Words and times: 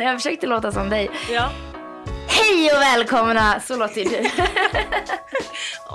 Jag 0.00 0.16
försökte 0.16 0.46
låta 0.46 0.72
som 0.72 0.90
dig. 0.90 1.10
Ja. 1.30 1.50
Hej 2.28 2.72
och 2.72 2.80
välkomna! 2.80 3.60
Så 3.60 3.76
låter 3.76 4.00
ju 4.00 4.04
du. 4.08 4.16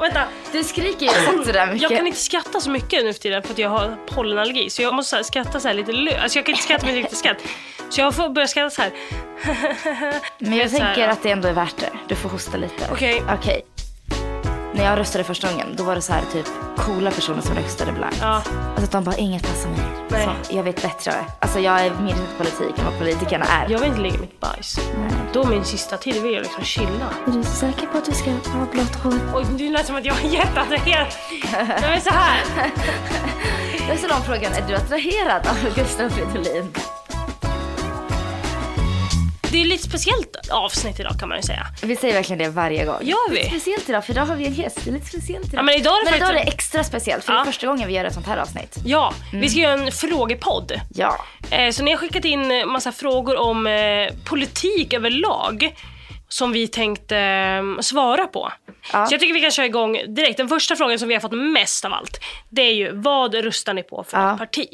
Vänta, 0.01 0.23
Du 0.51 0.63
skriker 0.63 1.05
ju 1.05 1.07
exakt 1.07 1.45
sådär 1.45 1.67
mycket. 1.67 1.81
jag 1.81 1.97
kan 1.97 2.07
inte 2.07 2.19
skratta 2.19 2.61
så 2.61 2.69
mycket 2.69 3.03
nu 3.05 3.13
för 3.13 3.19
tiden 3.19 3.43
för 3.43 3.51
att 3.51 3.57
jag 3.57 3.69
har 3.69 3.97
pollenallergi. 4.07 4.69
Så 4.69 4.81
jag 4.81 4.93
måste 4.93 5.09
så 5.09 5.15
här, 5.15 5.23
skratta 5.23 5.59
så 5.59 5.67
här 5.67 5.75
lite 5.75 5.91
lö. 5.91 6.19
Alltså 6.19 6.37
jag 6.37 6.45
kan 6.45 6.53
inte 6.53 6.63
skratta 6.63 6.85
med 6.85 6.95
riktigt 6.95 7.17
skratt. 7.17 7.37
Så 7.89 8.01
jag 8.01 8.15
får 8.15 8.29
börja 8.29 8.47
skratta 8.47 8.69
så 8.69 8.81
här. 8.81 8.91
Men 10.37 10.53
jag 10.53 10.69
här, 10.69 10.79
tänker 10.79 11.01
ja. 11.01 11.09
att 11.09 11.23
det 11.23 11.31
ändå 11.31 11.47
är 11.47 11.53
värt 11.53 11.77
det. 11.77 11.89
Du 12.07 12.15
får 12.15 12.29
hosta 12.29 12.57
lite. 12.57 12.87
Okej. 12.91 13.23
Okej. 13.39 13.65
När 14.81 14.89
jag 14.89 14.99
röstade 14.99 15.23
första 15.23 15.51
gången, 15.51 15.67
då 15.75 15.83
var 15.83 15.95
det 15.95 16.01
så 16.01 16.13
här 16.13 16.23
typ 16.33 16.45
coola 16.77 17.11
personer 17.11 17.41
som 17.41 17.55
röstade 17.55 17.91
blankt. 17.91 18.17
Ja. 18.21 18.43
Alltså 18.75 18.91
de 18.91 19.03
bara, 19.03 19.15
inget 19.15 19.41
passar 19.47 19.69
mig. 19.69 19.79
Nej. 20.09 20.29
Så, 20.43 20.55
jag 20.55 20.63
vet 20.63 20.81
bättre. 20.81 21.13
Alltså 21.39 21.59
jag 21.59 21.85
är 21.85 21.89
mer 21.89 22.13
i 22.13 22.37
politik 22.37 22.79
än 22.79 22.85
vad 22.85 22.97
politikerna 22.99 23.45
är. 23.45 23.69
Jag 23.69 23.79
vill 23.79 23.89
inte 23.89 24.01
ligga 24.01 24.15
i 24.15 24.19
mitt 24.19 24.39
bajs. 24.39 24.79
Då 25.33 25.45
min 25.45 25.65
sista 25.65 25.97
tid 25.97 26.21
vill 26.21 26.33
jag 26.33 26.41
liksom 26.43 26.63
chilla. 26.63 27.09
Är 27.27 27.31
du 27.31 27.43
säker 27.43 27.87
på 27.87 27.97
att 27.97 28.05
du 28.05 28.11
ska 28.11 28.31
ha 28.31 28.65
blått 28.71 28.95
hår? 28.95 29.13
Oj, 29.35 29.45
det 29.57 29.69
lät 29.69 29.85
som 29.85 29.95
att 29.95 30.05
jag 30.05 30.25
är 30.25 30.29
jätteattraherad. 30.29 31.07
Nej 31.53 31.89
men 31.89 32.01
så 32.01 32.09
här. 32.09 32.41
Jag 33.89 33.97
ställer 33.97 34.15
om 34.15 34.21
frågan, 34.21 34.53
är 34.53 34.67
du 34.67 34.75
attraherad 34.75 35.47
av 35.47 35.75
Gustav 35.75 36.09
Fridolin? 36.09 36.73
Det 39.51 39.61
är 39.61 39.65
lite 39.65 39.83
speciellt 39.83 40.49
avsnitt 40.51 40.99
idag 40.99 41.13
kan 41.19 41.29
man 41.29 41.37
ju 41.37 41.41
säga. 41.43 41.65
Vi 41.83 41.95
säger 41.95 42.13
verkligen 42.13 42.37
det 42.39 42.49
varje 42.49 42.85
gång. 42.85 42.97
Gör 43.01 43.29
vi? 43.31 43.35
Lite 43.37 43.49
speciellt 43.49 43.89
idag, 43.89 44.05
för 44.05 44.11
idag 44.13 44.25
har 44.25 44.35
vi 44.35 44.45
en 44.45 44.53
gäst. 44.53 44.79
Det 44.83 44.89
är 44.89 44.93
lite 44.93 45.05
speciellt 45.05 45.45
idag. 45.47 45.59
Ja, 45.59 45.63
men 45.63 45.75
idag 45.75 45.93
är 46.01 46.05
det 46.05 46.11
men 46.11 46.17
idag 46.17 46.29
är 46.29 46.33
det 46.33 46.39
faktiskt- 46.39 46.55
extra 46.57 46.83
speciellt, 46.83 47.23
för 47.23 47.31
det 47.31 47.37
Ja. 47.37 47.41
är 47.41 47.45
första 47.45 47.67
gången 47.67 47.87
vi 47.87 47.93
gör 47.93 48.05
ett 48.05 48.13
sånt 48.13 48.27
här 48.27 48.37
avsnitt. 48.37 48.77
Ja, 48.85 49.13
vi 49.33 49.49
ska 49.49 49.59
göra 49.59 49.73
en 49.73 49.91
frågepodd. 49.91 50.71
Ja. 50.95 51.25
Eh, 51.51 51.71
Så 51.71 51.83
ni 51.83 51.91
har 51.91 51.97
skickat 51.97 52.25
in 52.25 52.51
eh, 52.51 52.65
massa 52.65 52.91
frågor 52.91 53.37
om 53.39 53.67
eh, 53.67 54.07
politik 54.25 54.93
överlag 54.93 55.75
som 56.27 56.51
vi 56.51 56.67
tänkte 56.67 57.17
eh, 57.17 57.79
svara 57.81 58.27
på. 58.27 58.51
Ja. 58.93 59.05
Så 59.05 59.13
jag 59.13 59.19
tycker 59.21 59.33
vi 59.33 59.41
kan 59.41 59.51
köra 59.51 59.65
igång 59.65 59.97
direkt. 60.15 60.37
Den 60.37 60.47
första 60.47 60.75
frågan 60.75 60.99
som 60.99 61.07
vi 61.07 61.13
har 61.13 61.21
fått 61.21 61.31
mest 61.31 61.85
av 61.85 61.93
allt, 61.93 62.19
det 62.49 62.61
är 62.61 62.73
ju 62.73 62.91
vad 62.93 63.33
röstar 63.35 63.73
ni 63.73 63.83
på 63.83 64.03
för 64.07 64.17
Ja. 64.21 64.35
parti? 64.37 64.67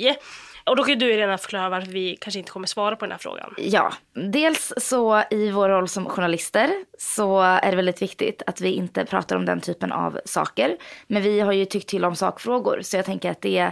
Och 0.68 0.76
då 0.76 0.84
kan 0.84 0.94
ju 0.94 0.96
du 0.96 1.18
redan 1.18 1.38
förklara 1.38 1.70
varför 1.70 1.92
vi 1.92 2.18
kanske 2.22 2.40
inte 2.40 2.52
kommer 2.52 2.68
svara 2.68 2.96
på 2.96 3.06
den 3.06 3.12
här 3.12 3.20
frågan. 3.20 3.54
Ja, 3.58 3.94
dels 4.14 4.74
så 4.78 5.24
i 5.30 5.52
vår 5.52 5.70
roll 5.70 5.88
som 5.88 6.06
journalister 6.06 6.72
så 6.98 7.42
är 7.42 7.72
det 7.72 7.76
väldigt 7.76 8.02
viktigt 8.02 8.42
att 8.48 8.62
vi 8.62 8.72
inte 8.72 9.06
pratar 9.06 9.36
om 9.36 9.46
den 9.46 9.62
typen 9.62 9.92
av 9.92 10.20
saker. 10.26 10.78
Men 11.08 11.24
vi 11.24 11.40
har 11.40 11.52
ju 11.52 11.66
tyckt 11.66 11.90
till 11.90 12.06
om 12.06 12.16
sakfrågor 12.16 12.80
så 12.82 12.98
jag 12.98 13.06
tänker 13.06 13.32
att 13.32 13.42
det 13.42 13.72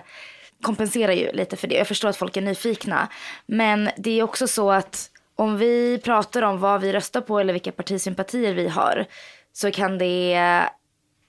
kompenserar 0.61 1.11
ju 1.11 1.31
lite 1.31 1.55
för 1.55 1.67
det. 1.67 1.75
Jag 1.75 1.87
förstår 1.87 2.09
att 2.09 2.17
folk 2.17 2.37
är 2.37 2.41
nyfikna. 2.41 3.07
Men 3.45 3.89
det 3.97 4.19
är 4.19 4.23
också 4.23 4.47
så 4.47 4.71
att 4.71 5.09
om 5.35 5.57
vi 5.57 6.01
pratar 6.03 6.41
om 6.41 6.59
vad 6.59 6.81
vi 6.81 6.93
röstar 6.93 7.21
på 7.21 7.39
eller 7.39 7.53
vilka 7.53 7.71
partisympatier 7.71 8.53
vi 8.53 8.67
har 8.67 9.05
så 9.53 9.71
kan 9.71 9.97
det 9.97 10.69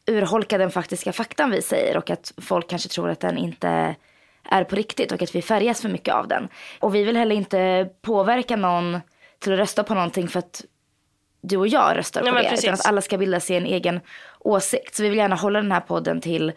urholka 0.07 0.59
den 0.59 0.71
faktiska 0.71 1.13
faktan 1.13 1.51
vi 1.51 1.63
säger 1.63 1.97
och 1.97 2.11
att 2.11 2.33
folk 2.43 2.69
kanske 2.69 2.89
tror 2.89 3.11
att 3.11 3.21
den 3.21 3.39
inte 3.39 3.95
är 4.51 4.65
på 4.65 4.77
riktigt 4.77 5.13
och 5.13 5.23
att 5.23 5.35
vi 5.35 5.43
färgas 5.43 5.83
för 5.83 5.89
mycket 5.89 6.15
av 6.15 6.29
den. 6.29 6.49
Och 6.81 6.95
vi 6.95 7.05
vill 7.05 7.17
heller 7.17 7.37
inte 7.37 7.89
påverka 8.03 8.57
någon 8.57 9.01
till 9.39 9.53
att 9.53 9.59
rösta 9.59 9.85
på 9.85 9.95
någonting 9.95 10.29
för 10.29 10.39
att 10.39 10.65
du 11.41 11.57
och 11.57 11.69
jag 11.69 11.97
röstar 11.97 12.23
Nej, 12.23 12.33
på 12.33 12.39
det. 12.39 12.49
precis. 12.49 12.65
Utan 12.65 12.75
att 12.75 12.87
alla 12.87 13.01
ska 13.01 13.19
bilda 13.19 13.41
sig 13.41 13.57
en 13.57 13.67
egen 13.67 14.01
åsikt. 14.39 14.95
Så 14.95 15.03
vi 15.03 15.09
vill 15.09 15.19
gärna 15.19 15.37
hålla 15.37 15.63
den 15.63 15.73
här 15.73 15.81
podden 15.81 16.21
till 16.21 16.53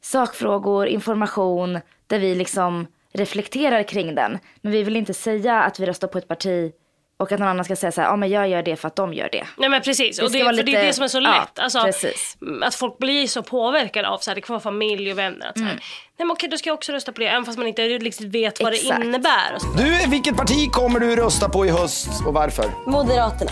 sakfrågor, 0.00 0.86
information, 0.86 1.80
där 2.06 2.18
vi 2.18 2.34
liksom 2.34 2.86
reflekterar 3.12 3.82
kring 3.82 4.14
den. 4.14 4.38
Men 4.60 4.72
vi 4.72 4.82
vill 4.82 4.96
inte 4.96 5.14
säga 5.14 5.62
att 5.62 5.80
vi 5.80 5.86
röstar 5.86 6.08
på 6.08 6.18
ett 6.18 6.28
parti 6.28 6.72
och 7.20 7.32
att 7.32 7.38
någon 7.38 7.48
annan 7.48 7.64
ska 7.64 7.76
säga 7.76 7.92
så 7.92 8.00
här, 8.00 8.08
ja 8.08 8.16
men 8.16 8.30
jag 8.30 8.48
gör 8.48 8.62
det 8.62 8.76
för 8.76 8.88
att 8.88 8.96
de 8.96 9.14
gör 9.14 9.28
det. 9.32 9.46
Nej 9.56 9.68
men 9.68 9.82
precis, 9.82 10.16
Det 10.16 10.22
och 10.24 10.30
det, 10.32 10.38
för 10.38 10.52
det 10.52 10.60
är 10.60 10.64
lite- 10.64 10.82
det 10.86 10.92
som 10.92 11.04
är 11.04 11.08
så 11.08 11.18
ja, 11.18 11.30
lätt. 11.40 11.58
alltså, 11.58 11.82
precis. 11.82 12.36
mm, 12.42 12.62
Att 12.62 12.74
folk 12.74 12.98
blir 12.98 13.26
så 13.26 13.42
påverkade 13.42 14.08
av 14.08 14.18
så 14.18 14.30
här, 14.30 14.34
det 14.34 14.40
kan 14.40 14.54
vara 14.54 14.60
familj 14.62 15.12
och 15.12 15.18
vänner. 15.18 15.46
Att, 15.48 15.54
så 15.58 15.60
Mm. 15.64 15.70
här, 15.70 15.76
Nej 16.18 16.26
men 16.26 16.30
okej 16.30 16.48
då 16.48 16.56
ska 16.58 16.68
jag 16.70 16.74
också 16.74 16.92
rösta 16.92 17.12
på 17.12 17.20
det, 17.20 17.26
även 17.28 17.44
fast 17.44 17.58
man 17.58 17.66
inte 17.66 17.82
riktigt 17.82 18.34
vet 18.34 18.62
vad 18.62 18.72
Exakt. 18.74 19.00
det 19.00 19.06
innebär. 19.06 19.54
Och 19.54 19.62
så. 19.62 19.68
Du, 19.76 20.06
vilket 20.10 20.36
parti 20.36 20.70
kommer 20.72 21.00
du 21.00 21.16
rösta 21.16 21.48
på 21.48 21.66
i 21.66 21.68
höst 21.70 22.08
och 22.26 22.34
varför? 22.34 22.64
Moderaterna. 22.86 23.50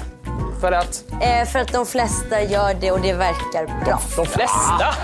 För 0.60 0.72
att? 0.72 1.04
Eh, 1.22 1.48
för 1.48 1.58
att 1.58 1.72
de 1.72 1.86
flesta 1.86 2.42
gör 2.42 2.74
det 2.74 2.90
och 2.90 3.00
det 3.00 3.12
verkar 3.12 3.84
bra. 3.84 4.00
De 4.16 4.26
flesta? 4.26 4.94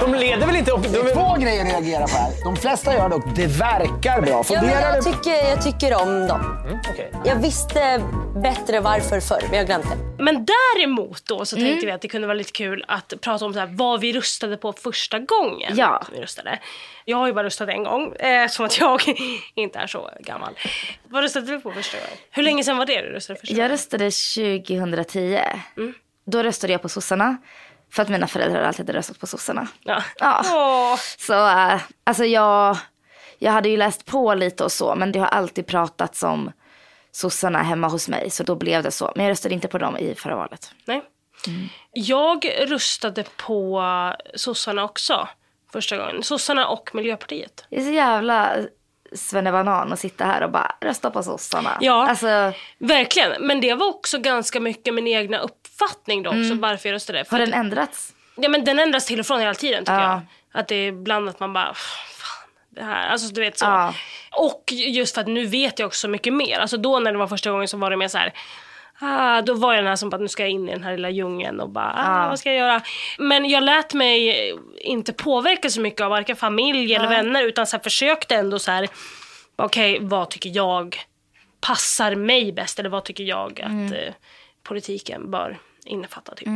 De 0.00 0.14
leder 0.14 0.46
väl 0.46 0.56
inte 0.56 0.70
upp... 0.70 0.82
De 0.82 0.98
är... 0.98 1.14
Två 1.14 1.36
grejer 1.40 1.64
jag 1.64 1.72
reagerar 1.72 2.06
på 2.06 2.16
här. 2.16 2.32
De 2.44 2.56
flesta 2.56 2.94
gör 2.94 3.08
det 3.08 3.14
och 3.14 3.28
det 3.34 3.46
verkar 3.46 4.20
bra. 4.20 4.44
Ja, 4.50 4.62
men 4.62 4.70
jag, 4.70 5.04
tycker, 5.04 5.48
jag 5.50 5.62
tycker 5.62 6.02
om 6.02 6.26
dem. 6.26 6.56
Okej. 6.90 7.12
Jag 7.24 7.36
visste 7.36 8.02
bättre 8.42 8.80
varför 8.80 9.20
förr, 9.20 9.42
men 9.48 9.56
jag 9.58 9.66
glömde 9.66 9.88
det. 9.88 10.22
Men 10.24 10.46
däremot 10.46 11.24
då 11.26 11.44
så 11.44 11.56
Mm. 11.56 11.68
tänkte 11.68 11.86
vi 11.86 11.92
att 11.92 12.00
det 12.02 12.08
kunde 12.08 12.26
vara 12.26 12.34
lite 12.34 12.52
kul 12.52 12.84
att 12.88 13.12
prata 13.20 13.44
om 13.44 13.52
så 13.52 13.58
här, 13.58 13.68
vad 13.72 14.00
vi 14.00 14.12
röstade 14.12 14.56
på 14.56 14.72
första 14.72 15.18
gången. 15.18 15.72
Ja. 15.76 16.02
Vi 16.12 16.20
röstade. 16.20 16.58
Jag 17.04 17.16
har 17.16 17.26
ju 17.26 17.32
bara 17.32 17.44
röstat 17.44 17.68
en 17.68 17.84
gång, 17.84 18.12
eh, 18.16 18.48
som 18.48 18.64
att 18.66 18.78
jag 18.78 19.00
inte 19.54 19.78
är 19.78 19.86
så 19.86 20.10
gammal. 20.20 20.54
Vad 21.08 21.22
röstade 21.22 21.46
du 21.46 21.60
på 21.60 21.72
första 21.72 21.96
gången? 21.98 22.16
Hur 22.30 22.42
länge 22.42 22.64
sedan 22.64 22.76
var 22.76 22.86
det 22.86 23.02
du 23.02 23.08
röstade 23.08 23.40
första 23.40 23.54
Jag 23.54 23.58
gången? 23.58 23.70
röstade 23.70 24.10
2010. 24.10 25.40
Då 26.26 26.42
röstade 26.42 26.72
jag 26.72 26.82
på 26.82 26.88
sossarna. 26.88 27.36
För 27.92 28.02
att 28.02 28.08
mina 28.08 28.26
föräldrar 28.26 28.62
alltid 28.62 28.86
hade 28.86 28.98
röstat 28.98 29.18
på 29.20 29.26
sossarna. 29.26 29.68
Ja. 29.84 30.02
Ja. 30.18 30.96
Så 31.18 31.32
äh, 31.48 31.80
alltså 32.04 32.24
jag, 32.24 32.76
jag 33.38 33.52
hade 33.52 33.68
ju 33.68 33.76
läst 33.76 34.06
på 34.06 34.34
lite 34.34 34.64
och 34.64 34.72
så. 34.72 34.94
Men 34.94 35.12
det 35.12 35.18
har 35.18 35.26
alltid 35.26 35.66
pratats 35.66 36.22
om 36.22 36.52
sossarna 37.12 37.62
hemma 37.62 37.88
hos 37.88 38.08
mig. 38.08 38.30
Så 38.30 38.42
då 38.42 38.54
blev 38.54 38.82
det 38.82 38.90
så. 38.90 39.12
Men 39.16 39.24
jag 39.24 39.30
röstade 39.30 39.54
inte 39.54 39.68
på 39.68 39.78
dem 39.78 39.96
i 39.96 40.14
förra 40.14 40.36
valet. 40.36 40.72
Nej. 40.84 41.02
Jag 41.92 42.50
röstade 42.66 43.24
på 43.36 43.82
sossarna 44.34 44.84
också 44.84 45.28
första 45.72 45.96
gången. 45.96 46.22
Sossarna 46.22 46.68
och 46.68 46.94
Miljöpartiet. 46.94 47.64
Det 47.70 47.76
är 47.76 47.80
så 47.84 47.90
jävla 47.90 48.56
svennebanan 49.12 49.92
att 49.92 49.98
sitta 50.00 50.24
här 50.24 50.42
och 50.42 50.50
bara 50.50 50.76
rösta 50.80 51.10
på 51.10 51.22
sossarna. 51.22 51.78
Ja. 51.80 52.08
Alltså, 52.08 52.52
Verkligen, 52.78 53.46
men 53.46 53.60
det 53.60 53.74
var 53.74 53.86
också 53.88 54.18
ganska 54.18 54.60
mycket 54.60 54.94
min 54.94 55.06
egna 55.06 55.38
uppfattning 55.38 56.22
då 56.22 56.30
också 56.30 56.54
varför 56.54 56.88
jag 56.88 56.94
röstade. 56.94 57.24
För 57.24 57.32
har 57.32 57.46
den 57.46 57.54
ändrats? 57.54 58.12
Ja 58.36 58.48
men 58.48 58.64
den 58.64 58.78
ändras 58.78 59.06
till 59.06 59.20
och 59.20 59.26
från 59.26 59.40
hela 59.40 59.54
tiden 59.54 59.80
tycker 59.84 59.92
Ja. 60.00 60.22
jag. 60.52 60.60
Att 60.60 60.68
det 60.68 60.74
är 60.74 60.88
ibland 60.88 61.28
att 61.28 61.40
man 61.40 61.52
bara, 61.52 61.74
fan 61.74 62.50
det 62.70 62.82
här, 62.82 63.08
alltså 63.08 63.34
du 63.34 63.40
vet 63.40 63.58
så. 63.58 63.64
Ja. 63.64 63.94
Och 64.32 64.64
just 64.72 65.14
för 65.14 65.20
att 65.20 65.26
nu 65.28 65.46
vet 65.46 65.78
jag 65.78 65.86
också 65.86 66.08
mycket 66.08 66.32
mer. 66.32 66.58
Alltså 66.58 66.76
då 66.76 66.98
när 66.98 67.12
det 67.12 67.18
var 67.18 67.26
första 67.26 67.50
gången 67.50 67.68
så 67.68 67.76
var 67.76 67.90
det 67.90 67.96
mer 67.96 68.08
så 68.08 68.18
här. 68.18 68.32
Ah, 69.02 69.42
då 69.42 69.54
var 69.54 69.72
jag 69.74 69.82
den 69.84 69.88
här 69.88 69.96
som 69.96 70.10
bara, 70.10 70.16
nu 70.20 70.28
ska 70.28 70.42
jag 70.42 70.50
in 70.50 70.68
i 70.68 70.72
den 70.72 70.82
här 70.82 70.92
lilla 70.92 71.10
djungeln 71.10 71.60
och 71.60 71.68
bara, 71.68 71.92
ah, 71.96 72.22
Ja. 72.22 72.28
vad 72.28 72.38
ska 72.38 72.48
jag 72.52 72.58
göra? 72.58 72.82
Men 73.18 73.50
jag 73.50 73.62
lät 73.62 73.94
mig 73.94 74.52
inte 74.76 75.12
påverka 75.12 75.70
så 75.70 75.80
mycket 75.80 76.00
av 76.00 76.10
varken 76.10 76.36
familj 76.36 76.94
eller 76.94 77.08
vänner 77.08 77.44
utan 77.44 77.66
så 77.66 77.76
här, 77.76 77.82
försökte 77.82 78.34
ändå 78.36 78.58
så 78.58 78.70
här, 78.70 78.88
okej 79.56 79.98
vad 80.00 80.30
tycker 80.30 80.50
jag 80.54 80.96
passar 81.60 82.14
mig 82.14 82.52
bäst 82.52 82.78
eller 82.78 82.90
vad 82.90 83.04
tycker 83.04 83.24
jag 83.24 83.60
att 83.60 83.92
eh, 83.92 84.14
politiken 84.62 85.30
bör 85.30 85.58
innefatta 85.84 86.34
typ. 86.34 86.48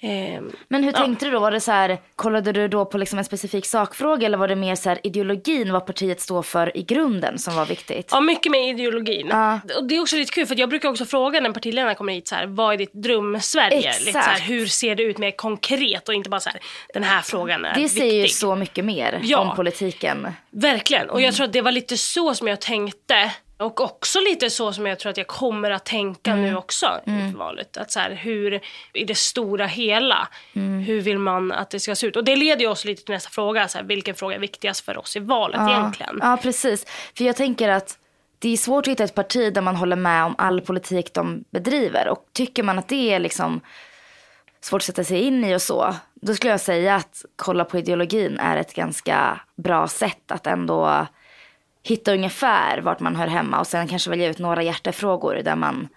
Ehm, 0.00 0.52
Men 0.68 0.84
hur 0.84 0.92
Ja. 0.92 0.98
tänkte 0.98 1.24
du 1.24 1.30
då? 1.30 1.38
Var 1.40 1.50
det 1.50 1.60
så 1.60 1.72
här, 1.72 1.98
kollade 2.16 2.52
du 2.52 2.68
då 2.68 2.84
på 2.84 2.98
liksom 2.98 3.18
en 3.18 3.24
specifik 3.24 3.66
sakfråga 3.66 4.26
eller 4.26 4.38
var 4.38 4.48
det 4.48 4.56
mer 4.56 4.74
så 4.74 4.88
här 4.88 4.98
ideologin, 5.02 5.72
vad 5.72 5.86
partiet 5.86 6.20
står 6.20 6.42
för 6.42 6.76
i 6.76 6.82
grunden 6.82 7.38
som 7.38 7.56
var 7.56 7.66
viktigt? 7.66 8.08
Ja, 8.12 8.20
mycket 8.20 8.52
med 8.52 8.68
ideologin. 8.68 9.26
Ja. 9.30 9.60
Och 9.78 9.84
det 9.84 9.96
är 9.96 10.00
också 10.00 10.16
lite 10.16 10.32
kul 10.32 10.46
för 10.46 10.58
jag 10.60 10.68
brukar 10.68 10.88
också 10.88 11.04
fråga 11.04 11.40
när 11.40 11.52
partiledarna 11.52 11.94
kommer 11.94 12.12
hit 12.12 12.28
så 12.28 12.34
här, 12.34 12.46
vad 12.46 12.72
är 12.74 12.78
ditt 12.78 12.92
dröm-Sverige? 12.92 13.78
Exakt. 13.88 14.00
Lite 14.00 14.12
så 14.12 14.18
här, 14.18 14.40
hur 14.40 14.66
ser 14.66 14.94
det 14.94 15.02
ut 15.02 15.18
mer 15.18 15.30
konkret 15.30 16.08
och 16.08 16.14
inte 16.14 16.30
bara 16.30 16.40
så 16.40 16.50
här, 16.50 16.60
den 16.94 17.04
här 17.04 17.22
frågan 17.22 17.64
är 17.64 17.74
Det 17.74 17.88
säger 17.88 18.22
ju 18.22 18.28
så 18.28 18.56
mycket 18.56 18.84
mer 18.84 19.20
Ja. 19.22 19.38
om 19.38 19.56
politiken. 19.56 20.28
Verkligen. 20.50 21.08
Och 21.10 21.16
Mm. 21.16 21.24
jag 21.24 21.34
tror 21.34 21.46
att 21.46 21.52
det 21.52 21.60
var 21.62 21.72
lite 21.72 21.96
så 21.96 22.34
som 22.34 22.48
jag 22.48 22.60
tänkte 22.60 23.32
Och 23.58 23.80
också 23.80 24.20
lite 24.20 24.50
så 24.50 24.72
som 24.72 24.86
jag 24.86 24.98
tror 24.98 25.10
att 25.10 25.16
jag 25.16 25.26
kommer 25.26 25.70
att 25.70 25.84
tänka 25.84 26.34
nu 26.34 26.56
också 26.56 27.00
inför 27.06 27.38
valet. 27.38 27.76
Att 27.76 27.90
så 27.90 28.00
här, 28.00 28.10
hur, 28.10 28.60
i 28.92 29.04
det 29.04 29.18
stora 29.18 29.66
hela, 29.66 30.28
hur 30.86 31.00
vill 31.00 31.18
man 31.18 31.52
att 31.52 31.70
det 31.70 31.80
ska 31.80 31.94
se 31.94 32.06
ut? 32.06 32.16
Och 32.16 32.24
det 32.24 32.36
leder 32.36 32.60
ju 32.60 32.68
oss 32.68 32.84
lite 32.84 33.04
till 33.04 33.14
nästa 33.14 33.30
fråga. 33.30 33.68
Så 33.68 33.78
här, 33.78 33.84
vilken 33.84 34.14
fråga 34.14 34.34
är 34.34 34.38
viktigast 34.38 34.84
för 34.84 34.98
oss 34.98 35.16
i 35.16 35.20
valet 35.20 35.60
egentligen? 35.70 36.18
Ja, 36.22 36.38
precis. 36.42 36.86
För 37.16 37.24
jag 37.24 37.36
tänker 37.36 37.68
att 37.68 37.98
det 38.38 38.48
är 38.48 38.56
svårt 38.56 38.86
att 38.86 38.90
hitta 38.90 39.04
ett 39.04 39.14
parti 39.14 39.54
där 39.54 39.60
man 39.60 39.76
håller 39.76 39.96
med 39.96 40.24
om 40.24 40.34
all 40.38 40.60
politik 40.60 41.14
de 41.14 41.44
bedriver. 41.50 42.08
Och 42.08 42.26
tycker 42.32 42.62
man 42.62 42.78
att 42.78 42.88
det 42.88 43.14
är 43.14 43.18
liksom 43.18 43.60
svårt 44.60 44.80
att 44.80 44.84
sätta 44.84 45.04
sig 45.04 45.20
in 45.20 45.44
i 45.44 45.56
och 45.56 45.62
så, 45.62 45.94
då 46.14 46.34
skulle 46.34 46.50
jag 46.50 46.60
säga 46.60 46.94
att 46.94 47.24
kolla 47.36 47.64
på 47.64 47.78
ideologin 47.78 48.38
är 48.38 48.56
ett 48.56 48.74
ganska 48.74 49.40
bra 49.56 49.88
sätt 49.88 50.30
att 50.30 50.46
ändå 50.46 51.06
hitta 51.88 52.12
ungefär 52.14 52.78
vart 52.80 53.00
man 53.00 53.16
hör 53.16 53.26
hemma 53.26 53.60
och 53.60 53.66
sen 53.66 53.88
kanske 53.88 54.10
välja 54.10 54.28
ut 54.28 54.38
några 54.38 54.62
hjärtefrågor 54.62 55.34
där 55.44 55.56
man 55.56 55.88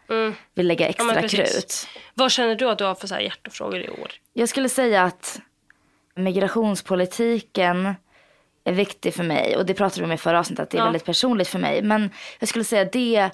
vill 0.56 0.68
lägga 0.68 0.86
Mm. 0.86 0.96
Ja, 0.98 1.04
men 1.04 1.18
extra 1.18 1.42
precis. 1.44 1.56
krut. 1.56 1.88
Vad 2.14 2.32
känner 2.32 2.56
du 2.56 2.70
att 2.70 2.78
du 2.78 2.84
har 2.84 2.96
för 2.96 3.08
så 3.08 3.14
här 3.14 3.22
hjärtefrågor 3.22 3.80
i 3.80 3.90
år? 3.90 4.12
Jag 4.34 4.50
skulle 4.50 4.70
säga 4.70 5.04
att 5.04 5.42
migrationspolitiken 6.16 7.96
är 8.64 8.74
viktig 8.74 9.14
för 9.14 9.24
mig. 9.24 9.58
Och 9.58 9.66
det 9.66 9.74
pratade 9.74 10.02
vi 10.02 10.06
om 10.06 10.12
i 10.12 10.18
förra 10.18 10.40
avsnittet, 10.40 10.64
att 10.64 10.70
det 10.70 10.78
är 10.78 10.80
Ja. 10.80 10.86
väldigt 10.86 11.06
personligt 11.06 11.48
för 11.48 11.60
mig. 11.60 11.82
Men 11.82 12.10
jag 12.40 12.50
skulle 12.50 12.66
säga 12.66 12.86
det, 12.86 13.30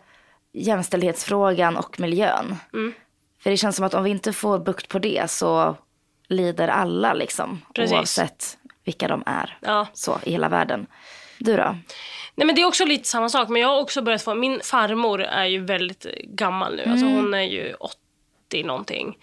jämställdhetsfrågan 0.53 1.77
och 1.77 1.99
miljön. 1.99 2.55
Mm. 2.73 2.93
För 3.39 3.49
det 3.49 3.57
känns 3.57 3.75
som 3.75 3.85
att 3.85 3.93
om 3.93 4.03
vi 4.03 4.09
inte 4.09 4.33
får 4.33 4.59
bukt 4.59 4.87
på 4.87 4.99
det 4.99 5.31
så 5.31 5.75
lider 6.27 6.67
alla 6.67 7.13
liksom. 7.13 7.61
Precis. 7.75 7.93
Oavsett 7.97 8.57
vilka 8.83 9.07
de 9.07 9.23
är. 9.25 9.57
Ja. 9.61 9.87
Så 9.93 10.19
i 10.23 10.31
hela 10.31 10.49
världen. 10.49 10.87
Du 11.39 11.57
då? 11.57 11.75
Nej 12.37 12.45
men 12.47 12.55
det 12.55 12.61
är 12.61 12.65
också 12.65 12.85
lite 12.85 13.07
samma 13.07 13.29
sak. 13.29 13.49
Men 13.49 13.61
jag 13.61 13.69
har 13.69 13.79
också 13.79 14.01
börjat 14.01 14.23
få, 14.23 14.35
min 14.35 14.59
farmor 14.63 15.21
är 15.21 15.45
ju 15.45 15.59
väldigt 15.65 16.05
gammal 16.23 16.75
nu. 16.75 16.83
Alltså 16.91 17.05
hon 17.05 17.33
är 17.33 17.41
ju 17.41 17.73
80 17.73 18.63
någonting. 18.63 19.17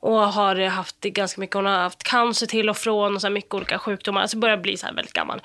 Och 0.00 0.18
har 0.18 0.68
haft 0.68 0.96
det 1.00 1.10
ganska 1.10 1.40
mycket, 1.40 1.54
hon 1.54 1.66
har 1.66 1.78
haft 1.78 2.02
cancer 2.02 2.46
till 2.46 2.70
och 2.70 2.76
från 2.76 3.14
och 3.14 3.20
så 3.20 3.30
mycket 3.30 3.54
olika 3.54 3.78
sjukdomar. 3.78 4.20
Alltså 4.20 4.36
börjar 4.36 4.56
bli 4.56 4.76
så 4.76 4.86
här 4.86 4.94
väldigt 4.94 5.12
gammal. 5.12 5.40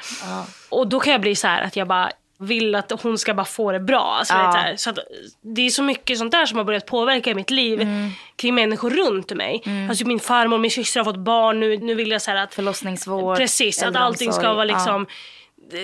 Och 0.69 0.87
då 0.87 0.99
kan 0.99 1.11
jag 1.11 1.21
bli 1.21 1.35
så 1.35 1.47
här 1.47 1.61
att 1.61 1.75
jag 1.75 1.87
bara 1.87 2.11
vill 2.39 2.75
att 2.75 3.01
hon 3.01 3.17
ska 3.17 3.33
bara 3.33 3.45
få 3.45 3.71
det 3.71 3.79
bra. 3.79 4.15
Alltså, 4.19 4.33
Ja. 4.33 4.43
vet, 4.43 4.51
så 4.53 4.57
här, 4.59 4.75
så 4.75 4.89
att, 4.89 4.99
det 5.41 5.61
är 5.61 5.69
så 5.69 5.83
mycket 5.83 6.17
sånt 6.17 6.31
där 6.31 6.45
som 6.45 6.57
har 6.57 6.65
börjat 6.65 6.85
påverka 6.85 7.35
mitt 7.35 7.49
liv 7.49 7.87
kring 8.35 8.55
människor 8.55 8.89
runt 8.89 9.31
mig. 9.31 9.63
Alltså 9.89 10.07
min 10.07 10.19
farmor, 10.19 10.57
min 10.57 10.71
syster 10.71 10.99
har 10.99 11.05
fått 11.05 11.17
barn 11.19 11.59
nu. 11.59 11.77
Nu 11.77 11.95
vill 11.95 12.11
jag 12.11 12.21
så 12.21 12.31
att 12.31 12.53
Förlossningsvård, 12.53 13.37
Precis, 13.37 13.83
att 13.83 13.95
allting 13.95 14.33
ska 14.33 14.53
vara 14.53 14.63
liksom... 14.65 15.05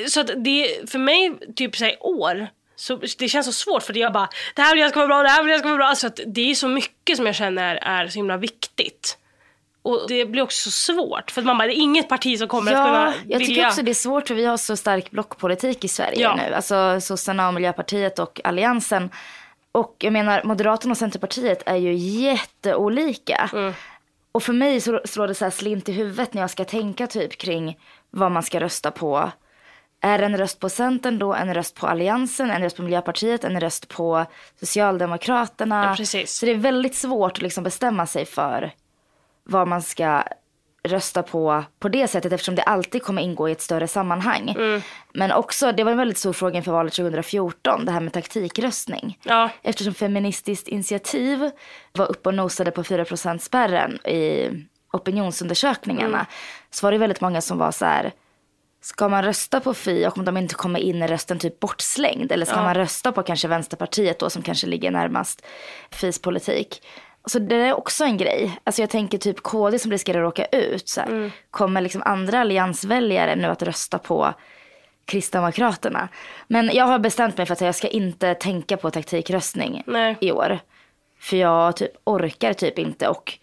Så 0.07 0.19
att 0.19 0.29
det, 0.37 0.89
för 0.91 0.99
mig, 0.99 1.33
typ 1.55 1.75
så 1.75 1.85
här, 1.85 1.95
år, 1.99 2.47
så 2.75 2.95
det 2.95 3.27
känns 3.27 3.45
så 3.45 3.51
svårt 3.51 3.83
för 3.83 3.97
jag 3.97 4.13
bara, 4.13 4.29
det 4.55 4.61
här 4.61 4.73
vill 4.73 4.81
jag 4.81 4.89
ska 4.89 4.99
vara 4.99 5.07
bra, 5.07 5.23
det 5.23 5.29
här 5.29 5.43
vill 5.43 5.51
jag 5.51 5.59
ska 5.59 5.67
vara 5.69 5.77
bra. 5.77 5.87
Alltså 5.87 6.07
att 6.07 6.19
det 6.25 6.51
är 6.51 6.55
så 6.55 6.67
mycket 6.67 7.17
som 7.17 7.25
jag 7.25 7.35
känner 7.35 7.75
är 7.75 8.07
så 8.07 8.19
himla 8.19 8.37
viktigt. 8.37 9.17
Och 9.81 10.05
det 10.07 10.25
blir 10.25 10.41
också 10.41 10.71
så 10.71 10.93
svårt 10.93 11.31
för 11.31 11.41
att 11.41 11.45
man 11.45 11.57
bara, 11.57 11.67
det 11.67 11.73
är 11.73 11.81
inget 11.81 12.09
parti 12.09 12.39
som 12.39 12.47
kommer 12.47 12.71
att 12.71 12.77
Ja, 12.77 12.83
kunna 12.85 13.13
jag 13.27 13.39
tycker 13.39 13.53
vilja... 13.53 13.67
också 13.67 13.81
det 13.81 13.91
är 13.91 13.93
svårt 13.93 14.27
för 14.27 14.35
vi 14.35 14.45
har 14.45 14.57
så 14.57 14.77
stark 14.77 15.11
blockpolitik 15.11 15.83
i 15.83 15.87
Sverige 15.87 16.21
Ja. 16.21 16.35
nu. 16.35 16.53
Alltså 16.53 17.01
sossarna 17.01 17.47
och 17.47 17.53
Miljöpartiet 17.53 18.19
och 18.19 18.41
Alliansen. 18.43 19.09
Och 19.71 19.95
jag 19.99 20.13
menar 20.13 20.43
Moderaterna 20.43 20.91
och 20.91 20.97
Centerpartiet 20.97 21.63
är 21.65 21.75
ju 21.75 21.93
jätteolika. 21.93 23.49
Mm. 23.53 23.73
Och 24.31 24.43
för 24.43 24.53
mig 24.53 24.81
så 24.81 25.01
slår 25.05 25.27
det 25.27 25.35
så 25.35 25.45
här 25.45 25.51
slint 25.51 25.89
i 25.89 25.91
huvudet 25.91 26.33
när 26.33 26.41
jag 26.41 26.49
ska 26.49 26.65
tänka 26.65 27.07
typ 27.07 27.37
kring 27.37 27.77
vad 28.09 28.31
man 28.31 28.43
ska 28.43 28.59
rösta 28.59 28.91
på. 28.91 29.31
Är 30.05 30.19
en 30.19 30.37
röst 30.37 30.59
på 30.59 30.69
Centern 30.69 31.19
då 31.19 31.33
en 31.33 31.53
röst 31.53 31.75
på 31.75 31.87
Alliansen, 31.87 32.51
en 32.51 32.61
röst 32.61 32.77
på 32.77 32.83
Miljöpartiet, 32.83 33.43
en 33.43 33.59
röst 33.59 33.87
på 33.87 34.25
Socialdemokraterna. 34.59 35.85
Ja, 35.85 35.95
precis. 35.95 36.33
Så 36.33 36.45
det 36.45 36.51
är 36.51 36.55
väldigt 36.55 36.95
svårt 36.95 37.31
att 37.31 37.41
liksom 37.41 37.63
bestämma 37.63 38.05
sig 38.05 38.25
för 38.25 38.71
vad 39.43 39.67
man 39.67 39.81
ska 39.81 40.23
rösta 40.83 41.23
på 41.23 41.63
på 41.79 41.89
det 41.89 42.07
sättet 42.07 42.31
eftersom 42.31 42.55
det 42.55 42.63
alltid 42.63 43.03
kommer 43.03 43.21
ingå 43.21 43.49
i 43.49 43.51
ett 43.51 43.61
större 43.61 43.87
sammanhang. 43.87 44.49
Mm. 44.49 44.81
Men 45.13 45.31
också, 45.31 45.71
det 45.71 45.83
var 45.83 45.91
en 45.91 45.97
väldigt 45.97 46.17
stor 46.17 46.33
fråga 46.33 46.57
inför 46.57 46.71
valet 46.71 46.93
2014, 46.93 47.85
det 47.85 47.91
här 47.91 47.99
med 47.99 48.13
taktikröstning. 48.13 49.17
Ja. 49.23 49.49
Eftersom 49.61 49.93
Feministiskt 49.93 50.67
initiativ 50.67 51.49
var 51.91 52.11
uppe 52.11 52.29
och 52.29 52.35
nosade 52.35 52.71
på 52.71 52.83
4 52.83 53.37
spärren 53.39 54.05
i 54.05 54.49
opinionsundersökningarna 54.93 56.17
Mm. 56.17 56.25
så 56.69 56.85
var 56.85 56.91
det 56.91 56.97
väldigt 56.97 57.21
många 57.21 57.41
som 57.41 57.57
var 57.57 57.71
så 57.71 57.85
här 57.85 58.11
Ska 58.83 59.09
man 59.09 59.23
rösta 59.23 59.59
på 59.59 59.73
Fi 59.73 60.07
och 60.07 60.17
om 60.17 60.25
de 60.25 60.37
inte 60.37 60.55
kommer 60.55 60.79
in 60.79 61.01
är 61.01 61.07
rösten 61.07 61.39
typ 61.39 61.59
bortslängd? 61.59 62.31
Eller 62.31 62.45
ska 62.45 62.61
man 62.61 62.75
rösta 62.75 63.11
på 63.11 63.23
kanske 63.23 63.47
Vänsterpartiet 63.47 64.19
då 64.19 64.29
som 64.29 64.41
kanske 64.41 64.67
ligger 64.67 64.91
närmast 64.91 65.45
Fis 65.91 66.21
politik? 66.21 66.81
Så 67.25 67.39
det 67.39 67.55
är 67.55 67.73
också 67.73 68.03
en 68.03 68.17
grej. 68.17 68.59
Alltså 68.63 68.81
jag 68.81 68.89
tänker 68.89 69.17
typ 69.17 69.43
KD 69.43 69.79
som 69.79 69.91
riskerar 69.91 70.19
att 70.19 70.23
råka 70.23 70.45
ut. 70.45 70.89
Så 70.89 71.01
här, 71.01 71.31
Kommer 71.51 71.81
liksom 71.81 72.01
andra 72.05 72.39
alliansväljare 72.39 73.35
nu 73.35 73.47
att 73.47 73.63
rösta 73.63 73.99
på 73.99 74.33
Kristdemokraterna? 75.05 76.09
Men 76.47 76.69
jag 76.73 76.85
har 76.85 76.99
bestämt 76.99 77.37
mig 77.37 77.45
för 77.45 77.53
att 77.53 77.61
jag 77.61 77.75
ska 77.75 77.87
inte 77.87 78.33
tänka 78.33 78.77
på 78.77 78.91
taktikröstning 78.91 79.83
Nej. 79.85 80.17
i 80.21 80.31
år. 80.31 80.59
För 81.19 81.37
jag 81.37 81.75
typ 81.75 81.91
orkar 82.03 82.53
typ 82.53 82.79
inte 82.79 83.07
och 83.07 83.39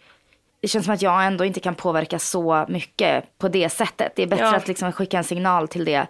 det 0.61 0.67
känns 0.67 0.85
som 0.85 0.93
att 0.93 1.01
jag 1.01 1.25
ändå 1.25 1.45
inte 1.45 1.59
kan 1.59 1.75
påverka 1.75 2.19
så 2.19 2.65
mycket 2.69 3.37
på 3.37 3.47
det 3.47 3.69
sättet. 3.69 4.13
Det 4.15 4.23
är 4.23 4.27
bättre 4.27 4.45
Ja. 4.45 4.55
att 4.55 4.67
liksom 4.67 4.91
skicka 4.91 5.17
en 5.17 5.23
signal 5.23 5.67
till 5.67 5.85
det, 5.85 6.07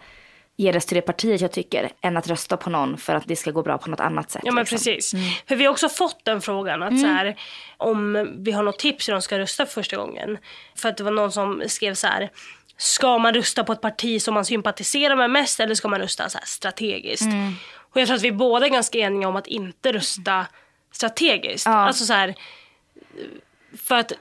ge 0.57 0.71
röst 0.71 0.87
till 0.87 0.95
det 0.95 1.01
partiet 1.01 1.41
jag 1.41 1.51
tycker, 1.51 1.91
än 2.01 2.17
att 2.17 2.27
rösta 2.27 2.57
på 2.57 2.69
någon 2.69 2.97
för 2.97 3.15
att 3.15 3.27
det 3.27 3.35
ska 3.35 3.51
gå 3.51 3.63
bra 3.63 3.77
på 3.77 3.89
något 3.89 3.99
annat 3.99 4.31
sätt. 4.31 4.41
Ja 4.45 4.51
men 4.51 4.61
liksom. 4.61 4.75
precis. 4.75 5.11
För 5.47 5.55
vi 5.55 5.65
har 5.65 5.71
också 5.71 5.89
fått 5.89 6.25
den 6.25 6.41
frågan 6.41 6.83
att 6.83 6.99
så 6.99 7.07
här, 7.07 7.35
om 7.77 8.29
vi 8.37 8.51
har 8.51 8.63
något 8.63 8.79
tips 8.79 9.07
hur 9.07 9.13
de 9.13 9.21
ska 9.21 9.39
rösta 9.39 9.65
för 9.65 9.73
första 9.73 9.95
gången. 9.95 10.37
För 10.75 10.89
att 10.89 10.97
det 10.97 11.03
var 11.03 11.11
någon 11.11 11.31
som 11.31 11.63
skrev 11.67 11.93
så 11.93 12.07
här. 12.07 12.29
Ska 12.77 13.17
man 13.17 13.33
rösta 13.33 13.63
på 13.63 13.73
ett 13.73 13.81
parti 13.81 14.21
som 14.21 14.33
man 14.33 14.45
sympatiserar 14.45 15.15
med 15.15 15.29
mest 15.29 15.59
eller 15.59 15.75
ska 15.75 15.87
man 15.87 15.99
rösta 15.99 16.29
så 16.29 16.39
strategiskt? 16.43 17.27
Och 17.73 18.01
jag 18.01 18.07
tror 18.07 18.15
att 18.15 18.23
vi 18.23 18.31
båda 18.31 18.65
är 18.65 18.69
ganska 18.69 18.97
eniga 18.97 19.27
om 19.27 19.35
att 19.35 19.47
inte 19.47 19.93
rösta 19.93 20.45
strategiskt. 20.91 21.65
Ja. 21.65 21.71
Alltså 21.71 22.05
så 22.05 22.13
här, 22.13 22.35
för 23.85 23.95
att 23.95 24.13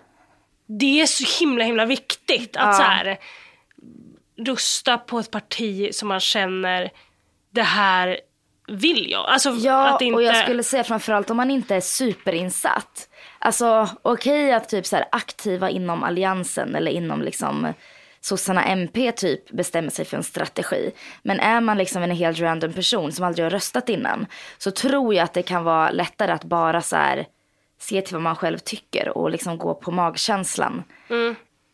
det 0.79 1.01
är 1.01 1.07
så 1.07 1.41
himla 1.45 1.65
himla 1.65 1.85
viktigt 1.85 2.57
att 2.57 2.67
Ja. 2.67 2.73
så 2.73 2.83
här, 2.83 3.19
rösta 4.47 4.99
på 4.99 5.19
ett 5.19 5.31
parti 5.31 5.95
som 5.95 6.09
man 6.09 6.21
känner 6.21 6.91
det 7.51 7.63
här 7.63 8.21
vill 8.69 9.11
jag. 9.11 9.27
Alltså 9.29 9.51
Ja, 9.51 9.89
att 9.95 10.03
inte... 10.03 10.15
och 10.17 10.23
jag 10.23 10.37
skulle 10.37 10.63
säga 10.63 10.85
framförallt 10.85 11.31
om 11.31 11.37
man 11.37 11.51
inte 11.51 11.77
är 11.77 11.81
superinsatt. 11.81 13.09
Alltså 13.39 13.89
okej 14.03 14.53
att 14.53 14.69
typ 14.69 14.87
så 14.87 14.97
här 14.97 15.05
aktiva 15.13 15.71
inom 15.71 16.05
alliansen 16.05 16.75
eller 16.75 16.91
inom 16.91 17.23
liksom 17.23 17.73
sossarna 18.21 18.65
MP 18.65 19.13
typ 19.13 19.51
bestämmer 19.51 19.91
sig 19.91 20.05
för 20.05 20.17
en 20.17 20.23
strategi. 20.23 20.91
Men 21.23 21.41
är 21.41 21.61
man 21.61 21.79
liksom 21.79 22.03
en 22.03 22.11
helt 22.11 22.41
random 22.41 22.73
person 22.73 23.13
som 23.13 23.25
aldrig 23.25 23.45
har 23.47 23.51
röstat 23.51 23.89
innan 23.89 24.27
så 24.59 24.71
tror 24.71 25.15
jag 25.15 25.25
att 25.25 25.35
det 25.35 25.43
kan 25.43 25.65
vara 25.65 25.91
lättare 25.91 26.33
att 26.33 26.45
bara 26.45 26.83
så 26.83 26.97
här 26.97 27.27
se 27.81 28.03
till 28.03 28.15
vad 28.15 28.23
man 28.23 28.37
själv 28.37 28.59
tycker 28.59 29.19
och 29.19 29.31
liksom 29.31 29.59
gå 29.59 29.75
på 29.75 29.91
magkänslan. 29.91 30.83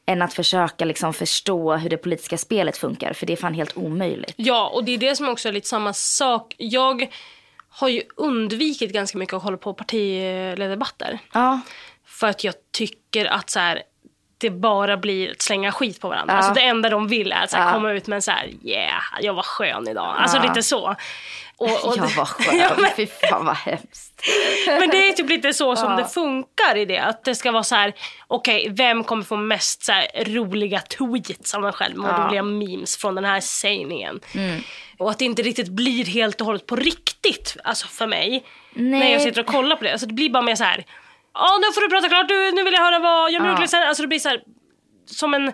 Än 0.08 0.22
att 0.22 0.34
försöka 0.34 0.84
liksom 0.84 1.12
förstå 1.12 1.76
hur 1.76 1.90
det 1.90 1.96
politiska 1.96 2.38
spelet 2.38 2.76
funkar 2.76 3.12
för 3.12 3.26
det 3.26 3.32
är 3.32 3.36
fan 3.36 3.54
helt 3.54 3.76
omöjligt. 3.76 4.34
Ja, 4.36 4.68
och 4.74 4.84
det 4.84 4.92
är 4.92 4.98
det 4.98 5.16
som 5.16 5.28
också 5.28 5.48
är 5.48 5.52
lite 5.52 5.68
samma 5.68 5.92
sak. 5.92 6.54
Jag 6.58 7.08
har 7.68 7.88
ju 7.88 8.02
undvikit 8.16 8.92
ganska 8.92 9.18
mycket 9.18 9.34
att 9.34 9.42
hålla 9.42 9.56
på 9.56 9.74
partiledardebatter. 9.74 11.18
Ja, 11.32 11.60
För 12.04 12.26
att 12.26 12.44
jag 12.44 12.54
tycker 12.72 13.26
att 13.26 13.50
så 13.50 13.58
här, 13.58 13.82
det 14.38 14.50
bara 14.50 14.96
blir 14.96 15.30
att 15.30 15.42
slänga 15.42 15.72
skit 15.72 16.00
på 16.00 16.08
varandra. 16.08 16.34
Ja. 16.34 16.38
Alltså 16.38 16.54
det 16.54 16.60
enda 16.60 16.88
de 16.88 17.08
vill 17.08 17.32
är 17.32 17.44
att 17.44 17.52
Ja. 17.52 17.72
komma 17.72 17.92
ut 17.92 18.06
med 18.06 18.16
en 18.16 18.22
så 18.22 18.30
här, 18.30 18.48
yeah, 18.64 19.02
jag 19.20 19.34
var 19.34 19.42
skön 19.42 19.88
idag. 19.88 20.16
Alltså 20.18 20.42
lite 20.42 20.62
så. 20.62 20.94
Och, 21.58 21.84
och, 21.84 21.96
jag 21.96 22.08
var 22.16 22.24
skön. 22.24 22.58
Ja, 22.58 22.70
men, 22.78 22.90
Fy 22.96 23.06
fan 23.06 23.46
vad 23.46 23.56
hemskt. 23.56 24.22
men 24.66 24.90
det 24.90 25.08
är 25.08 25.12
typ 25.12 25.28
lite 25.28 25.52
så 25.52 25.76
som 25.76 25.96
det 25.96 26.04
funkar 26.04 26.76
i 26.76 26.84
det. 26.84 26.98
Att 26.98 27.24
det 27.24 27.34
ska 27.34 27.52
vara 27.52 27.62
så 27.62 27.74
här, 27.74 27.92
okej, 28.26 28.68
vem 28.70 29.04
kommer 29.04 29.22
få 29.22 29.36
mest 29.36 29.84
så 29.84 29.92
roliga 30.26 30.80
tweets 30.80 31.54
av 31.54 31.60
mig 31.62 31.72
själv 31.72 32.04
och 32.04 32.18
roliga 32.24 32.42
memes 32.42 32.96
från 32.96 33.14
den 33.14 33.24
här 33.24 33.40
sägningen. 33.40 34.20
Mm. 34.34 34.60
Och 34.98 35.10
att 35.10 35.18
det 35.18 35.24
inte 35.24 35.42
riktigt 35.42 35.68
blir 35.68 36.04
helt 36.04 36.40
och 36.40 36.46
hållet 36.46 36.66
på 36.66 36.76
riktigt, 36.76 37.56
alltså 37.64 37.86
för 37.88 38.06
mig. 38.06 38.44
När 38.74 38.98
Nej. 38.98 39.12
jag 39.12 39.22
sitter 39.22 39.40
och 39.40 39.46
kollar 39.46 39.76
på 39.76 39.84
det. 39.84 39.92
Alltså 39.92 40.06
det 40.06 40.14
blir 40.14 40.30
bara 40.30 40.42
mer 40.42 40.54
så 40.54 40.64
här, 40.64 40.84
ja 41.38 41.58
nu 41.60 41.72
får 41.72 41.80
du 41.80 41.88
prata 41.88 42.08
klart, 42.08 42.28
du, 42.28 42.52
nu 42.52 42.64
vill 42.64 42.72
jag 42.74 42.80
höra 42.80 42.98
vad 42.98 43.30
Björklund 43.30 43.70
säger. 43.70 43.86
Alltså 43.86 44.02
det 44.02 44.08
blir 44.08 44.18
så 44.18 44.28
här, 44.28 44.40
som 45.06 45.34
en, 45.34 45.52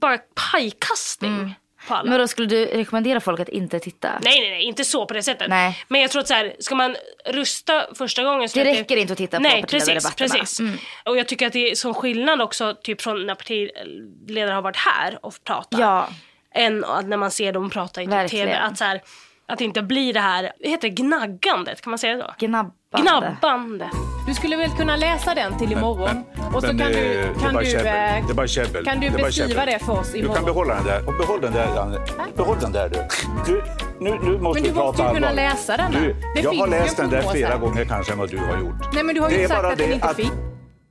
bara 0.00 0.18
pajkastning 0.52 1.54
på 1.88 1.94
alla. 1.94 2.10
Men 2.10 2.18
då 2.18 2.28
skulle 2.28 2.48
du 2.48 2.64
rekommendera 2.64 3.20
folk 3.20 3.40
att 3.40 3.48
inte 3.48 3.78
titta? 3.80 4.08
Nej, 4.22 4.40
nej, 4.40 4.50
nej, 4.50 4.62
inte 4.62 4.84
så 4.84 5.06
på 5.06 5.14
det 5.14 5.22
sättet. 5.22 5.48
Nej. 5.48 5.84
Men 5.88 6.00
jag 6.00 6.10
tror 6.10 6.20
att 6.22 6.28
så 6.28 6.34
här, 6.34 6.56
ska 6.58 6.74
man 6.74 6.96
rösta 7.26 7.86
första 7.94 8.24
gången 8.24 8.48
så 8.48 8.58
Det 8.58 8.64
räcker 8.64 8.96
inte 8.96 9.12
att 9.12 9.18
titta 9.18 9.36
på 9.36 9.42
Nej, 9.42 9.62
precis, 9.62 9.88
partiledardebatterna. 9.88 10.28
precis. 10.34 10.60
Mm. 10.60 10.76
Och 11.04 11.18
jag 11.18 11.28
tycker 11.28 11.46
att 11.46 11.52
det 11.52 11.70
är 11.70 11.74
sån 11.74 11.94
skillnad 11.94 12.42
också, 12.42 12.74
typ 12.82 13.02
från 13.02 13.26
när 13.26 13.34
partiledare 13.34 14.54
har 14.54 14.62
varit 14.62 14.76
här 14.76 15.18
och 15.22 15.34
pratat. 15.44 15.80
Ja. 15.80 16.08
Än 16.54 16.84
när 17.04 17.16
man 17.16 17.30
ser 17.30 17.52
dem 17.52 17.70
prata 17.70 18.02
i 18.02 18.04
typ 18.04 18.12
Verkligen. 18.12 18.46
tv. 18.46 18.58
Att 18.58 18.78
så 18.78 18.84
här, 18.84 19.02
Att 19.46 19.58
det 19.58 19.64
inte 19.64 19.82
blir 19.82 20.12
det 20.12 20.20
här, 20.20 20.52
heter 20.60 20.88
det, 20.88 20.94
gnaggandet, 20.94 21.80
kan 21.80 21.90
man 21.90 21.98
säga 21.98 22.18
så? 22.20 22.34
Gnabbande. 22.46 22.72
Gnabbande. 22.96 23.90
Du 24.26 24.34
skulle 24.34 24.56
väl 24.56 24.70
kunna 24.70 24.96
läsa 24.96 25.34
den 25.34 25.58
till 25.58 25.72
imorgon? 25.72 26.24
och 26.54 26.60
så 26.60 26.66
Men, 26.66 26.78
kan 26.78 26.86
du, 26.86 26.92
det 26.92 27.20
är 27.20 27.34
kan 27.34 27.52
bara 27.54 27.64
du, 27.64 27.70
käbbel. 27.70 27.84
Det 28.26 28.32
är 28.32 28.34
bara 28.34 28.46
käbbel. 28.46 28.84
kan 28.84 29.00
du 29.00 29.08
Det 29.08 29.22
beskriva 29.22 29.66
det 29.66 29.78
för 29.78 29.92
oss 30.00 30.12
Du 30.12 30.18
imorgon? 30.18 30.36
kan 30.36 30.44
behålla 30.44 30.74
den 30.74 30.84
där. 30.84 31.06
Och 31.08 31.14
behåll 31.14 31.40
den 31.40 31.52
där, 31.52 31.74
Janne. 31.74 31.98
Behåll 32.36 32.58
den 32.60 32.72
där 32.72 32.88
du. 32.88 32.98
du 33.46 33.62
nu, 34.00 34.10
nu 34.22 34.38
måste 34.38 34.62
Men 34.62 34.62
du 34.62 34.68
vi 34.68 34.74
prata 34.74 34.86
måste 34.86 35.02
ju 35.02 35.08
kunna 35.14 35.28
allvar. 35.28 35.42
läsa 35.42 35.76
den. 35.76 35.92
Du, 35.92 36.16
Det 36.34 36.40
jag 36.40 36.54
har 36.54 36.66
läst 36.66 36.98
en 36.98 37.10
den 37.10 37.22
där 37.22 37.30
flera 37.30 37.56
gånger 37.56 37.84
kanske 37.84 38.12
än 38.12 38.18
vad 38.18 38.30
du 38.30 38.38
har 38.38 38.58
gjort. 38.58 38.92
Nej 38.94 39.04
men 39.04 39.14
du 39.14 39.20
har 39.20 39.28
Det 39.28 39.34
ju 39.36 39.42
är 39.44 39.48
sagt 39.48 39.64
att 39.64 39.78
den 39.78 39.88
det 39.88 39.94
inte 39.94 40.06
att- 40.08 40.16
finns. 40.16 40.32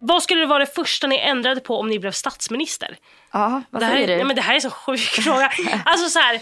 Vad 0.03 0.23
skulle 0.23 0.39
det 0.41 0.47
vara 0.47 0.59
det 0.59 0.75
första 0.75 1.07
ni 1.07 1.17
ändrade 1.19 1.61
på 1.61 1.79
om 1.79 1.89
ni 1.89 1.99
blev 1.99 2.11
statsminister? 2.11 2.97
Ja, 3.33 3.61
vad 3.69 3.81
Det 3.81 3.85
här, 3.85 3.93
säger 3.93 4.03
är, 4.07 4.11
du? 4.11 4.15
nej, 4.17 4.25
men 4.25 4.35
det 4.35 4.41
här 4.41 4.51
är 4.51 4.55
en 4.55 4.61
så 4.61 4.69
sjuk 4.69 4.99
fråga. 4.99 5.51
Alltså 5.85 6.09
så 6.09 6.19
här, 6.19 6.39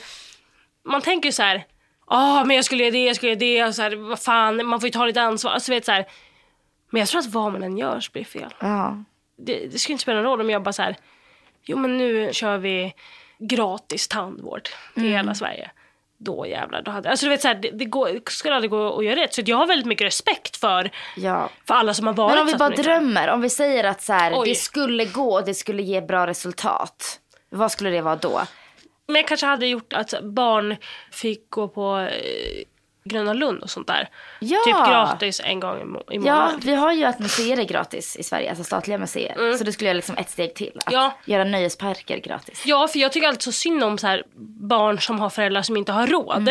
man 0.90 1.02
tänker 1.02 1.28
ju 1.30 1.34
så 1.34 1.44
här, 1.44 1.64
ja 2.10 2.44
men 2.46 2.56
jag 2.56 2.66
skulle 2.66 2.84
göra 2.84 2.92
det, 2.92 3.04
jag 3.06 3.16
skulle 3.16 3.30
göra 3.32 3.40
det, 3.40 3.64
och 3.64 3.76
så 3.76 3.82
här, 3.82 3.96
vad 3.96 4.20
fan, 4.20 4.66
man 4.66 4.80
får 4.80 4.88
ju 4.88 4.92
ta 4.92 5.06
lite 5.06 5.22
ansvar. 5.22 5.52
Alltså, 5.52 5.72
vet, 5.72 5.86
så 5.86 5.92
här, 5.92 6.06
men 6.90 7.00
jag 7.00 7.10
tror 7.10 7.20
att 7.20 7.28
vad 7.28 7.52
man 7.52 7.64
än 7.64 7.78
gör 7.78 8.00
så 8.00 8.12
blir 8.12 8.24
det 8.24 8.30
fel. 8.30 8.54
Ja. 8.60 9.04
Det, 9.38 9.68
det 9.72 9.80
skulle 9.80 9.94
inte 9.94 10.02
spela 10.02 10.16
någon 10.22 10.26
roll 10.26 10.42
om 10.42 10.50
jag 10.50 10.64
bara 10.64 10.74
så 10.74 10.82
här, 10.82 10.96
jo 11.64 11.78
men 11.78 11.98
nu 11.98 12.30
kör 12.34 12.58
vi 12.58 12.94
gratis 13.40 14.08
tandvård 14.08 14.64
till 14.94 15.04
Mm. 15.04 15.16
hela 15.16 15.36
Sverige. 15.36 15.72
Då 16.18 16.48
jävlar, 16.48 16.82
då 16.82 16.92
hade, 16.92 17.10
alltså 17.10 17.26
du 17.26 17.30
vet 17.30 17.42
så 17.42 17.48
här, 17.48 17.56
det, 17.56 17.72
det, 17.72 17.86
går, 17.86 18.10
det 18.10 18.32
skulle 18.32 18.56
aldrig 18.56 18.72
gå 18.72 18.98
att 19.00 19.06
göra 19.06 19.16
rätt. 19.16 19.34
Så 19.34 19.42
jag 19.46 19.58
har 19.58 19.68
väldigt 19.68 19.86
mycket 19.88 20.08
respekt 20.08 20.58
för, 20.58 20.92
ja. 21.18 21.50
för 21.68 21.74
alla 21.74 21.94
som 21.94 22.08
har 22.08 22.14
varit 22.14 22.32
Men 22.32 22.42
om 22.42 22.48
vi 22.48 22.56
bara 22.56 22.70
drömmer, 22.70 23.28
om 23.28 23.42
vi 23.42 23.50
säger 23.50 23.84
att 23.84 24.02
så 24.02 24.14
här, 24.14 24.46
det 24.46 24.56
skulle 24.56 25.06
gå 25.06 25.34
och 25.34 25.46
det 25.46 25.54
skulle 25.54 25.82
ge 25.84 26.02
bra 26.02 26.28
resultat. 26.28 27.20
Vad 27.50 27.72
skulle 27.72 27.90
det 27.90 28.02
vara 28.02 28.16
då? 28.16 28.42
Men 29.10 29.16
jag 29.16 29.28
kanske 29.28 29.46
hade 29.46 29.68
gjort 29.68 29.94
att 29.94 30.14
barn 30.24 30.76
fick 31.12 31.50
gå 31.50 31.68
på 31.68 31.98
eh, 32.00 32.64
Gröna 33.04 33.34
Lund 33.34 33.64
och 33.64 33.70
sånt 33.70 33.88
där. 33.88 34.10
Ja. 34.40 34.58
Typ 34.66 34.76
gratis 34.76 35.42
en 35.44 35.60
gång 35.60 35.82
i, 35.82 35.86
må- 35.86 36.00
i 36.00 36.04
Ja, 36.12 36.20
månaden. 36.20 36.60
vi 36.64 36.76
har 36.76 36.94
ju 36.94 37.04
att 37.06 37.20
museer 37.20 37.60
är 37.60 37.64
gratis 37.64 38.16
i 38.16 38.24
Sverige, 38.24 38.50
alltså 38.50 38.64
statliga 38.64 38.98
museer. 38.98 39.58
Så 39.58 39.64
det 39.64 39.72
skulle 39.74 39.90
jag 39.90 39.96
liksom 39.96 40.18
ett 40.18 40.30
steg 40.30 40.56
till. 40.56 40.72
Att 40.86 40.94
Mm. 40.94 41.02
Ja. 41.04 41.18
göra 41.26 41.44
nöjesparker 41.44 42.18
gratis. 42.18 42.64
Ja, 42.66 42.88
för 42.88 43.00
jag 43.00 43.12
tycker 43.12 43.28
alltid 43.28 43.42
så 43.42 43.52
synd 43.52 43.84
om 43.84 43.98
så 43.98 44.08
här, 44.08 44.24
barn 44.70 45.00
som 45.00 45.20
har 45.20 45.30
föräldrar 45.30 45.62
som 45.62 45.78
inte 45.78 45.92
har 45.92 46.08
råd. 46.08 46.50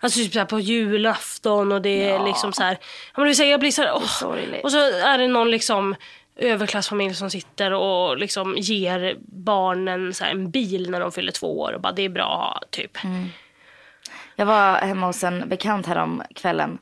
Alltså 0.00 0.18
typ 0.20 0.32
så 0.32 0.38
här 0.38 0.46
på 0.46 0.60
julafton 0.60 1.72
och 1.72 1.82
det 1.82 2.02
är 2.04 2.10
Mm. 2.10 2.20
Ja. 2.22 2.26
liksom 2.28 2.52
så 2.52 2.62
här. 2.62 2.72
Ja, 2.80 3.12
men 3.14 3.22
det 3.24 3.28
vill 3.28 3.36
säga, 3.36 3.50
jag 3.50 3.60
blir 3.60 3.70
så 3.70 3.82
här, 3.82 3.92
åh. 3.94 4.06
sorgligt. 4.06 4.64
Och 4.64 4.70
så 4.72 4.78
är 4.78 5.18
det 5.18 5.26
någon 5.28 5.50
liksom 5.50 5.94
överklassfamilj 6.36 7.14
som 7.14 7.30
sitter 7.30 7.72
och 7.72 8.18
liksom 8.18 8.54
ger 8.56 9.16
barnen 9.26 10.14
så 10.14 10.24
en 10.24 10.50
bil 10.50 10.90
när 10.90 11.00
de 11.00 11.12
fyller 11.12 11.32
två 11.32 11.60
år 11.60 11.72
och 11.72 11.80
bara 11.80 11.92
det 11.92 12.02
är 12.02 12.08
bra 12.08 12.60
typ. 12.70 12.98
Jag 14.36 14.46
var 14.46 14.76
hemma 14.76 15.06
hos 15.06 15.24
en 15.24 15.48
bekant 15.48 15.86
här 15.86 15.96
om 15.96 16.22
kvällen 16.34 16.78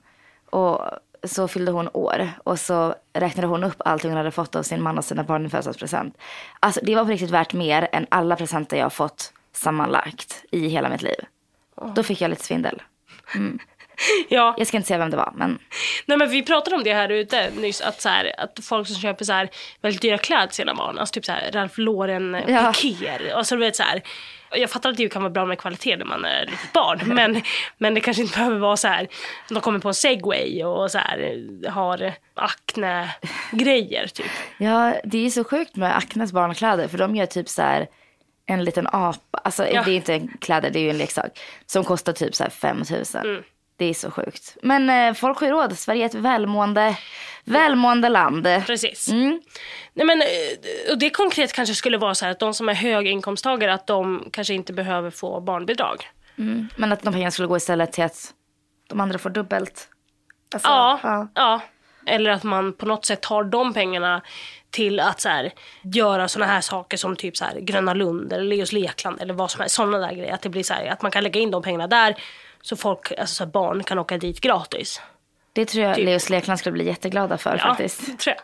och 0.50 0.80
så 1.24 1.48
fyllde 1.48 1.72
hon 1.72 1.88
år 1.92 2.30
och 2.44 2.60
så 2.60 2.94
räknade 3.12 3.46
hon 3.48 3.64
upp 3.64 3.82
allting 3.84 4.10
hon 4.10 4.18
hade 4.18 4.30
fått 4.30 4.56
av 4.56 4.62
sin 4.62 4.82
man 4.82 4.98
och 4.98 5.04
sina 5.04 5.24
barn 5.24 5.46
i 5.46 5.48
födelsedagspresent. 5.48 6.18
Alltså 6.60 6.80
det 6.82 6.94
var 6.94 7.04
på 7.04 7.10
riktigt 7.10 7.30
värt 7.30 7.52
mer 7.52 7.88
än 7.92 8.06
alla 8.08 8.36
presenter 8.36 8.76
jag 8.76 8.84
har 8.84 8.90
fått 8.90 9.32
sammanlagt 9.52 10.44
i 10.50 10.68
hela 10.68 10.88
mitt 10.88 11.02
liv. 11.02 11.24
Då 11.94 12.02
fick 12.02 12.20
jag 12.20 12.28
lite 12.28 12.44
svindel. 12.44 12.82
Ja. 14.28 14.54
Jag 14.58 14.66
ska 14.66 14.76
inte 14.76 14.86
säga 14.86 14.98
vem 14.98 15.10
det 15.10 15.16
var 15.16 15.32
men 15.36 15.58
Nej 16.06 16.18
men 16.18 16.30
vi 16.30 16.42
pratade 16.42 16.76
om 16.76 16.84
det 16.84 16.94
här 16.94 17.08
ute 17.08 17.50
nyss, 17.50 17.80
att, 17.80 18.00
så 18.00 18.08
här, 18.08 18.32
att 18.38 18.58
folk 18.62 18.86
som 18.86 18.96
köper 18.96 19.24
så 19.24 19.32
här 19.32 19.48
väldigt 19.82 20.02
dyra 20.02 20.18
kläder 20.18 20.46
till 20.46 20.56
sina 20.56 20.74
barn, 20.74 20.98
alltså 20.98 21.12
typ 21.12 21.24
så 21.24 21.32
här 21.32 21.50
Ralph 21.52 21.80
Lauren 21.80 22.34
eh, 22.34 22.50
Ja. 22.54 22.72
pikéer. 22.82 23.36
Och 23.38 23.46
så 23.46 23.54
du 23.54 23.60
vet 23.60 23.76
så 23.76 23.82
här, 23.82 24.02
jag 24.54 24.70
fattar 24.70 24.90
att 24.90 24.96
det 24.96 25.08
kan 25.08 25.22
vara 25.22 25.30
bra 25.30 25.44
med 25.46 25.58
kvalitet 25.58 25.96
när 25.96 26.04
man 26.04 26.24
är 26.24 26.46
litet 26.46 26.72
barn, 26.72 27.00
men, 27.04 27.42
men 27.78 27.94
det 27.94 28.00
kanske 28.00 28.22
inte 28.22 28.38
behöver 28.38 28.58
vara 28.58 28.76
så 28.76 28.88
här, 28.88 29.08
de 29.48 29.60
kommer 29.60 29.78
på 29.78 29.88
en 29.88 29.94
segway 29.94 30.64
och 30.64 30.90
så 30.90 30.98
här, 30.98 31.38
har 31.70 32.12
akne-grejer 32.34 34.06
typ. 34.06 34.26
ja 34.58 34.94
det 35.04 35.26
är 35.26 35.30
så 35.30 35.44
sjukt 35.44 35.76
med 35.76 35.96
Acnes 35.96 36.32
barnkläder 36.32 36.88
för 36.88 36.98
de 36.98 37.16
gör 37.16 37.26
typ 37.26 37.48
så 37.48 37.62
här 37.62 37.86
en 38.46 38.64
liten 38.64 38.86
apa, 38.86 39.38
alltså 39.44 39.66
Ja. 39.66 39.82
det 39.82 39.90
är 39.90 39.96
inte 39.96 40.14
en 40.14 40.28
kläder 40.40 40.70
det 40.70 40.78
är 40.78 40.82
ju 40.82 40.90
en 40.90 40.98
leksak 40.98 41.38
som 41.66 41.84
kostar 41.84 42.12
typ 42.12 42.34
så 42.34 42.42
här 42.42 42.50
5 42.50 42.82
000. 42.90 43.24
Mm. 43.24 43.42
Det 43.82 43.90
är 43.90 43.94
så 43.94 44.10
sjukt. 44.10 44.56
Men 44.62 44.90
eh, 44.90 45.14
folk 45.14 45.38
har 45.40 45.46
ju 45.46 45.52
råd. 45.52 45.78
Sverige 45.78 46.04
är 46.04 46.06
ett 46.06 46.14
välmående, 46.14 46.96
välmående 47.44 48.08
land. 48.08 48.44
Precis. 48.66 49.08
Mm. 49.08 49.42
Nej, 49.92 50.06
men, 50.06 50.22
eh, 50.22 50.92
och 50.92 50.98
det 50.98 51.10
konkret 51.10 51.52
kanske 51.52 51.74
skulle 51.74 51.98
vara 51.98 52.14
så 52.14 52.24
här 52.24 52.32
att 52.32 52.38
de 52.38 52.54
som 52.54 52.68
är 52.68 52.74
höginkomsttagare 52.74 53.74
att 53.74 53.86
de 53.86 54.28
kanske 54.32 54.54
inte 54.54 54.72
behöver 54.72 55.10
få 55.10 55.40
barnbidrag. 55.40 56.08
Men 56.76 56.92
att 56.92 57.02
de 57.02 57.12
pengarna 57.12 57.30
skulle 57.30 57.48
gå 57.48 57.56
istället 57.56 57.92
till 57.92 58.04
att 58.04 58.34
de 58.88 59.00
andra 59.00 59.18
får 59.18 59.30
dubbelt. 59.30 59.88
Alltså, 60.54 60.68
Ja, 60.68 61.00
ja. 61.02 61.28
ja. 61.34 61.60
Eller 62.06 62.30
att 62.30 62.42
man 62.42 62.72
på 62.72 62.86
något 62.86 63.04
sätt 63.04 63.20
tar 63.20 63.44
de 63.44 63.74
pengarna 63.74 64.22
till 64.70 65.00
att 65.00 65.20
så 65.20 65.28
här, 65.28 65.52
göra 65.82 66.28
såna 66.28 66.46
här 66.46 66.60
saker 66.60 66.96
som 66.96 67.16
typ 67.16 67.36
så 67.36 67.44
här, 67.44 67.60
Gröna 67.60 67.94
Lund 67.94 68.32
eller 68.32 68.44
Leos 68.44 68.72
Lekland 68.72 69.20
eller 69.20 69.34
vad 69.34 69.50
som 69.50 69.60
helst. 69.60 69.74
Sådana 69.74 69.98
där 69.98 70.12
grejer. 70.12 70.34
Att, 70.34 70.42
det 70.42 70.48
blir 70.48 70.62
så 70.62 70.74
här, 70.74 70.86
att 70.86 71.02
man 71.02 71.10
kan 71.10 71.22
lägga 71.22 71.40
in 71.40 71.50
de 71.50 71.62
pengarna 71.62 71.86
där 71.86 72.16
så 72.62 72.76
folk, 72.76 73.12
alltså 73.18 73.34
så 73.34 73.46
barn 73.46 73.84
kan 73.84 73.98
åka 73.98 74.18
dit 74.18 74.40
gratis. 74.40 75.00
Det 75.52 75.64
tror 75.66 75.84
jag 75.84 75.94
Typ. 75.96 76.04
Leos 76.04 76.30
Lekland 76.30 76.58
skulle 76.58 76.72
bli 76.72 76.86
jätteglada 76.86 77.38
för 77.38 77.50
Ja, 77.50 77.58
faktiskt. 77.58 78.18
tror 78.18 78.34
jag. 78.36 78.42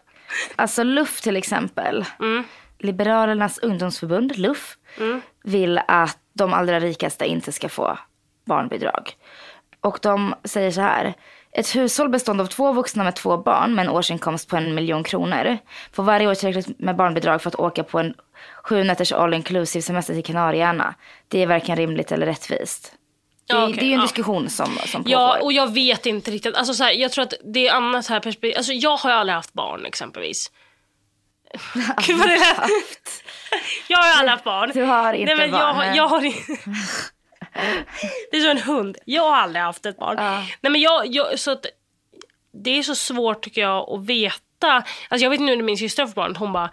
Alltså 0.57 0.83
LUF 0.83 1.21
till 1.21 1.37
exempel. 1.37 2.05
Mm. 2.21 2.45
Liberalernas 2.79 3.59
ungdomsförbund, 3.59 4.39
LUF, 4.39 4.77
vill 5.45 5.81
att 5.89 6.19
de 6.33 6.53
allra 6.53 6.81
rikaste 6.81 7.27
inte 7.27 7.53
ska 7.53 7.69
få 7.69 7.99
barnbidrag. 8.45 9.13
Och 9.81 9.99
de 10.03 10.35
säger 10.45 10.71
så 10.71 10.81
här. 10.81 11.15
Ett 11.53 11.77
hushåll 11.77 12.09
bestående 12.09 12.43
av 12.43 12.47
två 12.47 12.73
vuxna 12.73 13.05
med 13.05 13.17
två 13.17 13.37
barn 13.37 13.75
med 13.75 13.87
en 13.87 13.93
årsinkomst 13.93 14.49
på 14.49 14.57
en 14.57 14.75
miljon 14.75 15.05
kronor 15.05 15.59
får 15.93 16.03
varje 16.03 16.29
år 16.29 16.35
tillräckligt 16.35 16.79
med 16.79 16.97
barnbidrag 16.97 17.43
för 17.43 17.49
att 17.49 17.55
åka 17.55 17.85
på 17.85 17.99
en 17.99 18.15
sju 18.63 18.85
nätters 18.85 19.13
all 19.13 19.35
inclusive 19.35 19.83
semester 19.83 20.15
till 20.15 20.25
Kanarieöarna. 20.25 20.95
Det 21.29 21.43
är 21.43 21.47
varken 21.47 21.77
rimligt 21.77 22.13
eller 22.13 22.27
rättvist. 22.27 22.93
Det, 23.49 23.55
Ja, 23.55 23.61
är- 23.61 23.65
okej, 23.65 23.77
det 23.77 23.81
är 23.85 23.87
ju 23.87 23.93
en 23.93 23.99
ja. 23.99 24.03
diskussion 24.03 24.51
som, 24.51 24.79
som 24.87 25.05
pågår. 25.05 25.13
Ja, 25.13 25.39
och 25.43 25.53
jag 25.53 25.73
vet 25.75 26.07
inte 26.07 26.31
riktigt. 26.31 26.55
Alltså, 26.57 26.75
så 26.75 26.85
här, 26.85 26.93
jag 26.93 27.13
tror 27.13 27.23
att 27.23 27.35
det 27.55 27.69
är 27.69 27.73
annat 27.75 28.07
här 28.07 28.21
perspektiv. 28.21 28.57
Alltså, 28.57 28.73
jag 28.73 28.97
har 28.97 29.11
ju 29.11 29.17
aldrig 29.17 29.35
haft 29.35 29.53
barn 29.53 29.87
exempelvis. 29.87 30.51
Gud 32.07 32.19
vad 32.19 32.29
det 32.29 32.37
lät. 32.39 33.25
Jag 33.89 33.99
har 33.99 34.07
ju 34.07 34.13
aldrig 34.13 34.31
haft 34.31 34.45
barn. 34.45 34.71
Du 34.75 34.83
har 34.83 35.13
inte 35.15 35.35
Nej, 35.35 35.49
men 35.49 35.51
barn, 35.51 35.61
Jag, 35.61 35.75
har- 35.75 35.97
jag 35.97 36.09
har 36.09 36.21
Det 38.31 38.37
är 38.37 38.41
som 38.41 38.51
en 38.51 38.59
hund. 38.59 38.97
Jag 39.05 39.23
har 39.23 39.37
aldrig 39.37 39.63
haft 39.65 39.87
ett 39.87 39.99
barn. 39.99 40.17
Nej, 40.61 40.71
men 40.73 40.81
jag, 40.81 41.07
jag, 41.07 41.39
så 41.39 41.51
att, 41.51 41.67
det 42.65 42.71
är 42.79 42.83
så 42.83 42.95
svårt 42.95 43.43
tycker 43.45 43.61
jag 43.61 43.91
att 43.91 44.05
veta. 44.07 44.73
Alltså, 45.09 45.25
jag 45.25 45.31
vet 45.31 45.41
nu 45.41 45.57
när 45.57 45.63
min 45.63 45.77
syster 45.79 46.03
har 46.03 46.07
fått 46.09 46.15
barn, 46.17 46.37
hon 46.37 46.53
bara 46.53 46.71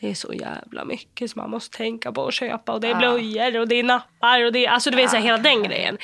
det 0.00 0.10
är 0.10 0.14
så 0.14 0.32
jävla 0.32 0.84
mycket 0.84 1.30
som 1.30 1.40
man 1.40 1.50
måste 1.50 1.76
tänka 1.76 2.12
på 2.12 2.22
och 2.22 2.32
köpa 2.32 2.72
och 2.72 2.80
det 2.80 2.88
är 2.88 2.94
blöjor 2.94 3.60
och 3.60 3.68
det 3.68 3.74
är 3.74 3.82
nappar 3.82 4.44
och 4.44 4.52
det 4.52 4.66
är, 4.66 4.70
alltså 4.70 4.90
du 4.90 4.96
vet 4.96 5.10
så 5.10 5.16
här, 5.16 5.22
hela 5.22 5.38
den 5.38 5.62
grejen. 5.62 5.98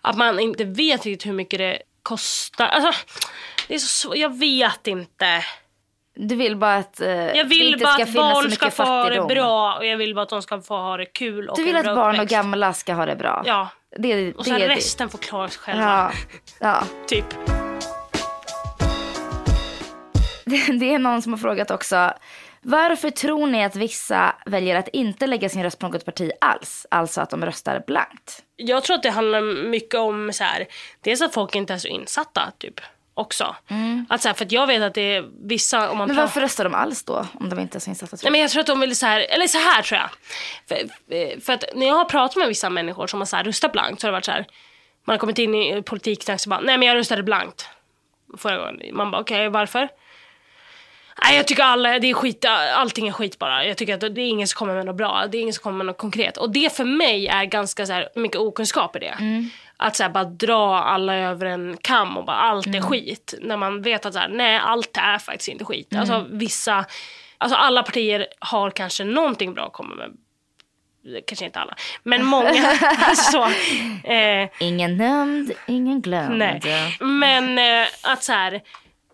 Att 0.00 0.16
man 0.16 0.40
inte 0.40 0.64
vet 0.64 1.06
riktigt 1.06 1.26
hur 1.26 1.32
mycket 1.32 1.58
det 1.58 1.78
kostar. 2.02 2.66
Alltså, 2.66 2.92
det 3.68 3.74
är 3.74 3.78
så 3.78 3.86
svårt, 3.86 4.16
jag 4.16 4.38
vet 4.38 4.86
inte. 4.86 5.44
Du 6.14 6.36
vill 6.36 6.56
bara 6.56 6.76
att 6.76 7.00
eh, 7.00 7.08
Jag 7.08 7.34
det 7.34 7.44
vill 7.44 7.72
inte 7.72 7.84
bara 7.84 7.94
ska 7.94 8.02
att 8.02 8.12
barn 8.12 8.50
ska 8.50 8.70
få 8.70 8.82
ha 8.82 9.10
det 9.10 9.34
bra 9.34 9.74
och 9.74 9.86
jag 9.86 9.96
vill 9.96 10.14
bara 10.14 10.22
att 10.22 10.28
de 10.28 10.42
ska 10.42 10.60
få 10.60 10.76
ha 10.76 10.96
det 10.96 11.06
kul 11.06 11.48
och 11.48 11.56
Du 11.56 11.64
vill 11.64 11.76
att 11.76 11.84
barn 11.84 12.20
och 12.20 12.26
gamla 12.26 12.72
ska 12.72 12.94
ha 12.94 13.06
det 13.06 13.16
bra. 13.16 13.42
Ja. 13.46 13.68
Det, 13.96 14.14
det, 14.14 14.34
Och 14.34 14.44
sen 14.44 14.60
det, 14.60 14.68
resten 14.68 15.08
får 15.08 15.18
klara 15.18 15.48
sig 15.48 15.60
själva. 15.60 15.82
Ja, 15.82 16.12
ja. 16.60 16.82
Typ. 17.06 17.24
Det 20.80 20.94
är 20.94 20.98
någon 20.98 21.22
som 21.22 21.32
har 21.32 21.38
frågat 21.38 21.70
också. 21.70 22.12
Varför 22.70 23.10
tror 23.10 23.46
ni 23.46 23.64
att 23.64 23.76
vissa 23.76 24.34
väljer 24.46 24.76
att 24.76 24.88
inte 24.88 25.26
lägga 25.26 25.48
sin 25.48 25.62
röst 25.62 25.78
på 25.78 25.88
något 25.88 26.04
parti 26.04 26.30
alls? 26.40 26.86
Alltså 26.90 27.20
att 27.20 27.30
de 27.30 27.44
röstar 27.44 27.82
blankt. 27.86 28.42
Jag 28.56 28.84
tror 28.84 28.96
att 28.96 29.02
det 29.02 29.10
handlar 29.10 29.40
mycket 29.70 29.94
om 30.00 30.32
så 30.32 30.44
här, 30.44 30.66
dels 31.00 31.22
att 31.22 31.34
folk 31.34 31.54
inte 31.54 31.74
är 31.74 31.78
så 31.78 31.88
insatta 31.88 32.52
typ 32.58 32.80
också. 33.14 33.56
Att 34.08 34.22
så 34.22 34.28
här, 34.28 34.34
för 34.34 34.44
att 34.44 34.52
jag 34.52 34.66
vet 34.66 34.82
att 34.82 34.94
det 34.94 35.00
är 35.16 35.24
vissa, 35.48 35.90
om 35.90 35.98
man 35.98 36.06
Men 36.08 36.16
pratar- 36.16 36.26
varför 36.26 36.40
röstar 36.40 36.64
de 36.64 36.74
alls 36.74 37.02
då? 37.04 37.26
Om 37.40 37.48
de 37.48 37.58
inte 37.58 37.78
är 37.78 37.80
så 37.80 37.90
insatta? 37.90 38.16
Nej, 38.22 38.32
men 38.32 38.40
jag 38.40 38.50
tror 38.50 38.60
att 38.60 38.66
de 38.66 38.80
vill 38.80 38.96
så 38.96 39.06
här, 39.06 39.20
eller 39.20 39.46
så 39.46 39.58
här 39.58 39.82
tror 39.82 40.00
jag. 40.00 40.10
För, 40.68 41.40
för 41.40 41.52
att 41.52 41.64
när 41.74 41.86
jag 41.86 41.94
har 41.94 42.04
pratat 42.04 42.36
med 42.36 42.48
vissa 42.48 42.70
människor 42.70 43.06
som 43.06 43.20
har 43.20 43.26
så 43.26 43.36
här 43.36 43.44
röstat 43.44 43.72
blankt 43.72 44.00
så 44.00 44.06
har 44.06 44.12
det 44.12 44.16
varit 44.16 44.24
så 44.24 44.32
här. 44.32 44.46
Man 45.04 45.14
har 45.14 45.18
kommit 45.18 45.38
in 45.38 45.54
i 45.54 45.82
politiken 45.82 46.34
och 46.34 46.50
bara, 46.50 46.60
nej 46.60 46.78
men 46.78 46.88
jag 46.88 46.94
röstade 46.96 47.22
blankt. 47.22 47.68
Förra 48.38 48.56
gången. 48.56 48.96
Man 48.96 49.10
bara, 49.10 49.20
okej 49.20 49.48
varför? 49.48 49.88
Nej 51.22 51.36
jag 51.36 51.46
tycker 51.46 51.62
alla, 51.62 51.98
det 51.98 52.10
är 52.10 52.14
skit, 52.14 52.44
allting 52.74 53.08
är 53.08 53.12
skit 53.12 53.38
bara. 53.38 53.64
Jag 53.66 53.76
tycker 53.76 53.94
att 53.94 54.00
det 54.00 54.06
är 54.20 54.28
ingen 54.28 54.48
som 54.48 54.58
kommer 54.58 54.74
med 54.74 54.86
något 54.86 54.96
bra, 54.96 55.26
det 55.30 55.38
är 55.38 55.40
ingen 55.42 55.54
som 55.54 55.62
kommer 55.62 55.76
med 55.76 55.86
något 55.86 55.98
konkret. 55.98 56.36
Och 56.36 56.50
det 56.50 56.76
för 56.76 56.84
mig 56.84 57.26
är 57.28 57.44
ganska 57.44 57.86
så 57.86 57.92
här, 57.92 58.08
mycket 58.14 58.38
okunskap 58.40 58.96
i 58.96 58.98
det. 58.98 59.14
Att 59.76 59.96
så 59.96 60.02
här, 60.02 60.10
bara 60.10 60.24
dra 60.24 60.78
alla 60.78 61.14
över 61.14 61.46
en 61.46 61.76
kam 61.80 62.16
och 62.16 62.24
bara 62.24 62.36
allt 62.36 62.66
är 62.66 62.80
skit. 62.80 63.34
När 63.40 63.56
man 63.56 63.82
vet 63.82 64.06
att 64.06 64.12
så 64.12 64.18
här, 64.18 64.28
nej 64.28 64.56
allt 64.58 64.96
är 64.96 65.18
faktiskt 65.18 65.48
inte 65.48 65.64
skit. 65.64 65.94
Alltså 65.96 66.26
vissa, 66.30 66.84
alltså 67.38 67.56
alla 67.56 67.82
partier 67.82 68.26
har 68.38 68.70
kanske 68.70 69.04
någonting 69.04 69.54
bra 69.54 69.66
att 69.66 69.72
komma 69.72 69.94
med. 69.94 70.10
kanske 71.26 71.44
inte 71.44 71.60
alla, 71.60 71.74
men 72.02 72.24
många. 72.24 72.52
så, 73.32 73.44
eh, 74.10 74.48
Ingen 74.60 74.96
nämnd, 74.96 75.52
ingen 75.66 76.00
glömd. 76.00 76.38
nej. 76.38 76.60
Men 77.00 77.58
eh, 77.58 77.88
att 78.02 78.24
så 78.24 78.32
här, 78.32 78.60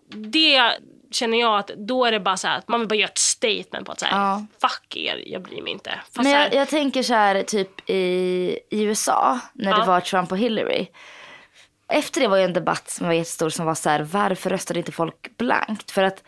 det 0.09 0.71
känner 1.15 1.41
jag 1.41 1.59
att 1.59 1.71
då 1.77 2.05
är 2.05 2.13
det 2.13 2.21
bara 2.21 2.37
så 2.37 2.49
här 2.49 2.59
att 2.59 2.69
man 2.69 2.81
vill 2.81 2.89
bara 2.89 2.95
göra 2.95 3.09
ett 3.11 3.19
statement 3.19 3.87
på 3.87 3.93
att 3.93 4.01
så 4.01 4.07
här, 4.07 4.19
Ja. 4.19 4.47
fuck 4.61 4.97
er, 4.97 5.23
jag 5.27 5.43
bryr 5.43 5.63
mig 5.63 5.73
inte. 5.73 5.91
Fast 6.05 6.17
Men 6.17 6.27
här, 6.27 6.45
jag, 6.45 6.55
jag 6.55 6.69
tänker 6.69 7.03
så 7.03 7.15
här 7.15 7.43
typ 7.43 7.91
i, 7.91 7.95
i 8.71 8.83
USA 8.83 9.41
när 9.53 9.73
det 9.73 9.79
Ja. 9.79 9.85
var 9.85 10.01
Trump 10.01 10.33
och 10.33 10.39
Hillary. 10.39 10.87
Efter 11.89 12.21
det 12.21 12.29
var 12.29 12.37
ju 12.37 12.45
en 12.45 12.53
debatt 12.53 12.91
som 12.91 13.07
var 13.07 13.15
jättestor 13.15 13.49
som 13.51 13.67
var 13.67 13.75
så 13.75 13.91
här 13.91 14.03
varför 14.03 14.51
röstade 14.51 14.79
inte 14.79 14.93
folk 14.93 15.37
blankt? 15.37 15.91
För 15.91 16.03
att 16.03 16.23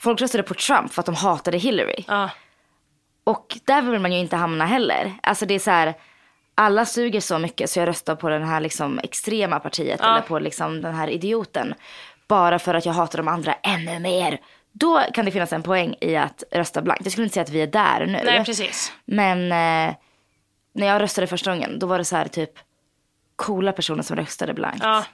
folk 0.00 0.20
röstade 0.20 0.42
på 0.42 0.54
Trump 0.54 0.92
för 0.92 1.02
att 1.02 1.06
de 1.06 1.14
hatade 1.14 1.58
Hillary. 1.58 2.04
ja, 2.08 2.30
Och 3.24 3.58
där 3.64 3.82
vill 3.82 4.00
man 4.00 4.12
ju 4.12 4.18
inte 4.18 4.36
hamna 4.36 4.66
heller. 4.66 5.14
Alltså 5.22 5.46
det 5.46 5.54
är 5.54 5.58
så 5.58 5.70
här 5.70 5.94
alla 6.54 6.84
suger 6.84 7.20
så 7.20 7.38
mycket 7.38 7.70
så 7.70 7.78
jag 7.78 7.88
röstar 7.88 8.14
på 8.16 8.28
den 8.28 8.44
här 8.44 8.60
liksom 8.60 8.98
extrema 9.02 9.60
partiet 9.60 10.00
eller 10.00 10.20
på 10.20 10.38
liksom 10.38 10.82
den 10.82 10.94
här 10.94 11.08
idioten. 11.08 11.74
Bara 12.28 12.58
för 12.58 12.74
att 12.74 12.86
jag 12.86 12.92
hatar 12.92 13.18
de 13.18 13.28
andra 13.28 13.54
ännu 13.62 13.98
mer. 13.98 14.40
Då 14.72 15.02
kan 15.14 15.24
det 15.24 15.30
finnas 15.30 15.52
en 15.52 15.62
poäng 15.62 15.94
i 16.00 16.16
att 16.16 16.42
rösta 16.52 16.82
blankt. 16.82 17.04
Jag 17.04 17.12
skulle 17.12 17.24
inte 17.24 17.34
säga 17.34 17.42
att 17.44 17.50
vi 17.50 17.62
är 17.62 17.66
där 17.66 18.06
nu. 18.06 18.20
nej 18.24 18.44
precis. 18.44 18.92
Men 19.04 19.38
eh, 19.42 19.94
när 20.74 20.86
jag 20.86 21.02
röstade 21.02 21.26
första 21.26 21.50
gången 21.50 21.78
då 21.78 21.86
var 21.86 21.98
det 21.98 22.04
så 22.04 22.16
här 22.16 22.28
typ 22.28 22.50
coola 23.36 23.72
personer 23.72 24.02
som 24.02 24.16
röstade 24.16 24.54
blankt. 24.54 24.80
Ja. 24.82 25.04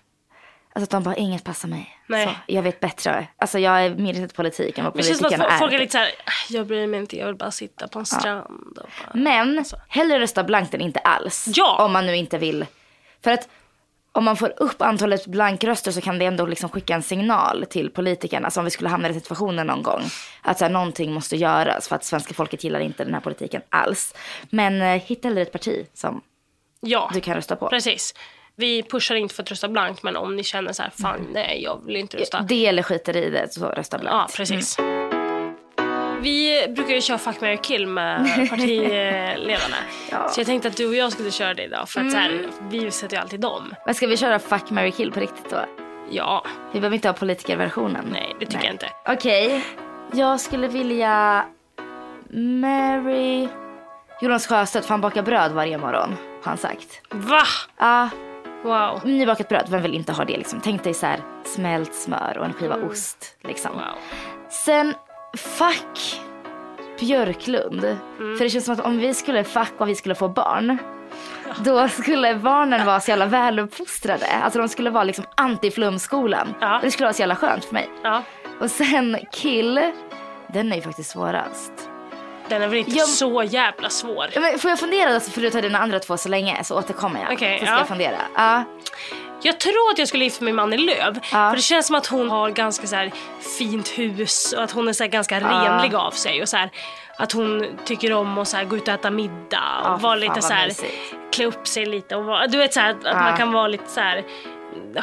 Alltså 0.75 0.85
att 0.85 0.91
de 0.91 1.03
bara, 1.03 1.15
inget 1.17 1.45
passar 1.45 1.69
mig. 1.69 1.99
Nej. 2.07 2.27
Så, 2.27 2.33
jag 2.47 2.63
vet 2.63 2.81
bättre. 2.81 3.27
Alltså 3.37 3.59
jag 3.59 3.85
är 3.85 3.91
mer 3.91 3.97
intresserad 3.99 4.31
av 4.31 4.35
politik 4.35 4.79
än 4.79 4.85
vad 4.85 4.97
Det 4.97 5.03
känns 5.03 5.19
som 5.19 5.25
politikerna 5.25 5.47
att 5.47 5.53
är. 5.53 5.59
folk 5.59 5.73
är 5.73 5.79
lite 5.79 5.93
såhär, 5.93 6.11
jag 6.49 6.67
bryr 6.67 6.87
mig 6.87 7.01
inte, 7.01 7.17
jag 7.19 7.27
vill 7.27 7.35
bara 7.35 7.51
sitta 7.51 7.89
på 7.89 7.99
en 7.99 8.07
strand. 8.07 8.79
Och 8.79 8.89
bara... 9.05 9.11
Men 9.15 9.65
hellre 9.89 10.21
rösta 10.21 10.45
blankt 10.45 10.75
än 10.75 10.81
inte 10.81 11.01
alls. 11.01 11.49
Ja. 11.55 11.85
Om 11.85 11.93
man 11.93 12.07
nu 12.07 12.17
inte 12.17 12.39
vill. 12.39 12.67
För 13.25 13.31
att 13.31 13.49
om 14.15 14.25
man 14.25 14.37
får 14.37 14.53
upp 14.57 14.83
antalet 14.83 15.27
blankröster 15.27 15.91
så 15.93 16.01
kan 16.01 16.19
det 16.19 16.25
ändå 16.27 16.47
liksom 16.47 16.69
skicka 16.71 16.95
en 16.95 17.03
signal 17.03 17.67
till 17.71 17.91
politikerna. 17.91 18.47
Alltså 18.47 18.61
om 18.61 18.65
vi 18.65 18.71
skulle 18.71 18.89
hamna 18.89 19.09
i 19.09 19.15
situationen 19.15 19.67
någon 19.67 19.83
gång. 19.83 20.03
Att 20.43 20.59
så 20.59 20.65
här, 20.65 20.73
någonting 20.73 21.13
måste 21.13 21.37
göras 21.37 21.89
för 21.89 21.97
att 21.97 22.05
svenska 22.05 22.35
folket 22.35 22.65
gillar 22.65 22.81
inte 22.81 23.05
den 23.05 23.15
här 23.15 23.21
politiken 23.21 23.63
alls. 23.69 24.15
Men 24.51 24.83
eh, 24.83 24.89
hitta 25.03 25.29
hellre 25.29 25.43
ett 25.43 25.53
parti 25.53 25.87
som 25.95 26.21
Ja, 26.81 27.11
du 27.15 27.21
kan 27.21 27.35
rösta 27.35 27.57
på. 27.57 27.69
precis. 27.69 28.15
Vi 28.57 28.83
pushar 28.83 29.15
inte 29.15 29.35
för 29.35 29.43
att 29.43 29.51
rösta 29.51 29.69
blankt, 29.69 30.03
men 30.03 30.17
om 30.17 30.37
ni 30.37 30.45
känner 30.45 30.73
så 30.73 30.83
här, 30.83 30.91
fan 31.03 31.27
nej, 31.33 31.61
jag 31.65 31.85
vill 31.87 31.97
inte 31.97 32.17
rösta. 32.17 32.41
Det 32.41 32.67
eller 32.67 32.83
skiter 32.83 33.17
i 33.17 33.31
det 33.31 33.53
så 33.53 33.67
rösta 33.67 33.97
Ja, 33.97 34.01
blankt. 34.01 34.37
precis. 34.37 34.77
Vi 36.23 36.67
brukar 36.77 36.95
ju 36.95 37.01
köra 37.01 37.19
Fuck, 37.19 37.41
marry, 37.41 37.57
kill 37.57 37.87
med 37.87 38.47
partiledarna. 38.51 39.77
Så 40.31 40.41
jag 40.41 40.47
tänkte 40.47 40.69
att 40.69 40.77
du 40.77 40.87
och 40.89 40.95
jag 40.95 41.13
skulle 41.13 41.31
köra 41.31 41.55
det 41.55 41.63
idag. 41.65 41.89
För 41.89 42.01
att 42.01 42.11
så 42.13 42.17
här, 42.19 42.49
vi 42.71 42.91
sätter 42.91 43.17
ju 43.17 43.23
alltid 43.23 43.41
dem. 43.41 43.75
Men 43.87 43.95
ska 43.95 44.07
vi 44.07 44.17
köra 44.17 44.39
fuck, 44.39 44.71
marry, 44.71 44.91
kill 44.91 45.13
på 45.13 45.21
riktigt 45.21 45.51
då? 45.51 45.65
Ja, 46.11 46.45
Vi 46.73 46.81
behöver 46.81 46.95
inte 46.95 47.09
ha 47.09 47.13
politikerversionen. 47.13 48.05
nej 48.13 48.37
det 48.41 48.47
tycker 48.47 48.65
jag 48.65 48.75
inte. 48.75 48.89
Okej, 49.09 49.65
jag 50.13 50.41
skulle 50.41 50.69
vilja 50.69 51.45
marry 52.31 53.49
Jonas 54.21 54.47
Sjöstedt 54.47 54.87
för 54.87 54.95
han 54.95 55.01
bakar 55.01 55.23
bröd 55.23 55.53
varje 55.53 55.79
morgon. 55.79 56.17
Har 56.43 56.49
han 56.51 56.59
sagt. 56.59 57.01
Va? 57.11 57.43
Ja, 57.79 58.09
Wow. 58.65 59.01
nybakat 59.05 59.49
bröd, 59.49 59.67
vem 59.69 59.83
vill 59.83 59.95
inte 59.95 60.13
ha 60.13 60.25
det 60.25 60.37
liksom? 60.37 60.61
Tänk 60.61 60.85
dig 60.85 60.95
så 60.95 61.07
här 61.07 61.21
smält 61.45 61.95
smör 61.95 62.37
och 62.39 62.45
en 62.45 62.53
skiva 62.53 62.77
ost 62.77 63.37
liksom. 63.43 63.73
wow. 63.73 63.83
Sen, 64.51 64.95
fuck 65.37 66.21
Björklund. 67.01 67.81
För 68.17 68.45
det 68.45 68.51
känns 68.51 68.65
som 68.65 68.75
att 68.75 68.81
om 68.81 68.99
vi 68.99 69.15
skulle 69.15 69.45
fuck 69.45 69.73
och 69.79 69.89
vi 69.89 69.95
skulle 69.95 70.15
få 70.15 70.29
barn. 70.29 70.79
Då 71.59 71.89
skulle 71.89 72.35
barnen 72.35 72.87
vara 72.87 73.01
så 73.01 73.11
jävla 73.11 73.27
väluppfostrade. 73.27 74.27
Alltså 74.43 74.59
de 74.59 74.69
skulle 74.69 74.91
vara 74.91 75.05
liksom 75.05 75.25
anti-flumskolan. 75.37 76.55
Ja. 76.61 76.79
Det 76.83 76.91
skulle 76.91 77.07
vara 77.07 77.13
så 77.15 77.21
jävla 77.23 77.37
skönt 77.37 77.65
för 77.65 77.75
mig. 77.75 77.91
Ja, 78.03 78.23
Och 78.61 78.71
sen 78.71 79.17
kill, 79.33 79.93
den 80.49 80.73
är 80.73 80.77
ju 80.77 80.83
faktiskt 80.83 81.11
svårast. 81.11 81.73
den 82.49 82.63
är 82.63 82.69
väl 82.69 82.79
inte 82.79 82.91
Jag- 82.91 83.09
så 83.09 83.43
jävla 83.43 83.89
svår. 83.89 84.27
Ja, 84.35 84.41
men 84.41 84.59
Får 84.59 84.71
jag 84.71 84.79
fundera 84.79 85.13
då, 85.13 85.21
för 85.21 85.41
du 85.41 85.51
tar 85.51 85.63
dina 85.63 85.79
andra 85.79 85.99
två 85.99 86.17
så 86.17 86.29
länge 86.29 86.65
så 86.65 86.79
återkommer 86.79 87.21
jag. 87.23 87.33
Okej, 87.33 87.59
så 87.59 87.65
ska 87.67 87.75
ja. 87.75 87.79
jag 87.79 87.89
fundera. 87.89 88.17
Ja. 88.37 88.65
Jag 89.43 89.61
tror 89.61 89.91
att 89.93 89.99
jag 89.99 90.09
skulle 90.09 90.25
gifta 90.25 90.45
mig 90.45 90.53
med 90.53 90.63
Annie 90.63 90.77
Lööf. 90.79 91.17
Ja. 91.33 91.51
För 91.51 91.57
det 91.57 91.63
känns 91.63 91.87
som 91.87 91.97
att 91.97 92.07
hon 92.07 92.31
har 92.31 92.51
ganska 92.51 92.87
så 92.87 92.97
här 92.97 93.13
fint 93.59 93.89
hus 93.89 94.55
och 94.57 94.63
att 94.63 94.71
hon 94.71 94.89
är 94.89 94.93
så 94.93 95.07
ganska 95.07 95.41
Ja. 95.41 95.49
renlig 95.49 95.95
av 95.95 96.11
sig. 96.11 96.43
Och 96.43 96.49
så 96.49 96.57
här, 96.57 96.71
att 97.17 97.33
hon 97.33 97.67
tycker 97.85 98.13
om 98.13 98.39
att 98.39 98.49
så 98.49 98.57
här 98.57 98.65
gå 98.65 98.77
ut 98.77 98.89
och 98.89 98.95
äta 98.95 99.11
middag 99.11 99.81
och 99.85 99.91
Ja, 99.91 99.97
vara 100.01 100.15
lite 100.15 100.43
så 100.43 100.53
här, 100.53 100.71
klä 101.33 101.47
upp 101.47 101.67
sig 101.69 101.87
lite. 101.87 102.17
Och 102.17 102.25
vara, 102.25 102.47
du 102.47 102.59
vet 102.59 102.75
så 102.75 102.81
här, 102.81 102.91
att 102.91 102.97
Ja. 103.05 103.15
man 103.15 103.37
kan 103.37 103.53
vara 103.53 103.69
lite 103.69 103.91
så 103.91 104.01
här, 104.01 104.25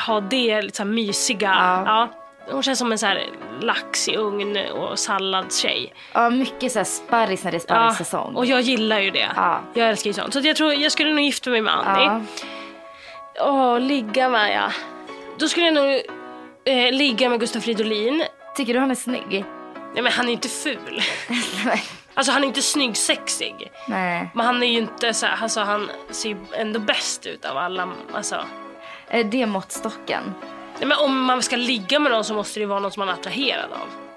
ha 0.08 0.22
det 0.22 0.62
lite 0.62 0.78
så 0.78 0.84
här 0.84 0.90
mysiga. 0.90 1.50
Ja. 1.60 1.84
Ja. 1.86 2.08
Hon 2.52 2.63
känns 2.63 2.80
som 2.80 2.92
en 2.92 2.98
så 3.00 3.06
här 3.06 3.24
lax 3.62 4.08
i 4.08 4.16
ugn 4.18 4.58
och 4.72 5.00
salladstjej. 5.00 5.94
ja, 6.13 6.30
mycket 6.30 6.72
så 6.72 6.80
här 6.80 6.84
sparris 6.84 7.44
när 7.44 7.52
det 7.52 7.58
är 7.58 7.60
Ja, 7.60 7.63
sparrissäsong. 7.92 8.36
och 8.36 8.46
jag 8.46 8.62
gillar 8.62 9.00
ju 9.00 9.12
det. 9.12 9.28
Ja. 9.36 9.62
Jag 9.74 9.90
älskar 9.90 10.08
ju 10.10 10.13
sånt. 10.13 10.34
Så 10.34 10.40
jag 10.40 10.56
tror 10.56 10.74
jag 10.74 10.92
skulle 10.92 11.10
nog 11.13 11.20
gifta 11.24 11.50
mig 11.50 11.62
med 11.62 11.74
Annie. 11.74 12.06
ja. 12.06 12.22
Åh, 13.39 13.80
ligga 13.80 14.30
med 14.30 14.56
ja. 14.56 14.71
Då 15.38 15.47
skulle 15.47 15.65
jag 15.65 15.73
nog 15.73 16.02
eh, 16.65 16.91
ligga 16.91 17.30
med 17.30 17.39
Gustaf 17.39 17.63
Fridolin. 17.63 18.23
Tycker 18.56 18.73
du 18.73 18.80
han 18.80 18.91
är 18.91 18.95
snygg? 18.95 19.45
Nej 19.93 20.04
men 20.04 20.12
han 20.12 20.28
är 20.28 20.32
inte 20.34 20.49
ful. 20.49 21.02
Alltså 22.13 22.32
han 22.32 22.43
är 22.43 22.47
inte 22.47 22.62
snygg 22.62 22.97
sexig. 22.97 23.71
Nej. 23.88 24.30
Men 24.34 24.45
han 24.45 24.63
är 24.63 24.67
ju 24.67 24.78
inte 24.78 25.13
så 25.13 25.25
här, 25.25 25.43
alltså 25.43 25.60
han 25.60 25.91
ser 26.10 26.30
ju 26.30 26.38
ändå 26.54 26.80
bäst 26.80 27.25
ut 27.25 27.45
av 27.45 27.58
alla. 27.58 27.89
Alltså. 28.13 28.45
Är 29.08 29.23
det 29.23 29.45
måttstocken? 29.45 30.34
Nej, 30.80 30.88
men 30.88 30.97
om 30.97 31.23
man 31.23 31.41
ska 31.41 31.56
ligga 31.56 31.99
med 31.99 32.12
någon 32.12 32.23
så 32.23 32.34
måste 32.34 32.60
det 32.60 32.62
ju 32.62 32.67
vara 32.67 32.80
någon 32.80 32.91
som 32.91 32.99
man 32.99 33.10
är 33.10 33.13
attraherad 33.13 33.71
av. 33.71 34.09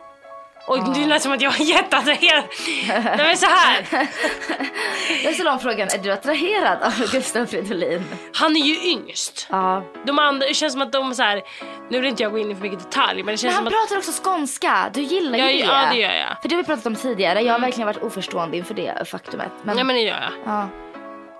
Och 0.66 0.94
det 0.94 1.07
lät 1.07 1.22
som 1.22 1.33
att 1.33 1.40
jag 1.40 1.51
var 1.51 1.59
jätteattraherad. 1.66 2.44
Nej 2.88 3.16
men 3.16 3.37
så 3.37 3.46
här. 3.46 3.87
Jag 5.25 5.35
ställer 5.35 5.53
om 5.53 5.59
frågan, 5.61 5.88
är 5.88 5.98
du 5.98 6.12
attraherad 6.12 6.83
av 6.83 7.11
Gustav 7.12 7.46
Fridolin? 7.46 8.05
Han 8.35 8.57
är 8.57 8.61
ju 8.61 8.90
yngst. 8.90 9.46
Ja. 9.51 9.83
De 10.07 10.18
andra, 10.18 10.46
det 10.46 10.55
känns 10.55 10.72
som 10.72 10.83
att 10.83 10.92
de 10.92 11.14
så 11.14 11.22
här. 11.22 11.42
Nu 11.90 12.01
vill 12.01 12.11
inte 12.11 12.22
jag 12.22 12.33
gå 12.33 12.38
in 12.38 12.51
i 12.51 12.55
för 12.55 12.62
mycket 12.62 12.79
detalj 12.79 13.22
men 13.22 13.27
det 13.27 13.31
Men 13.33 13.37
känns 13.37 13.55
han 13.55 13.64
som 13.64 13.66
att 13.66 13.72
pratar 13.72 13.96
också 13.98 14.22
skånska, 14.25 14.90
du 14.94 15.01
gillar 15.03 15.38
ju 15.38 15.44
Ja, 15.44 15.46
det. 15.46 15.59
ja, 15.59 15.88
det 15.92 15.96
gör 15.98 16.12
jag. 16.29 16.42
För 16.42 16.48
det 16.48 16.55
har 16.55 16.62
vi 16.62 16.66
pratat 16.66 16.87
om 16.87 16.96
tidigare, 16.96 17.40
jag 17.40 17.53
har 17.53 17.61
verkligen 17.61 17.87
varit 17.87 18.03
oförstående 18.03 18.57
inför 18.57 18.75
det 18.75 19.09
faktumet. 19.09 19.51
Men, 19.62 19.79
Ja 19.79 19.85
men 19.85 19.96
det 19.96 20.03
gör 20.03 20.20
jag. 20.20 20.33
ja, 20.55 20.68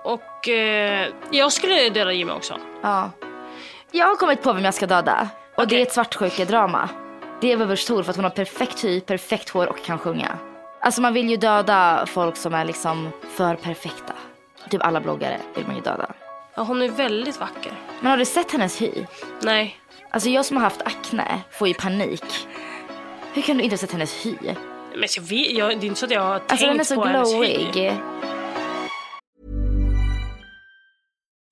Och 0.03 0.49
eh, 0.49 1.07
jag 1.31 1.51
skulle 1.53 1.89
döda 1.89 2.11
Jimmy 2.11 2.31
också. 2.31 2.59
ja. 2.81 3.11
Jag 3.91 4.05
har 4.07 4.15
kommit 4.15 4.41
på 4.43 4.53
vem 4.53 4.65
jag 4.65 4.73
ska 4.73 4.87
döda. 4.87 5.27
Och 5.57 5.67
det 5.67 5.77
är 5.77 5.81
ett 5.81 5.93
svartsjukedrama. 5.93 6.89
Det 7.43 7.51
är 7.51 7.61
Ebba 7.61 7.75
Thor 7.75 8.03
för 8.03 8.09
att 8.09 8.15
hon 8.15 8.23
har 8.23 8.31
perfekt 8.31 8.83
hy, 8.83 8.99
perfekt 9.01 9.49
hår 9.49 9.67
och 9.69 9.83
kan 9.85 9.99
sjunga. 9.99 10.37
Alltså 10.81 11.01
man 11.01 11.13
vill 11.13 11.29
ju 11.29 11.37
döda 11.37 12.05
folk 12.07 12.37
som 12.37 12.53
är 12.53 12.65
liksom 12.65 13.09
för 13.29 13.55
perfekta. 13.55 14.13
Typ 14.69 14.85
alla 14.85 15.01
bloggare 15.01 15.39
vill 15.55 15.65
man 15.67 15.75
ju 15.75 15.81
döda. 15.81 16.11
Ja, 16.55 16.63
hon 16.63 16.81
är 16.81 16.89
väldigt 16.89 17.39
vacker. 17.39 17.71
Men 18.01 18.09
har 18.11 18.17
du 18.17 18.25
sett 18.25 18.51
hennes 18.51 18.81
hy? 18.81 18.91
Nej. 19.41 19.77
Alltså 20.09 20.29
jag 20.29 20.45
som 20.45 20.57
har 20.57 20.63
haft 20.63 20.81
akne 20.81 21.41
får 21.51 21.67
ju 21.67 21.73
panik. 21.73 22.47
Hur 23.33 23.41
kan 23.41 23.57
du 23.57 23.63
inte 23.63 23.73
ha 23.73 23.77
sett 23.77 23.91
hennes 23.91 24.25
hy? 24.25 24.35
Men 24.95 25.07
jag 25.15 25.23
vet, 25.23 25.51
jag, 25.51 25.69
det 25.79 25.85
är 25.85 25.87
inte 25.87 25.99
så 25.99 26.05
att 26.05 26.11
jag 26.11 26.21
har 26.21 26.33
Alltså 26.33 26.57
tänkt 26.57 26.71
den 26.71 26.79
är 26.79 26.83
så 26.83 26.95
på 26.95 27.05
hennes 27.05 27.33
hy. 27.33 27.37
glowig. 27.71 27.93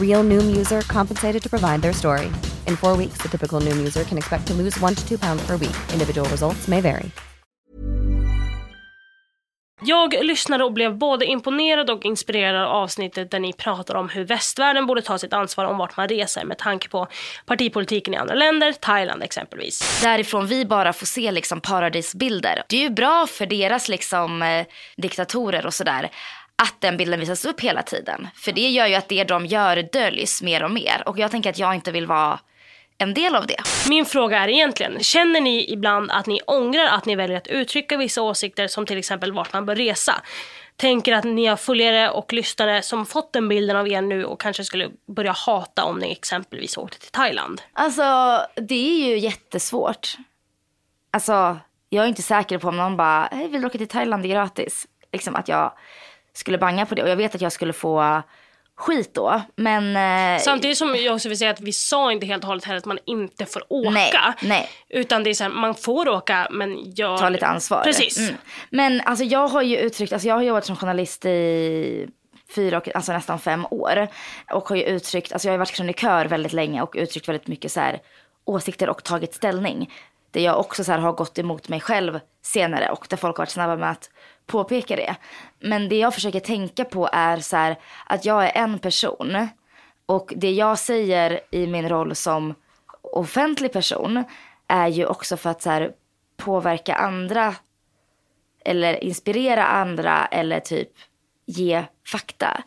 Real 0.00 0.22
Noom 0.22 0.56
user 0.56 0.82
compensated 0.82 1.42
to 1.42 1.50
provide 1.50 1.82
their 1.82 1.92
story. 1.92 2.26
In 2.68 2.76
four 2.76 2.96
weeks, 2.96 3.18
the 3.22 3.28
typical 3.28 3.60
Noom 3.60 3.78
user 3.78 4.04
can 4.04 4.18
expect 4.18 4.46
to 4.46 4.54
lose 4.54 4.80
one 4.80 4.94
to 4.94 5.08
two 5.08 5.18
pounds 5.18 5.46
per 5.46 5.56
week. 5.56 5.76
Individual 5.92 6.28
results 6.28 6.68
may 6.68 6.80
vary. 6.80 7.10
Jag 9.86 10.24
lyssnade 10.24 10.64
och 10.64 10.72
blev 10.72 10.98
både 10.98 11.24
imponerad 11.24 11.90
och 11.90 12.04
inspirerad 12.04 12.62
av 12.62 12.70
avsnittet 12.72 13.30
där 13.30 13.38
ni 13.38 13.52
pratar 13.52 13.94
om 13.94 14.08
hur 14.08 14.24
västvärlden 14.24 14.86
borde 14.86 15.02
ta 15.02 15.18
sitt 15.18 15.32
ansvar 15.32 15.64
om 15.64 15.78
vart 15.78 15.96
man 15.96 16.08
reser 16.08 16.44
med 16.44 16.58
tanke 16.58 16.88
på 16.88 17.06
partipolitiken 17.46 18.14
i 18.14 18.16
andra 18.16 18.34
länder, 18.34 18.72
Thailand 18.72 19.22
exempelvis. 19.22 20.00
Därifrån 20.02 20.46
vi 20.46 20.64
bara 20.64 20.92
får 20.92 21.06
se 21.06 21.30
liksom 21.30 21.60
paradisbilder. 21.60 22.62
Det 22.68 22.76
är 22.76 22.80
ju 22.80 22.90
bra 22.90 23.26
för 23.26 23.46
deras 23.46 23.88
liksom, 23.88 24.42
eh, 24.42 24.66
diktatorer 24.96 25.66
och 25.66 25.74
sådär 25.74 26.10
att 26.62 26.80
den 26.80 26.96
bilden 26.96 27.20
visas 27.20 27.44
upp 27.44 27.60
hela 27.60 27.82
tiden. 27.82 28.28
För 28.34 28.52
det 28.52 28.68
gör 28.68 28.86
ju 28.86 28.94
att 28.94 29.08
det 29.08 29.24
de 29.24 29.46
gör 29.46 29.88
döljs 29.92 30.42
mer 30.42 30.62
och 30.62 30.70
mer. 30.70 31.02
Och 31.06 31.18
jag 31.18 31.30
tänker 31.30 31.50
att 31.50 31.58
jag 31.58 31.74
inte 31.74 31.92
vill 31.92 32.06
vara 32.06 32.40
en 32.98 33.14
del 33.14 33.36
av 33.36 33.46
det. 33.46 33.62
Min 33.88 34.04
fråga 34.06 34.38
är 34.38 34.48
egentligen, 34.48 35.00
känner 35.00 35.40
ni 35.40 35.72
ibland 35.72 36.10
att 36.10 36.26
ni 36.26 36.40
ångrar 36.46 36.86
att 36.86 37.06
ni 37.06 37.16
väljer 37.16 37.36
att 37.36 37.46
uttrycka 37.46 37.96
vissa 37.96 38.22
åsikter 38.22 38.68
som 38.68 38.86
till 38.86 38.98
exempel 38.98 39.32
vart 39.32 39.52
man 39.52 39.66
bör 39.66 39.76
resa? 39.76 40.14
Tänker 40.76 41.12
att 41.12 41.24
ni 41.24 41.46
har 41.46 41.56
följare 41.56 42.10
och 42.10 42.32
lyssnare 42.32 42.82
som 42.82 43.06
fått 43.06 43.32
den 43.32 43.48
bilden 43.48 43.76
av 43.76 43.88
er 43.88 44.02
nu 44.02 44.24
och 44.24 44.40
kanske 44.40 44.64
skulle 44.64 44.90
börja 45.06 45.32
hata 45.32 45.84
om 45.84 45.98
ni 45.98 46.12
exempelvis 46.12 46.76
åkte 46.78 47.00
till 47.00 47.10
Thailand? 47.10 47.62
Alltså 47.72 48.40
det 48.54 48.74
är 48.74 49.08
ju 49.08 49.18
jättesvårt. 49.18 50.16
Alltså 51.10 51.58
jag 51.88 52.04
är 52.04 52.08
inte 52.08 52.22
säker 52.22 52.58
på 52.58 52.68
om 52.68 52.76
någon 52.76 52.96
bara, 52.96 53.28
hej 53.32 53.48
vill 53.48 53.60
du 53.60 53.66
åka 53.66 53.78
till 53.78 53.88
Thailand, 53.88 54.22
det 54.22 54.28
är 54.28 54.34
gratis. 54.34 54.86
Liksom 55.12 55.36
att 55.36 55.48
jag 55.48 55.72
skulle 56.34 56.58
banga 56.58 56.86
på 56.86 56.94
det 56.94 57.02
och 57.02 57.08
jag 57.08 57.16
vet 57.16 57.34
att 57.34 57.40
jag 57.40 57.52
skulle 57.52 57.72
få 57.72 58.22
skit 58.76 59.14
då. 59.14 59.42
Men, 59.56 59.96
eh, 59.96 60.42
Samtidigt 60.42 60.78
som 60.78 60.96
jag 60.96 61.14
också 61.14 61.28
vill 61.28 61.38
säga 61.38 61.50
att 61.50 61.60
vi 61.60 61.72
sa 61.72 62.12
inte 62.12 62.26
helt 62.26 62.42
och 62.42 62.48
hållet 62.48 62.64
heller 62.64 62.78
att 62.78 62.84
man 62.84 62.98
inte 63.04 63.46
får 63.46 63.62
åka. 63.68 63.90
Nej, 63.90 64.34
nej. 64.42 64.68
Utan 64.88 65.24
det 65.24 65.30
är 65.30 65.34
så 65.34 65.44
här, 65.44 65.50
man 65.50 65.74
får 65.74 66.08
åka 66.08 66.48
men 66.50 66.92
jag... 66.96 67.18
ta 67.18 67.28
lite 67.28 67.46
ansvar. 67.46 67.82
Precis. 67.82 68.18
Mm. 68.18 68.34
Men 68.70 69.00
alltså 69.00 69.24
jag 69.24 69.48
har 69.48 69.62
ju 69.62 69.76
uttryckt, 69.76 70.12
alltså 70.12 70.28
jag 70.28 70.34
har 70.34 70.42
jobbat 70.42 70.66
som 70.66 70.76
journalist 70.76 71.24
i 71.24 72.08
fyra 72.54 72.78
och 72.78 72.96
alltså 72.96 73.12
nästan 73.12 73.38
fem 73.38 73.66
år. 73.70 74.08
Och 74.52 74.68
har 74.68 74.76
ju 74.76 74.84
uttryckt, 74.84 75.32
alltså 75.32 75.48
jag 75.48 75.52
har 75.52 75.58
varit 75.58 75.72
krönikör 75.72 76.26
väldigt 76.26 76.52
länge 76.52 76.82
och 76.82 76.94
uttryckt 76.94 77.28
väldigt 77.28 77.46
mycket 77.46 77.72
så 77.72 77.80
här 77.80 78.00
åsikter 78.44 78.88
och 78.88 79.04
tagit 79.04 79.34
ställning. 79.34 79.92
Där 80.30 80.40
jag 80.40 80.60
också 80.60 80.84
så 80.84 80.92
här 80.92 80.98
har 80.98 81.12
gått 81.12 81.38
emot 81.38 81.68
mig 81.68 81.80
själv 81.80 82.20
senare 82.42 82.90
och 82.90 83.06
där 83.10 83.16
folk 83.16 83.36
har 83.36 83.42
varit 83.42 83.50
snabba 83.50 83.76
med 83.76 83.90
att 83.90 84.10
påpeka 84.46 84.96
det. 84.96 85.16
Men 85.60 85.88
det 85.88 85.98
jag 85.98 86.14
försöker 86.14 86.40
tänka 86.40 86.84
på 86.84 87.08
är 87.12 87.36
så 87.36 87.56
här, 87.56 87.76
att 88.06 88.24
jag 88.24 88.44
är 88.44 88.62
en 88.62 88.78
person 88.78 89.48
och 90.06 90.32
det 90.36 90.50
jag 90.50 90.78
säger 90.78 91.40
i 91.50 91.66
min 91.66 91.88
roll 91.88 92.14
som 92.14 92.54
offentlig 93.02 93.72
person 93.72 94.24
är 94.68 94.88
ju 94.88 95.06
också 95.06 95.36
för 95.36 95.50
att 95.50 95.62
så 95.62 95.70
här, 95.70 95.92
påverka 96.36 96.94
andra 96.94 97.54
eller 98.64 99.04
inspirera 99.04 99.66
andra 99.66 100.26
eller 100.26 100.60
typ 100.60 100.90
ge 101.46 101.84
fakta. 102.06 102.62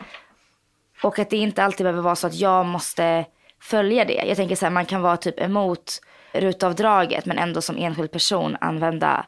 Och 1.04 1.20
att 1.20 1.30
det 1.30 1.38
inte 1.38 1.64
alltid 1.64 1.84
behöver 1.84 2.02
vara 2.02 2.16
så 2.16 2.28
att 2.28 2.36
jag 2.36 2.66
måste 2.66 3.26
följa 3.62 4.06
det. 4.06 4.24
Jag 4.28 4.38
tänker 4.38 4.56
så 4.56 4.66
här, 4.66 4.72
man 4.72 4.86
kan 4.86 5.02
vara 5.02 5.18
typ 5.18 5.40
emot 5.40 6.02
rutavdraget 6.34 7.26
men 7.26 7.38
ändå 7.38 7.62
som 7.62 7.78
enskild 7.78 8.12
person 8.12 8.58
använda 8.62 9.26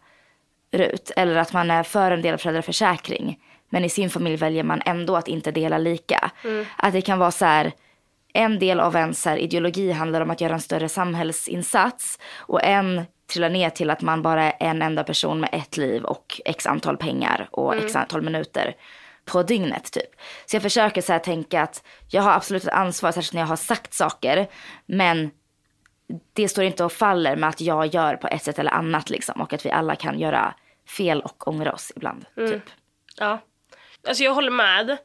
RUT. 0.71 1.11
Eller 1.15 1.35
att 1.35 1.53
man 1.53 1.71
är 1.71 1.83
för 1.83 2.11
en 2.11 2.21
del 2.21 2.33
av 2.33 2.37
föräldraförsäkring. 2.37 3.39
Men 3.69 3.85
i 3.85 3.89
sin 3.89 4.09
familj 4.09 4.35
väljer 4.35 4.63
man 4.63 4.81
ändå 4.85 5.15
att 5.15 5.27
inte 5.27 5.51
dela 5.51 5.77
lika. 5.77 6.31
Mm. 6.43 6.65
Att 6.77 6.93
det 6.93 7.01
kan 7.01 7.19
vara 7.19 7.31
så 7.31 7.45
här, 7.45 7.71
en 8.33 8.59
del 8.59 8.79
av 8.79 8.95
en 8.95 9.13
så 9.13 9.29
här, 9.29 9.37
ideologi 9.37 9.91
handlar 9.91 10.21
om 10.21 10.29
att 10.29 10.41
göra 10.41 10.53
en 10.53 10.61
större 10.61 10.89
samhällsinsats. 10.89 12.19
Och 12.37 12.63
en 12.63 13.05
trillar 13.31 13.49
ner 13.49 13.69
till 13.69 13.89
att 13.89 14.01
man 14.01 14.21
bara 14.21 14.51
är 14.51 14.53
en 14.59 14.81
enda 14.81 15.03
person 15.03 15.39
med 15.39 15.49
ett 15.51 15.77
liv 15.77 16.03
och 16.03 16.41
x 16.45 16.65
antal 16.65 16.97
pengar 16.97 17.49
och 17.51 17.75
x 17.75 17.83
Mm. 17.85 18.01
antal 18.01 18.21
minuter 18.21 18.75
på 19.25 19.43
dygnet 19.43 19.91
typ. 19.91 20.09
Så 20.45 20.55
jag 20.55 20.63
försöker 20.63 21.01
så 21.01 21.11
här 21.11 21.19
tänka 21.19 21.61
att 21.61 21.83
jag 22.09 22.21
har 22.21 22.31
absolut 22.31 22.63
ett 22.63 22.73
ansvar, 22.73 23.11
särskilt 23.11 23.33
när 23.33 23.41
jag 23.41 23.47
har 23.47 23.55
sagt 23.55 23.93
saker. 23.93 24.47
Men 24.85 25.31
det 26.33 26.49
står 26.49 26.63
inte 26.63 26.83
och 26.83 26.91
faller 26.91 27.35
med 27.35 27.49
att 27.49 27.61
jag 27.61 27.85
gör 27.93 28.15
på 28.15 28.27
ett 28.27 28.43
sätt 28.43 28.59
eller 28.59 28.71
annat 28.71 29.09
liksom. 29.09 29.41
Och 29.41 29.53
att 29.53 29.65
vi 29.65 29.71
alla 29.71 29.95
kan 29.95 30.19
göra 30.19 30.53
fel 30.97 31.21
och 31.21 31.47
ångra 31.47 31.73
oss 31.73 31.91
ibland. 31.95 32.25
Mm. 32.37 32.51
Typ. 32.51 32.63
Ja. 33.17 33.39
Alltså 34.07 34.23
jag 34.23 34.33
håller 34.33 34.51
med. 34.51 34.97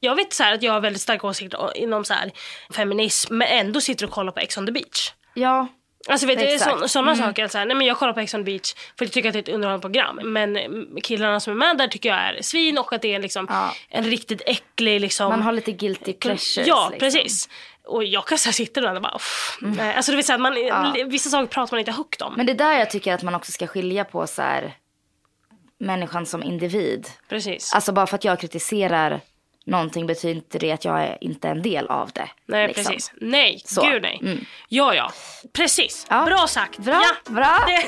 Jag 0.00 0.14
vet 0.14 0.32
så 0.32 0.44
att 0.44 0.62
jag 0.62 0.72
har 0.72 0.80
väldigt 0.80 1.02
starka 1.02 1.26
åsikter 1.26 1.76
inom 1.76 2.04
så 2.04 2.14
här 2.14 2.30
feminism 2.74 3.34
men 3.36 3.48
ändå 3.48 3.80
sitter 3.80 4.06
och 4.06 4.12
kollar 4.12 4.32
på 4.32 4.40
Ex 4.40 4.58
on 4.58 4.66
the 4.66 4.72
beach. 4.72 5.12
Ja. 5.34 5.66
Alltså 6.08 6.26
vet 6.26 6.38
du, 6.38 6.58
så, 6.58 6.88
sådana 6.88 7.12
Mm. 7.12 7.26
saker. 7.26 7.48
Så 7.48 7.58
här, 7.58 7.66
nej 7.66 7.76
men 7.76 7.86
jag 7.86 7.96
kollar 7.98 8.12
på 8.12 8.20
Ex 8.20 8.34
on 8.34 8.40
the 8.40 8.44
beach 8.52 8.74
för 8.98 9.04
jag 9.04 9.12
tycker 9.12 9.28
att 9.28 9.32
det 9.32 9.38
är 9.38 9.42
ett 9.42 9.48
underhållande 9.48 9.82
program. 9.82 10.20
Men 10.24 10.58
killarna 11.02 11.40
som 11.40 11.52
är 11.52 11.56
med 11.56 11.78
där 11.78 11.88
tycker 11.88 12.08
jag 12.08 12.18
är 12.18 12.42
svin 12.42 12.78
och 12.78 12.92
att 12.92 13.02
det 13.02 13.14
är 13.14 13.18
liksom 13.18 13.68
en 13.88 14.04
riktigt 14.04 14.42
äcklig 14.46 15.00
liksom. 15.00 15.28
Man 15.28 15.42
har 15.42 15.52
lite 15.52 15.72
guilty 15.72 16.12
pleasures. 16.12 16.66
Ja, 16.68 16.88
liksom. 16.90 16.98
precis. 16.98 17.48
Och 17.88 18.04
jag 18.04 18.26
kan 18.26 18.38
så 18.38 18.52
sitta 18.52 18.80
där 18.80 18.94
och 18.94 19.02
bara, 19.02 19.14
uff, 19.14 19.58
nej. 19.60 19.94
Alltså 19.94 20.16
vet 20.16 20.26
så 20.26 20.32
här, 20.32 20.38
man, 20.38 20.66
Ja. 20.66 20.94
vissa 21.06 21.30
saker 21.30 21.46
pratar 21.46 21.72
man 21.76 21.78
inte 21.80 21.92
högt 21.92 22.22
om. 22.22 22.34
Men 22.36 22.46
det 22.46 22.52
är 22.52 22.56
där 22.56 22.78
jag 22.78 22.90
tycker 22.90 23.14
att 23.14 23.22
man 23.22 23.34
också 23.34 23.52
ska 23.52 23.66
skilja 23.66 24.04
på 24.04 24.26
så 24.26 24.42
här, 24.42 24.76
människan 25.80 26.26
som 26.26 26.42
individ. 26.42 27.08
Precis. 27.28 27.74
Alltså 27.74 27.92
bara 27.92 28.06
för 28.06 28.16
att 28.16 28.24
jag 28.24 28.40
kritiserar 28.40 29.20
någonting 29.66 30.06
betyder 30.06 30.34
inte 30.34 30.58
det 30.58 30.72
att 30.72 30.84
jag 30.84 31.02
är 31.02 31.18
inte 31.20 31.48
en 31.48 31.62
del 31.62 31.86
av 31.86 32.10
det. 32.14 32.28
Nej 32.46 32.66
liksom. 32.68 32.84
precis. 32.84 33.12
Nej, 33.20 33.62
Så. 33.64 33.82
gud 33.82 34.02
nej. 34.02 34.18
Mm. 34.22 34.44
Ja 34.68 34.94
ja, 34.94 35.12
precis. 35.52 36.06
Ja. 36.10 36.24
Bra 36.24 36.46
sagt. 36.46 36.78
Bra, 36.78 37.02
ja. 37.24 37.32
bra. 37.32 37.58
Det, 37.66 37.84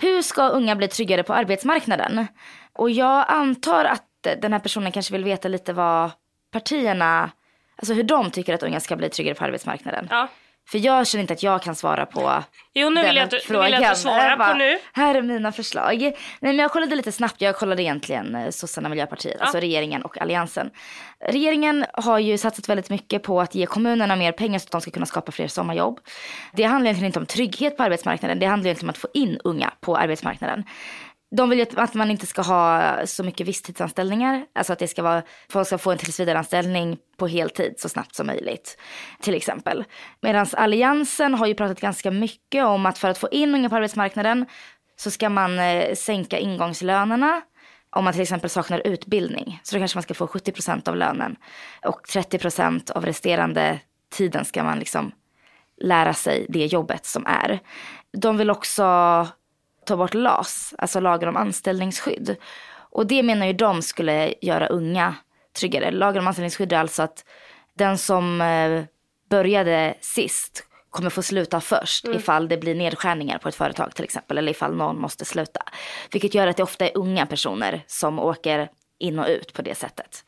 Hur 0.00 0.22
ska 0.22 0.48
unga 0.48 0.76
bli 0.76 0.88
tryggare 0.88 1.22
på 1.22 1.34
arbetsmarknaden? 1.34 2.26
Och 2.72 2.90
jag 2.90 3.24
antar 3.28 3.84
att 3.84 4.04
den 4.22 4.52
här 4.52 4.60
personen 4.60 4.92
kanske 4.92 5.12
vill 5.12 5.24
veta 5.24 5.48
lite 5.48 5.72
vad 5.72 6.10
partierna, 6.52 7.30
alltså 7.76 7.94
hur 7.94 8.02
de 8.02 8.30
tycker 8.30 8.54
att 8.54 8.62
unga 8.62 8.80
ska 8.80 8.96
bli 8.96 9.08
tryggare 9.08 9.34
på 9.34 9.44
arbetsmarknaden. 9.44 10.06
ja. 10.10 10.28
För 10.70 10.78
jag 10.78 11.06
känner 11.06 11.20
inte 11.22 11.32
att 11.34 11.42
jag 11.42 11.62
kan 11.62 11.74
svara 11.74 12.06
på 12.06 12.42
Jo 12.74 12.90
nu 12.90 13.02
vill 13.02 13.16
jag 13.16 13.24
att 13.24 13.30
du, 13.30 13.40
frågan. 13.40 13.64
vill 13.64 13.72
jag 13.72 13.84
att 13.84 13.94
du 13.94 14.00
svarar 14.00 14.36
bara, 14.36 14.52
på 14.52 14.58
nu. 14.58 14.78
Här 14.92 15.14
är 15.14 15.22
mina 15.22 15.52
förslag. 15.52 16.00
Nej, 16.00 16.16
men 16.40 16.58
jag 16.58 16.70
kollade 16.70 16.96
lite 16.96 17.12
snabbt. 17.12 17.40
Jag 17.40 17.56
kollade 17.56 17.82
egentligen 17.82 18.34
eh, 18.34 18.50
sossarna, 18.50 18.88
Miljöpartiet, 18.88 19.36
Ja. 19.38 19.42
alltså 19.44 19.58
regeringen 19.60 20.02
och 20.02 20.20
alliansen. 20.20 20.70
Regeringen 21.28 21.86
har 21.92 22.18
ju 22.18 22.38
satsat 22.38 22.68
väldigt 22.68 22.90
mycket 22.90 23.22
på 23.22 23.40
att 23.40 23.54
ge 23.54 23.66
kommunerna 23.66 24.16
mer 24.16 24.32
pengar 24.32 24.58
så 24.58 24.64
att 24.64 24.70
de 24.70 24.80
ska 24.80 24.90
kunna 24.90 25.06
skapa 25.06 25.32
fler 25.32 25.48
sommarjobb. 25.48 26.00
Det 26.52 26.62
handlar 26.64 26.86
egentligen 26.86 27.06
inte 27.06 27.18
om 27.18 27.26
trygghet 27.26 27.76
på 27.76 27.82
arbetsmarknaden. 27.82 28.38
Det 28.38 28.46
handlar 28.46 28.66
egentligen 28.66 28.86
om 28.88 28.90
att 28.90 28.98
få 28.98 29.08
in 29.14 29.38
unga 29.44 29.70
på 29.80 29.96
arbetsmarknaden. 29.96 30.64
De 31.36 31.50
vill 31.50 31.58
ju 31.58 31.66
att- 31.76 31.94
man 31.94 32.10
inte 32.10 32.26
ska 32.26 32.42
ha 32.42 32.92
så 33.06 33.24
mycket 33.24 33.48
visstidsanställningar. 33.48 34.46
Alltså 34.54 34.72
att 34.72 34.78
det 34.78 34.88
ska 34.88 35.02
vara, 35.02 35.22
folk 35.48 35.66
ska 35.66 35.78
få 35.78 35.92
en 35.92 35.98
tillsvidareanställning 35.98 36.98
på 37.16 37.26
heltid 37.26 37.74
så 37.78 37.88
snabbt 37.88 38.14
som 38.14 38.26
möjligt. 38.26 38.78
Till 39.20 39.34
exempel. 39.34 39.84
Medan 40.20 40.46
alliansen 40.52 41.34
har 41.34 41.46
ju 41.46 41.54
pratat 41.54 41.80
ganska 41.80 42.10
mycket 42.10 42.64
om 42.64 42.86
att 42.86 42.98
för 42.98 43.08
att 43.08 43.18
få 43.18 43.28
in 43.30 43.54
unga 43.54 43.68
på 43.68 43.76
arbetsmarknaden 43.76 44.46
så 44.96 45.10
ska 45.10 45.28
man 45.28 45.58
eh, 45.58 45.94
sänka 45.94 46.38
ingångslönerna 46.38 47.42
om 47.90 48.04
man 48.04 48.12
till 48.12 48.22
exempel 48.22 48.50
saknar 48.50 48.82
utbildning. 48.86 49.60
Så 49.62 49.74
då 49.76 49.78
kanske 49.80 49.96
man 49.96 50.02
ska 50.02 50.14
få 50.14 50.26
70% 50.26 50.88
av 50.88 50.96
lönen. 50.96 51.36
Och 51.84 52.00
30% 52.08 52.90
av 52.90 53.06
resterande 53.06 53.80
tiden 54.12 54.44
ska 54.44 54.64
man 54.64 54.78
liksom 54.78 55.12
lära 55.80 56.14
sig 56.14 56.46
det 56.48 56.66
jobbet 56.66 57.06
som 57.06 57.26
är. 57.26 57.60
De 58.12 58.36
vill 58.36 58.50
också 58.50 58.84
ta 59.84 59.96
bort 59.96 60.14
LAS, 60.14 60.74
alltså 60.78 61.00
lagen 61.00 61.28
om 61.28 61.36
anställningsskydd. 61.36 62.36
Och 62.74 63.06
det 63.06 63.22
menar 63.22 63.46
ju 63.46 63.52
de 63.52 63.82
skulle 63.82 64.34
göra 64.40 64.66
unga 64.66 65.14
tryggare. 65.58 65.90
Lagen 65.90 66.18
om 66.20 66.26
anställningsskydd 66.26 66.72
är 66.72 66.76
alltså 66.78 67.02
att 67.02 67.24
den 67.74 67.98
som 67.98 68.40
eh, 68.40 68.82
började 69.30 69.94
sist 70.00 70.64
kommer 70.90 71.10
få 71.10 71.22
sluta 71.22 71.60
först 71.60 72.04
Mm. 72.04 72.18
ifall 72.18 72.48
det 72.48 72.56
blir 72.58 72.74
nedskärningar 72.74 73.38
på 73.38 73.48
ett 73.48 73.54
företag 73.54 73.94
till 73.94 74.04
exempel. 74.04 74.38
Eller 74.38 74.50
ifall 74.52 74.76
någon 74.76 75.00
måste 75.00 75.24
sluta. 75.24 75.62
Vilket 76.12 76.34
gör 76.34 76.46
att 76.46 76.56
det 76.56 76.62
ofta 76.62 76.86
är 76.86 76.96
unga 76.96 77.26
personer 77.26 77.84
som 77.86 78.18
åker 78.18 78.68
in 78.98 79.18
och 79.18 79.26
ut 79.28 79.52
på 79.52 79.62
det 79.62 79.74
sättet. 79.74 80.24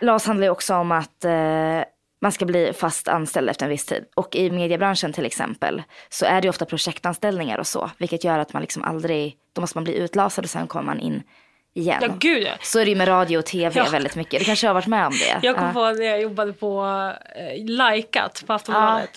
LAS 0.00 0.26
handlar 0.26 0.46
ju 0.46 0.50
också 0.50 0.74
om 0.74 0.92
att 0.92 1.24
eh, 1.24 1.80
man 2.22 2.32
ska 2.32 2.44
bli 2.44 2.72
fast 2.72 3.08
anställd 3.08 3.50
efter 3.50 3.66
en 3.66 3.70
viss 3.70 3.84
tid. 3.86 4.04
Och 4.14 4.36
i 4.36 4.50
mediebranschen 4.50 5.12
till 5.12 5.26
exempel 5.26 5.82
så 6.08 6.26
är 6.26 6.40
det 6.40 6.48
ofta 6.48 6.64
projektanställningar 6.64 7.58
och 7.58 7.66
så. 7.66 7.90
Vilket 7.98 8.24
gör 8.24 8.38
att 8.38 8.52
man 8.52 8.62
liksom 8.62 8.84
aldrig, 8.84 9.36
då 9.52 9.60
måste 9.60 9.76
man 9.76 9.84
bli 9.84 9.94
utlasad 9.94 10.44
och 10.44 10.50
sen 10.50 10.66
kommer 10.66 10.84
man 10.84 11.00
in 11.00 11.22
igen. 11.74 11.98
Ja 12.02 12.08
gud 12.18 12.42
ja. 12.42 12.52
Så 12.60 12.78
är 12.78 12.84
det 12.84 12.90
ju 12.90 12.96
med 12.96 13.08
radio 13.08 13.38
och 13.38 13.46
tv 13.46 13.78
Ja. 13.80 13.86
väldigt 13.90 14.16
mycket. 14.16 14.38
Du 14.40 14.44
kanske 14.44 14.66
har 14.66 14.74
varit 14.74 14.86
med 14.86 15.06
om 15.06 15.12
det? 15.12 15.46
Jag 15.46 15.56
kom 15.56 15.64
Ja. 15.66 15.72
på 15.72 15.90
när 15.92 16.04
jag 16.06 16.22
jobbade 16.22 16.52
på 16.52 16.84
eh, 17.36 17.64
Likat 17.64 18.44
på 18.46 18.52
Aftonbladet. 18.52 19.10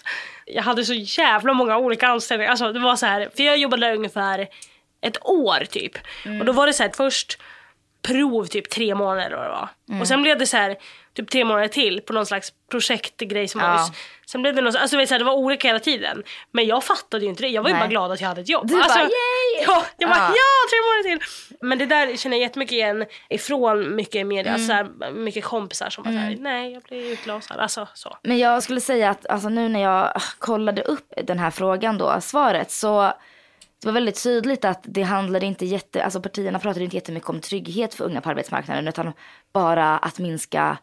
Jag 0.45 0.63
hade 0.63 0.85
så 0.85 0.93
jävla 0.93 1.53
många 1.53 1.77
olika 1.77 2.07
anställningar. 2.07 2.51
Alltså 2.51 2.71
det 2.73 2.79
var 2.79 2.95
så 2.95 3.05
här, 3.05 3.29
för 3.35 3.43
jag 3.43 3.57
jobbade 3.57 3.87
där 3.87 3.95
ungefär 3.95 4.47
ett 5.01 5.25
år 5.25 5.65
typ. 5.65 5.97
Mm. 6.25 6.39
Och 6.39 6.45
då 6.45 6.51
var 6.51 6.67
det 6.67 6.73
så 6.73 6.83
här 6.83 6.91
först 6.95 7.39
prov 8.01 8.45
typ 8.45 8.69
tre 8.69 8.95
månader 8.95 9.25
eller 9.27 9.37
vad 9.37 9.45
det 9.45 9.49
var. 9.51 9.69
Mm. 9.89 10.01
Och 10.01 10.07
sen 10.07 10.21
blev 10.21 10.37
det 10.39 10.47
så 10.47 10.57
här 10.57 10.75
typ 11.15 11.29
tre 11.29 11.45
månader 11.45 11.67
till 11.67 12.01
på 12.01 12.13
någon 12.13 12.25
slags 12.25 12.53
projektgrej 12.71 13.47
som 13.47 13.61
Ja. 13.61 13.67
var 13.67 13.79
Sen 14.27 14.41
blev 14.41 14.55
det 14.55 14.61
något, 14.61 14.75
alltså 14.75 14.97
det, 14.97 15.23
var 15.23 15.33
olika 15.33 15.67
hela 15.67 15.79
tiden. 15.79 16.23
Men 16.51 16.65
jag 16.65 16.83
fattade 16.83 17.23
ju 17.23 17.29
inte 17.29 17.43
det. 17.43 17.47
Jag 17.49 17.61
var 17.61 17.69
ju 17.69 17.73
Nej. 17.73 17.81
bara 17.81 17.89
glad 17.89 18.11
att 18.11 18.21
jag 18.21 18.27
hade 18.27 18.41
ett 18.41 18.49
jobb. 18.49 18.67
Du 18.67 18.73
bara, 18.73 18.83
alltså, 18.83 18.99
"Yay!" 18.99 19.65
Ja, 19.67 19.85
jag 19.97 20.09
bara 20.09 20.19
Ja. 20.19 20.27
ja, 20.29 20.69
tre 20.69 20.79
månader 20.85 21.03
till. 21.03 21.57
Men 21.61 21.77
det 21.77 21.85
där 21.85 22.17
känner 22.17 22.37
jag 22.37 22.41
jättemycket 22.41 22.73
igen 22.73 23.05
ifrån 23.29 23.95
mycket 23.95 24.27
media. 24.27 24.53
Mm. 24.53 24.67
Så 24.67 24.73
här, 24.73 25.11
mycket 25.11 25.43
kompisar 25.43 25.89
som 25.89 26.03
bara 26.03 26.13
såhär, 26.13 26.35
nej 26.39 26.73
jag 26.73 26.83
blir 26.83 27.11
utlasad. 27.11 27.57
Alltså 27.59 27.87
så. 27.93 28.17
Men 28.23 28.37
jag 28.37 28.63
skulle 28.63 28.81
säga 28.81 29.09
att 29.09 29.25
alltså, 29.27 29.49
nu 29.49 29.69
när 29.69 29.81
jag 29.81 30.21
kollade 30.39 30.81
upp 30.81 31.13
den 31.23 31.39
här 31.39 31.51
frågan 31.51 31.97
då, 31.97 32.21
svaret, 32.21 32.71
så 32.71 33.13
det 33.81 33.87
var 33.87 33.93
väldigt 33.93 34.23
tydligt 34.23 34.65
att 34.65 34.79
det 34.83 35.01
handlade 35.01 35.45
inte 35.45 35.65
jätte, 35.65 36.03
alltså 36.03 36.21
partierna 36.21 36.59
pratade 36.59 36.83
inte 36.83 36.95
jättemycket 36.95 37.29
om 37.29 37.41
trygghet 37.41 37.93
för 37.93 38.05
unga 38.05 38.21
på 38.21 38.29
arbetsmarknaden 38.29 38.87
utan 38.87 39.13
bara 39.53 39.97
att 39.97 40.19
minska 40.19 40.77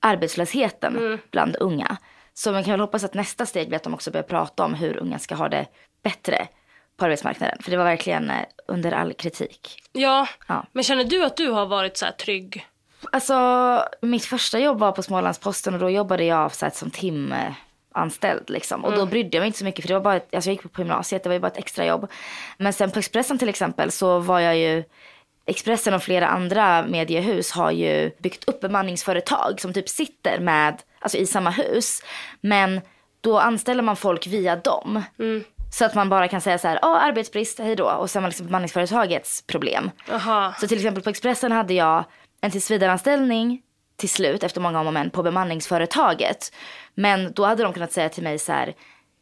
arbetslösheten 0.00 1.18
bland 1.30 1.56
unga. 1.56 1.96
Så 2.34 2.52
man 2.52 2.64
kan 2.64 2.70
väl 2.70 2.80
hoppas 2.80 3.04
att 3.04 3.14
nästa 3.14 3.46
steg 3.46 3.68
blir 3.68 3.76
att 3.76 3.82
de 3.82 3.94
också 3.94 4.10
börjar 4.10 4.24
prata 4.24 4.64
om 4.64 4.74
hur 4.74 4.96
unga 4.96 5.18
ska 5.18 5.34
ha 5.34 5.48
det 5.48 5.66
bättre 6.02 6.46
på 6.96 7.04
arbetsmarknaden. 7.04 7.58
För 7.62 7.70
det 7.70 7.76
var 7.76 7.84
verkligen 7.84 8.30
eh, 8.30 8.36
under 8.68 8.92
all 8.92 9.12
kritik. 9.12 9.82
Ja, 9.92 10.28
Ja. 10.46 10.66
men 10.72 10.84
känner 10.84 11.04
du 11.04 11.24
att 11.24 11.36
du 11.36 11.50
har 11.50 11.66
varit 11.66 11.96
så 11.96 12.04
här 12.04 12.12
trygg? 12.12 12.66
Alltså 13.12 13.34
mitt 14.00 14.24
första 14.24 14.58
jobb 14.58 14.78
var 14.78 14.92
på 14.92 15.02
Smålandsposten 15.02 15.74
och 15.74 15.80
då 15.80 15.90
jobbade 15.90 16.24
jag 16.24 16.54
så 16.54 16.66
här, 16.66 16.72
som 16.72 16.90
timanställd 16.90 18.50
liksom. 18.50 18.84
Och 18.84 18.92
då 18.92 19.06
brydde 19.06 19.36
jag 19.36 19.40
mig 19.40 19.46
inte 19.46 19.58
så 19.58 19.64
mycket 19.64 19.82
för 19.84 19.88
det 19.88 19.94
var 19.94 20.00
bara, 20.00 20.16
ett, 20.16 20.34
alltså 20.34 20.50
jag 20.50 20.54
gick 20.54 20.72
på 20.72 20.80
gymnasiet, 20.80 21.22
det 21.22 21.28
var 21.28 21.34
ju 21.34 21.40
bara 21.40 21.46
ett 21.50 21.56
extra 21.58 21.86
jobb. 21.86 22.10
Men 22.58 22.72
sen 22.72 22.90
på 22.90 22.98
Expressen 22.98 23.38
till 23.38 23.48
exempel 23.48 23.90
så 23.90 24.18
var 24.18 24.40
jag 24.40 24.56
ju, 24.58 24.84
Expressen 25.50 25.94
och 25.94 26.02
flera 26.02 26.26
andra 26.26 26.82
mediehus 26.82 27.52
har 27.52 27.70
ju 27.70 28.10
byggt 28.18 28.48
upp 28.48 28.60
bemanningsföretag 28.60 29.60
som 29.60 29.72
typ 29.72 29.88
sitter 29.88 30.38
med, 30.38 30.82
alltså 30.98 31.18
i 31.18 31.26
samma 31.26 31.50
hus. 31.50 32.02
Men 32.40 32.80
då 33.20 33.38
anställer 33.38 33.82
man 33.82 33.96
folk 33.96 34.26
via 34.26 34.56
dem. 34.56 35.02
Så 35.72 35.84
att 35.84 35.94
man 35.94 36.08
bara 36.08 36.28
kan 36.28 36.40
säga 36.40 36.58
så 36.58 36.68
här, 36.68 36.78
ja 36.82 37.00
arbetsbrist, 37.00 37.58
hej 37.58 37.76
då. 37.76 37.84
Och 37.84 38.10
sen 38.10 38.22
var 38.22 38.28
liksom 38.30 38.46
bemanningsföretagets 38.46 39.42
problem. 39.46 39.90
Aha. 40.12 40.54
Så 40.60 40.66
till 40.68 40.76
exempel 40.76 41.02
på 41.02 41.10
Expressen 41.10 41.52
hade 41.52 41.74
jag 41.74 42.04
en 42.40 42.50
tillsvidareanställning 42.50 43.62
till 43.96 44.08
slut 44.08 44.42
efter 44.42 44.60
många 44.60 44.80
om 44.80 44.86
och 44.86 44.92
men 44.92 45.10
på 45.10 45.22
bemanningsföretaget. 45.22 46.52
Men 46.94 47.32
då 47.32 47.44
hade 47.44 47.62
de 47.62 47.72
kunnat 47.72 47.92
säga 47.92 48.08
till 48.08 48.22
mig 48.22 48.38
så 48.38 48.52
här, 48.52 48.74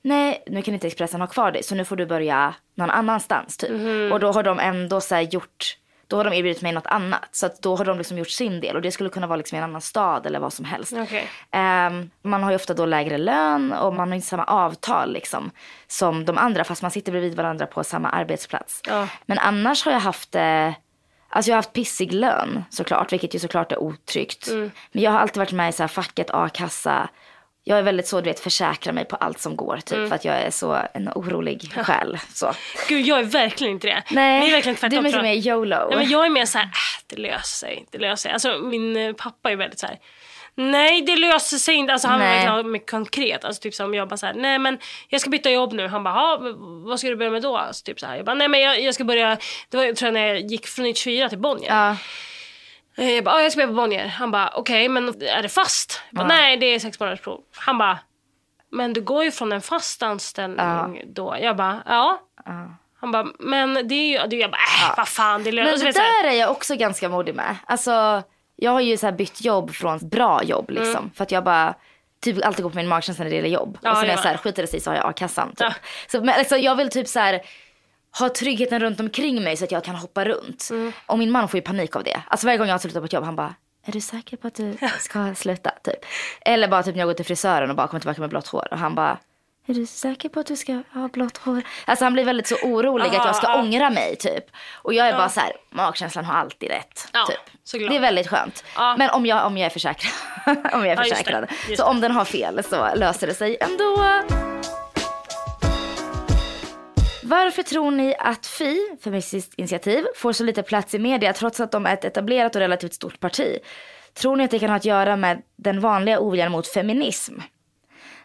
nej 0.02 0.42
nu 0.46 0.62
kan 0.62 0.74
inte 0.74 0.86
Expressen 0.86 1.20
ha 1.20 1.28
kvar 1.28 1.52
dig 1.52 1.62
så 1.62 1.74
nu 1.74 1.84
får 1.84 1.96
du 1.96 2.06
börja 2.06 2.54
någon 2.74 2.90
annanstans 2.90 3.56
typ. 3.56 3.70
Och 4.12 4.20
då 4.20 4.32
har 4.32 4.42
de 4.42 4.58
ändå 4.58 5.00
så 5.00 5.14
här 5.14 5.22
gjort, 5.22 5.76
då 6.08 6.16
har 6.16 6.24
de 6.24 6.32
erbjudit 6.32 6.62
mig 6.62 6.72
något 6.72 6.86
annat. 6.86 7.28
Så 7.32 7.50
då 7.60 7.76
har 7.76 7.84
de 7.84 7.98
liksom 7.98 8.18
gjort 8.18 8.30
sin 8.30 8.60
del 8.60 8.76
och 8.76 8.82
det 8.82 8.90
skulle 8.90 9.10
kunna 9.10 9.26
vara 9.26 9.36
liksom 9.36 9.56
i 9.56 9.58
en 9.58 9.64
annan 9.64 9.80
stad 9.80 10.26
eller 10.26 10.38
vad 10.38 10.52
som 10.52 10.64
helst. 10.64 10.92
Okej. 10.96 11.28
Ehm, 11.50 12.10
man 12.22 12.42
har 12.42 12.50
ju 12.50 12.56
ofta 12.56 12.74
då 12.74 12.86
lägre 12.86 13.18
lön 13.18 13.72
och 13.72 13.94
man 13.94 14.08
har 14.08 14.14
inte 14.14 14.28
samma 14.28 14.44
avtal 14.44 15.12
liksom 15.12 15.50
som 15.86 16.24
de 16.24 16.38
andra 16.38 16.64
fast 16.64 16.82
man 16.82 16.90
sitter 16.90 17.12
bredvid 17.12 17.36
varandra 17.36 17.66
på 17.66 17.84
samma 17.84 18.08
arbetsplats. 18.08 18.80
Ja. 18.86 19.08
Men 19.26 19.38
annars 19.38 19.84
har 19.84 19.92
jag 19.92 20.00
haft 20.00 20.34
eh, 20.34 20.72
Alltså 21.30 21.50
jag 21.50 21.54
har 21.54 21.58
haft 21.58 21.72
pissig 21.72 22.12
lön 22.12 22.64
såklart, 22.70 23.12
vilket 23.12 23.34
ju 23.34 23.38
såklart 23.38 23.72
är 23.72 23.78
otryggt. 23.78 24.48
Mm. 24.48 24.70
Men 24.92 25.02
jag 25.02 25.10
har 25.10 25.18
alltid 25.18 25.36
varit 25.36 25.52
med 25.52 25.68
i 25.68 25.72
så 25.72 25.82
här 25.82 25.88
facket, 25.88 26.30
a-kassa. 26.30 27.08
Jag 27.68 27.78
är 27.78 27.82
väldigt 27.82 28.06
så, 28.08 28.20
du 28.20 28.30
vet, 28.30 28.40
försäkra 28.40 28.92
mig 28.92 29.04
på 29.04 29.16
allt 29.16 29.40
som 29.40 29.56
går 29.56 29.76
typ. 29.76 29.96
Mm. 29.96 30.08
För 30.08 30.16
att 30.16 30.24
jag 30.24 30.36
är 30.36 30.50
så 30.50 30.78
en 30.94 31.08
orolig 31.14 31.72
själ. 31.84 32.18
Så. 32.34 32.52
Gud 32.88 33.06
jag 33.06 33.18
är 33.18 33.24
verkligen 33.24 33.72
inte 33.72 33.86
det. 33.86 34.02
Nej, 34.10 34.40
det 34.40 34.46
är 34.46 34.52
verkligen 34.52 34.76
tvärtom. 34.76 34.90
du 34.90 34.96
är 34.98 35.02
mycket 35.22 35.44
jag. 35.46 35.58
mer 35.58 35.74
YOLO. 35.74 35.88
Nej, 35.88 35.96
men 35.98 36.08
jag 36.08 36.24
är 36.26 36.30
mer 36.30 36.44
så 36.46 36.58
här, 36.58 36.64
äh, 36.64 36.70
det 37.06 37.16
löser 37.16 37.66
sig, 37.66 37.86
det 37.90 37.98
löser 37.98 38.16
sig. 38.16 38.32
Alltså 38.32 38.58
min 38.58 38.96
eh, 38.96 39.12
pappa 39.12 39.50
är 39.50 39.56
väldigt 39.56 39.78
så 39.78 39.86
här. 39.86 39.98
Nej 40.54 41.02
det 41.02 41.16
löser 41.16 41.56
sig 41.56 41.74
inte. 41.74 41.92
Alltså 41.92 42.08
han 42.08 42.18
Nej. 42.18 42.38
är 42.38 42.46
verkligen 42.46 42.70
mycket 42.70 42.90
konkret. 42.90 43.44
Alltså 43.44 43.62
typ 43.62 43.74
som 43.74 43.94
jag 43.94 44.08
bara 44.08 44.16
så 44.16 44.26
här, 44.26 44.34
nej 44.34 44.58
men 44.58 44.78
jag 45.08 45.20
ska 45.20 45.30
byta 45.30 45.50
jobb 45.50 45.72
nu. 45.72 45.88
Han 45.88 46.04
bara, 46.04 46.14
"Ja, 46.14 46.38
men 46.42 46.84
vad 46.84 46.98
ska 46.98 47.08
du 47.08 47.16
börja 47.16 47.30
med 47.30 47.42
då? 47.42 47.56
Alltså, 47.56 47.84
typ 47.84 48.00
så 48.00 48.06
här. 48.06 48.16
Jag 48.16 48.24
bara, 48.24 48.34
nej 48.34 48.48
men 48.48 48.60
jag, 48.60 48.80
jag 48.80 48.94
ska 48.94 49.04
börja, 49.04 49.38
det 49.68 49.76
var 49.76 49.84
jag 49.84 49.96
tror 49.96 50.06
jag 50.06 50.14
när 50.14 50.26
jag 50.26 50.40
gick 50.40 50.66
från 50.66 50.84
94 50.84 51.28
till 51.28 51.38
Bonnier. 51.38 51.74
Ja. 51.74 51.96
Eh, 52.98 53.10
Jag 53.10 53.24
bara, 53.24 53.34
"Ja, 53.34 53.42
jag 53.42 53.52
ska 53.52 53.58
börja 53.58 53.68
på 53.68 53.74
Bonnier. 53.74 54.06
Han 54.06 54.30
bara, 54.30 54.52
okej 54.54 54.88
men 54.88 55.08
är 55.22 55.42
det 55.42 55.48
fast? 55.48 56.02
Jag 56.10 56.16
bara, 56.18 56.28
nej 56.28 56.56
det 56.56 56.66
är 56.66 56.78
sex 56.78 57.00
månaders 57.00 57.20
prov. 57.20 57.40
Han 57.56 57.78
bara, 57.78 57.98
men 58.70 58.92
du 58.92 59.00
går 59.00 59.24
ju 59.24 59.30
från 59.30 59.52
en 59.52 59.60
fast 59.60 60.02
anställning 60.02 61.02
då. 61.06 61.36
Jag 61.40 61.56
bara, 61.56 61.82
ja. 61.86 62.20
Han 63.00 63.12
bara, 63.12 63.26
men 63.38 63.88
det 63.88 63.94
är 63.94 64.08
ju, 64.30 64.38
jag 64.38 64.50
bara, 64.50 64.58
äh, 64.90 64.94
vad 64.96 65.08
fan 65.08 65.42
det 65.44 65.52
löser 65.52 65.84
Men 65.84 65.92
det 65.92 66.00
där 66.00 66.24
är 66.28 66.32
jag 66.32 66.50
också 66.50 66.76
ganska 66.76 67.08
modig 67.08 67.34
med. 67.34 67.56
Alltså, 67.66 68.22
jag 68.56 68.70
har 68.70 68.80
ju 68.80 68.96
så 68.96 69.12
bytt 69.12 69.44
jobb 69.44 69.70
från 69.74 69.98
bra 70.08 70.42
jobb 70.42 70.70
liksom. 70.70 71.10
För 71.14 71.22
att 71.24 71.30
jag 71.32 71.44
bara 71.44 71.74
typ 72.22 72.44
alltid 72.46 72.62
går 72.62 72.70
på 72.70 72.76
min 72.76 72.88
magkänsla 72.88 73.22
när 73.24 73.30
det 73.30 73.36
gäller 73.36 73.48
jobb. 73.48 73.68
Mm. 73.68 73.78
Ja, 73.82 73.90
och 73.90 73.96
sen 73.96 74.04
är 74.04 74.08
det 74.08 74.12
jag 74.12 74.20
så 74.22 74.28
här, 74.28 74.36
skiter 74.36 74.62
det 74.62 74.68
sig 74.68 74.80
så 74.80 74.90
har 74.90 74.96
jag 74.96 75.06
a-kassan. 75.06 75.48
Typ. 75.48 75.60
Ja. 75.60 75.72
Så, 76.06 76.20
men, 76.20 76.28
alltså, 76.38 76.56
jag 76.56 76.76
vill 76.76 76.90
typ 76.90 77.08
så 77.08 77.18
här 77.20 77.40
ha 78.18 78.28
tryggheten 78.28 78.80
runt 78.80 79.00
omkring 79.00 79.44
mig 79.44 79.56
så 79.56 79.64
att 79.64 79.72
jag 79.72 79.84
kan 79.84 79.94
hoppa 79.94 80.24
runt. 80.24 80.68
Mm. 80.70 80.92
Och 81.06 81.18
min 81.18 81.30
man 81.30 81.48
får 81.48 81.58
ju 81.58 81.62
panik 81.62 81.96
av 81.96 82.04
det. 82.04 82.22
Alltså 82.28 82.46
varje 82.46 82.58
gång 82.58 82.66
jag 82.66 82.74
har 82.74 82.78
slutat 82.78 83.02
på 83.02 83.06
ett 83.06 83.12
jobb 83.12 83.24
han 83.24 83.36
bara 83.36 83.54
är 83.86 83.92
du 83.92 84.00
säker 84.00 84.36
på 84.36 84.46
att 84.46 84.54
du 84.54 84.76
ska 85.00 85.34
sluta? 85.34 85.70
Typ. 85.84 86.04
Eller 86.40 86.68
bara 86.68 86.82
typ 86.82 86.94
när 86.94 87.00
jag 87.00 87.08
går 87.08 87.14
till 87.14 87.24
frisören 87.24 87.70
och 87.70 87.76
bara 87.76 87.86
kommer 87.88 88.00
tillbaka 88.00 88.20
med 88.20 88.30
blått 88.30 88.46
hår. 88.48 88.68
Och 88.70 88.78
han 88.78 88.94
bara 88.94 89.18
är 89.66 89.74
du 89.74 89.86
säker 89.86 90.28
på 90.28 90.40
att 90.40 90.46
du 90.46 90.56
ska 90.56 90.82
ha 90.92 91.08
blått 91.08 91.36
hår? 91.36 91.62
Alltså 91.84 92.04
han 92.04 92.12
blir 92.12 92.24
väldigt 92.24 92.46
så 92.46 92.54
orolig 92.62 93.06
att 93.06 93.12
jag 93.14 93.36
ska 93.36 93.46
Ja, 93.46 93.52
ja. 93.56 93.60
ångra 93.62 93.90
mig 93.90 94.16
typ. 94.16 94.44
Och 94.82 94.94
jag 94.94 95.08
är 95.08 95.12
bara 95.12 95.28
så 95.28 95.40
här, 95.40 95.52
magkänslan 95.70 96.24
har 96.24 96.34
alltid 96.34 96.68
rätt. 96.68 97.08
Typ. 97.28 97.36
såklart. 97.64 97.90
Det 97.90 97.96
är 97.96 98.00
väldigt 98.00 98.28
skönt. 98.28 98.64
Men 98.98 99.10
om 99.10 99.26
jag, 99.26 99.46
om 99.46 99.58
jag 99.58 99.66
är 99.66 99.70
försäkrad. 99.70 100.12
om 100.46 100.56
jag 100.72 100.86
är 100.86 100.86
Ja, 100.86 101.04
just 101.04 101.10
det. 101.10 101.16
försäkrad. 101.16 101.46
Just 101.68 101.80
så 101.80 101.84
det. 101.84 101.90
om 101.90 102.00
den 102.00 102.12
har 102.12 102.24
fel 102.24 102.64
så 102.64 102.94
löser 102.94 103.26
det 103.26 103.34
sig 103.34 103.56
ändå. 103.60 104.04
Varför 107.28 107.62
tror 107.62 107.90
ni 107.90 108.14
att 108.18 108.46
Fi, 108.46 108.96
Feministiskt 109.04 109.54
initiativ, 109.54 110.04
får 110.16 110.32
så 110.32 110.44
lite 110.44 110.62
plats 110.62 110.94
i 110.94 110.98
media 110.98 111.32
trots 111.32 111.60
att 111.60 111.72
de 111.72 111.86
är 111.86 111.92
ett 111.92 112.04
etablerat 112.04 112.54
och 112.54 112.60
relativt 112.60 112.94
stort 112.94 113.20
parti? 113.20 113.58
Tror 114.14 114.36
ni 114.36 114.44
att 114.44 114.50
det 114.50 114.58
kan 114.58 114.70
ha 114.70 114.76
att 114.76 114.84
göra 114.84 115.16
med 115.16 115.42
den 115.56 115.80
vanliga 115.80 116.20
oviljan 116.20 116.52
mot 116.52 116.68
feminism? 116.68 117.34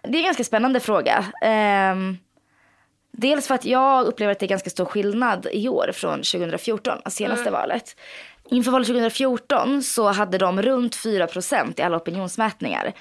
Det 0.02 0.18
är 0.18 0.20
en 0.20 0.24
ganska 0.24 0.44
spännande 0.44 0.80
fråga. 0.80 1.26
Ehm, 1.42 2.18
dels 3.12 3.48
för 3.48 3.56
att 3.56 3.66
jag 3.66 4.06
upplever 4.06 4.32
att 4.32 4.40
det 4.40 4.46
är 4.46 4.48
ganska 4.48 4.70
stor 4.70 4.86
skillnad 4.86 5.48
i 5.52 5.68
år 5.68 5.92
från 5.94 6.18
2014, 6.18 6.94
alltså 6.94 7.18
senaste 7.18 7.52
valet. 7.52 7.96
Inför 8.50 8.72
valet 8.72 8.88
2014 8.88 9.84
så 9.84 10.12
hade 10.12 10.38
de 10.38 10.62
runt 10.62 10.96
4% 10.96 11.80
i 11.80 11.84
alla 11.84 11.98
opinionsmätningar. 11.98 12.94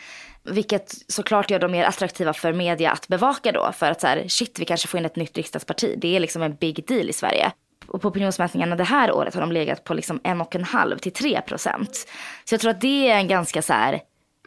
Vilket 0.45 0.95
såklart 1.09 1.51
gör 1.51 1.59
dem 1.59 1.73
mer 1.73 1.85
attraktiva 1.85 2.33
för 2.33 2.53
media 2.53 2.91
att 2.91 3.09
bevaka 3.09 3.53
då. 3.53 3.73
För 3.73 3.91
att 3.91 4.01
så 4.01 4.07
här, 4.07 4.25
shit 4.29 4.59
vi 4.59 4.65
kanske 4.65 4.89
får 4.89 5.01
in 5.01 5.07
ett 5.07 5.17
nytt 5.17 5.37
riksdagsparti. 5.37 5.95
Det 5.99 6.17
är 6.17 6.21
liksom 6.21 6.43
en 6.43 6.55
big 6.55 6.85
deal 6.87 7.11
i 7.11 7.13
Sverige. 7.13 7.53
Och 7.87 8.03
på 8.03 8.09
opinionsmätningarna 8.09 8.77
det 8.77 8.85
här 8.85 9.13
året 9.13 9.35
har 9.35 9.41
de 9.41 9.53
legat 9.53 9.85
på 9.85 9.95
liksom 9.95 10.21
en 10.25 10.41
och 10.41 10.57
en 10.57 10.65
halv 10.65 10.99
till 10.99 11.13
tre 11.13 11.41
procent. 11.41 12.09
Så 12.45 12.55
jag 12.55 12.61
tror 12.61 12.71
att 12.71 12.81
det 12.81 13.11
är 13.11 13.17
en 13.17 13.29
ganska 13.29 13.63
så 13.63 13.73
här 13.73 14.01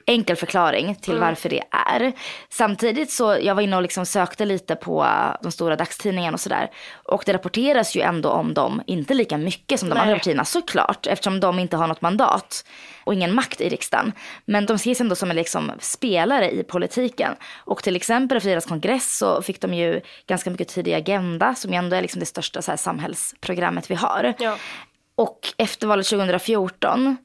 enkel 0.06 0.36
förklaring 0.36 0.96
till 0.96 1.20
varför 1.20 1.50
det 1.50 1.63
är. 1.72 2.13
Samtidigt 2.50 3.12
så, 3.12 3.38
jag 3.41 3.56
var 3.56 3.62
inne 3.62 3.76
och 3.76 3.82
liksom 3.82 4.06
sökte 4.06 4.46
lite 4.46 4.76
på 4.76 5.08
de 5.41 5.52
stora 5.52 5.76
dagstidningarna 5.76 6.36
och 6.36 6.39
sådär. 6.39 6.72
Och 6.94 7.24
det 7.26 7.34
rapporteras 7.34 7.96
ju 7.96 8.02
ändå 8.02 8.30
om 8.30 8.54
dem, 8.54 8.82
inte 8.88 9.13
lika 9.13 9.38
mycket 9.38 9.80
som 9.80 9.89
de 9.89 9.96
Nej. 9.96 10.02
andra 10.02 10.15
partierna 10.15 10.46
såklart. 10.46 11.08
Eftersom 11.08 11.39
de 11.39 11.60
inte 11.60 11.78
har 11.78 11.88
något 11.88 12.02
mandat 12.02 12.65
och 13.04 13.13
ingen 13.13 13.36
makt 13.36 13.62
i 13.62 13.70
riksdagen. 13.70 14.12
Men 14.46 14.65
de 14.65 14.76
ses 14.76 15.02
ändå 15.02 15.15
som 15.15 15.30
en 15.30 15.36
liksom 15.36 15.72
spelare 15.80 16.52
i 16.52 16.63
politiken. 16.63 17.36
Och 17.56 17.84
till 17.84 17.96
exempel 17.96 18.38
efter 18.38 18.50
deras 18.50 18.65
kongress 18.65 19.18
så 19.18 19.41
fick 19.41 19.62
de 19.62 19.74
ju 19.74 20.02
ganska 20.28 20.50
mycket 20.50 20.68
tid 20.68 20.88
i 20.88 20.94
Agenda 20.94 21.56
som 21.56 21.72
ju 21.72 21.78
ändå 21.78 21.96
är 21.96 22.02
liksom 22.02 22.20
det 22.20 22.26
största 22.26 22.62
så 22.62 22.72
här 22.72 22.78
samhällsprogrammet 22.78 23.91
vi 23.91 23.96
har. 23.96 24.34
Ja. 24.39 24.58
Och 25.15 25.39
efter 25.58 25.88
valet 25.88 26.06
2014 26.06 27.18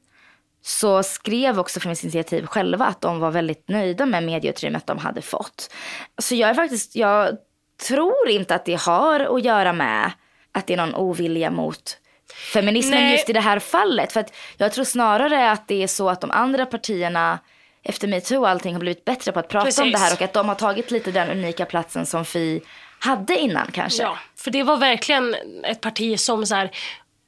så 0.61 1.03
skrev 1.03 1.59
också 1.59 1.79
Feministiskt 1.79 2.15
initiativ 2.15 2.45
själva 2.45 2.85
att 2.85 3.01
de 3.01 3.19
var 3.19 3.31
väldigt 3.31 3.69
nöjda 3.69 4.05
med 4.05 4.23
medieutrymmet 4.23 4.87
de 4.87 4.97
hade 4.97 5.21
fått. 5.21 5.73
Så 6.17 6.35
jag 6.35 6.49
är 6.49 6.53
faktiskt, 6.53 6.95
jag 6.95 7.37
tror 7.87 8.29
inte 8.29 8.55
att 8.55 8.65
det 8.65 8.79
har 8.81 9.19
att 9.19 9.43
göra 9.43 9.73
med 9.73 10.11
att 10.51 10.67
det 10.67 10.73
är 10.73 10.77
någon 10.77 10.95
ovilja 10.95 11.51
mot 11.51 11.97
feminismen 12.53 12.99
Nej. 12.99 13.11
just 13.11 13.29
i 13.29 13.33
det 13.33 13.39
här 13.39 13.59
fallet. 13.59 14.13
För 14.13 14.19
att 14.19 14.33
jag 14.57 14.71
tror 14.71 14.85
snarare 14.85 15.51
att 15.51 15.67
det 15.67 15.83
är 15.83 15.87
så 15.87 16.09
att 16.09 16.21
de 16.21 16.31
andra 16.31 16.65
partierna 16.65 17.39
efter 17.83 18.07
metoo 18.07 18.39
och 18.39 18.49
allting 18.49 18.73
har 18.73 18.79
blivit 18.79 19.05
bättre 19.05 19.31
på 19.31 19.39
att 19.39 19.47
prata 19.47 19.63
om 19.63 19.65
Precis. 19.65 19.93
det 19.93 19.99
här 19.99 20.13
och 20.13 20.21
att 20.21 20.33
de 20.33 20.47
har 20.47 20.55
tagit 20.55 20.91
lite 20.91 21.11
den 21.11 21.29
unika 21.29 21.65
platsen 21.65 22.05
som 22.05 22.25
Fi 22.25 22.61
hade 22.99 23.37
innan 23.37 23.67
kanske. 23.71 24.03
Ja, 24.03 24.17
för 24.35 24.51
det 24.51 24.63
var 24.63 24.77
verkligen 24.77 25.35
ett 25.63 25.81
parti 25.81 26.19
som 26.19 26.45
så 26.45 26.55
här, 26.55 26.71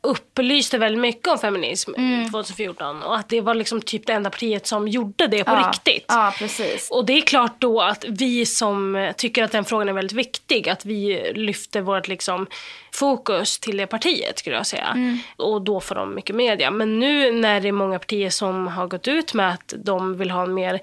upplyste 0.04 0.78
väldigt 0.78 1.02
mycket 1.02 1.28
om 1.28 1.38
feminism 1.40 1.92
Mm. 1.98 2.32
2014 2.32 3.04
och 3.04 3.16
att 3.16 3.30
det 3.30 3.42
var 3.42 3.54
liksom 3.54 3.82
typ 3.82 4.06
det 4.08 4.14
enda 4.14 4.30
partiet 4.30 4.68
som 4.68 4.88
gjorde 4.88 5.28
det 5.28 5.44
på 5.44 5.52
Ja. 5.52 5.70
riktigt. 5.74 6.06
Ja, 6.08 6.34
precis. 6.38 6.90
Och 6.92 7.06
det 7.06 7.14
är 7.14 7.22
klart 7.22 7.54
då 7.58 7.82
att 7.82 8.06
vi 8.08 8.46
som 8.46 9.12
tycker 9.18 9.44
att 9.44 9.52
den 9.52 9.66
frågan 9.66 9.90
är 9.90 9.94
väldigt 9.94 10.18
viktig, 10.18 10.70
att 10.70 10.86
vi 10.86 11.32
lyfter 11.36 11.82
vårt 11.82 12.08
liksom 12.08 12.48
fokus 12.94 13.60
till 13.60 13.78
det 13.78 13.88
partiet 13.88 14.40
skulle 14.40 14.56
jag 14.56 14.68
säga. 14.68 14.88
Mm. 14.88 15.18
Och 15.38 15.62
då 15.62 15.80
får 15.80 15.96
de 15.96 16.16
mycket 16.16 16.36
media. 16.36 16.72
Men 16.72 17.00
nu 17.00 17.32
när 17.32 17.62
det 17.62 17.68
är 17.68 17.72
många 17.72 18.00
partier 18.00 18.30
som 18.30 18.68
har 18.68 18.88
gått 18.88 19.08
ut 19.08 19.34
med 19.34 19.50
att 19.54 19.74
de 19.78 20.18
vill 20.18 20.32
ha 20.32 20.44
en 20.44 20.54
mer 20.54 20.80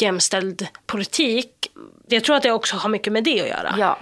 jämställd 0.00 0.66
politik, 0.86 1.48
jag 2.08 2.24
tror 2.24 2.36
att 2.36 2.42
det 2.42 2.52
också 2.52 2.76
har 2.76 2.88
mycket 2.88 3.12
med 3.12 3.24
det 3.24 3.40
att 3.40 3.48
göra. 3.48 3.74
Ja. 3.78 3.98